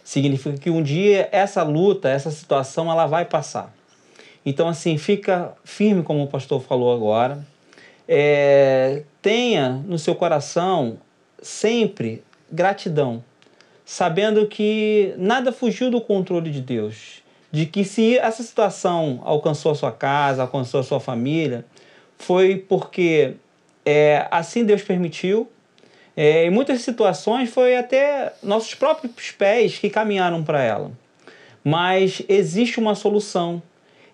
[0.04, 3.74] Significa que um dia essa luta, essa situação, ela vai passar.
[4.46, 7.42] Então, assim, fica firme, como o pastor falou agora.
[8.06, 10.98] É, tenha no seu coração
[11.42, 13.24] sempre gratidão,
[13.92, 17.22] sabendo que nada fugiu do controle de Deus.
[17.52, 21.66] De que se essa situação alcançou a sua casa, alcançou a sua família,
[22.18, 23.34] foi porque
[23.86, 25.52] é, assim Deus permitiu.
[26.16, 30.90] É, em muitas situações foi até nossos próprios pés que caminharam para ela.
[31.62, 33.62] Mas existe uma solução,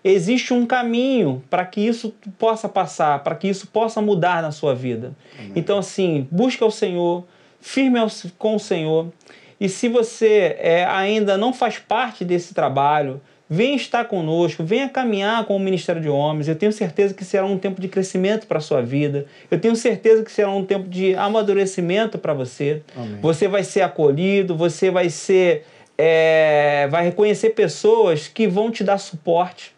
[0.02, 4.74] existe um caminho para que isso possa passar, para que isso possa mudar na sua
[4.74, 5.12] vida.
[5.38, 5.52] Amém.
[5.54, 7.24] Então, assim, busca o Senhor,
[7.60, 8.00] firme
[8.36, 9.12] com o Senhor.
[9.60, 15.44] E se você é, ainda não faz parte desse trabalho, venha estar conosco, venha caminhar
[15.46, 16.48] com o Ministério de Homens.
[16.48, 19.26] Eu tenho certeza que será um tempo de crescimento para a sua vida.
[19.50, 22.82] Eu tenho certeza que será um tempo de amadurecimento para você.
[22.94, 23.18] Amém.
[23.20, 25.64] Você vai ser acolhido, você vai ser.
[25.96, 29.74] É, vai reconhecer pessoas que vão te dar suporte.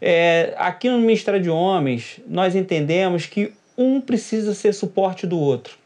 [0.00, 5.76] É, aqui no Ministério de Homens, nós entendemos que um precisa ser suporte do outro.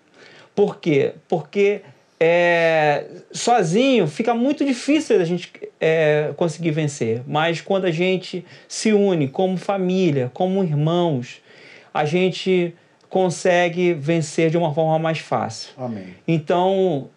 [0.54, 1.14] Por quê?
[1.26, 1.80] Porque
[2.24, 7.20] é, sozinho fica muito difícil a gente é, conseguir vencer.
[7.26, 11.42] Mas quando a gente se une como família, como irmãos,
[11.92, 12.76] a gente
[13.08, 15.72] consegue vencer de uma forma mais fácil.
[15.76, 16.14] Amém.
[16.28, 17.10] Então,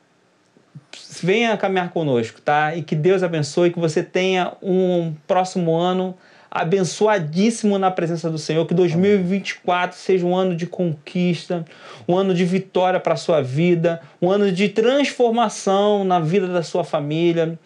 [1.21, 2.75] venha caminhar conosco, tá?
[2.75, 6.17] E que Deus abençoe, que você tenha um próximo ano
[6.55, 8.65] abençoadíssimo na presença do Senhor.
[8.65, 11.65] Que 2024 seja um ano de conquista,
[12.07, 16.63] um ano de vitória para a sua vida, um ano de transformação na vida da
[16.63, 17.59] sua família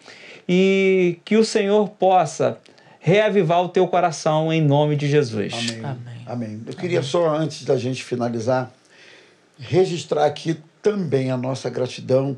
[0.48, 2.58] e que o Senhor possa
[2.98, 5.52] reavivar o teu coração em nome de Jesus.
[5.54, 5.84] Amém.
[5.84, 6.24] Amém.
[6.26, 6.62] Amém.
[6.66, 7.08] Eu queria Amém.
[7.08, 8.72] só, antes da gente finalizar,
[9.56, 12.36] registrar aqui também a nossa gratidão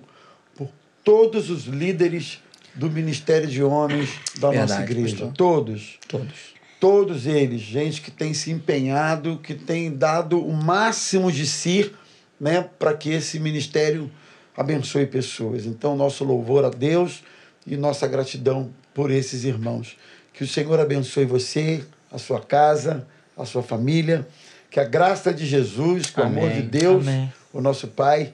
[0.54, 0.68] por
[1.02, 2.40] todos os líderes
[2.74, 5.16] do Ministério de Homens da Verdade, nossa igreja.
[5.16, 5.32] Pastor.
[5.34, 5.98] Todos.
[6.08, 6.52] Todos.
[6.80, 11.92] Todos eles, gente que tem se empenhado, que tem dado o máximo de si
[12.40, 14.10] né, para que esse ministério
[14.56, 15.64] abençoe pessoas.
[15.64, 17.22] Então, nosso louvor a Deus
[17.64, 19.96] e nossa gratidão por esses irmãos.
[20.32, 24.26] Que o Senhor abençoe você, a sua casa, a sua família.
[24.68, 27.32] Que a graça de Jesus, com o amor de Deus, Amém.
[27.52, 28.32] o nosso Pai,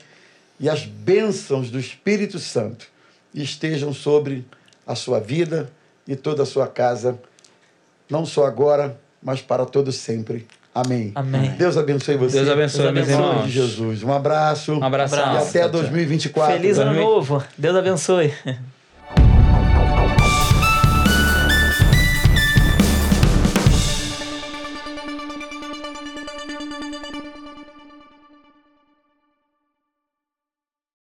[0.58, 2.88] e as bênçãos do Espírito Santo
[3.42, 4.46] estejam sobre
[4.86, 5.70] a sua vida
[6.06, 7.18] e toda a sua casa,
[8.10, 10.46] não só agora, mas para todo sempre.
[10.74, 11.12] Amém.
[11.14, 11.50] Amém.
[11.58, 12.36] Deus abençoe você.
[12.36, 13.44] Deus abençoe, meus irmãos.
[13.44, 14.02] de Jesus.
[14.02, 14.74] Um abraço.
[14.74, 15.16] Um abraço.
[15.16, 16.54] E até 2024.
[16.54, 17.42] Feliz ano novo.
[17.56, 18.32] Deus abençoe.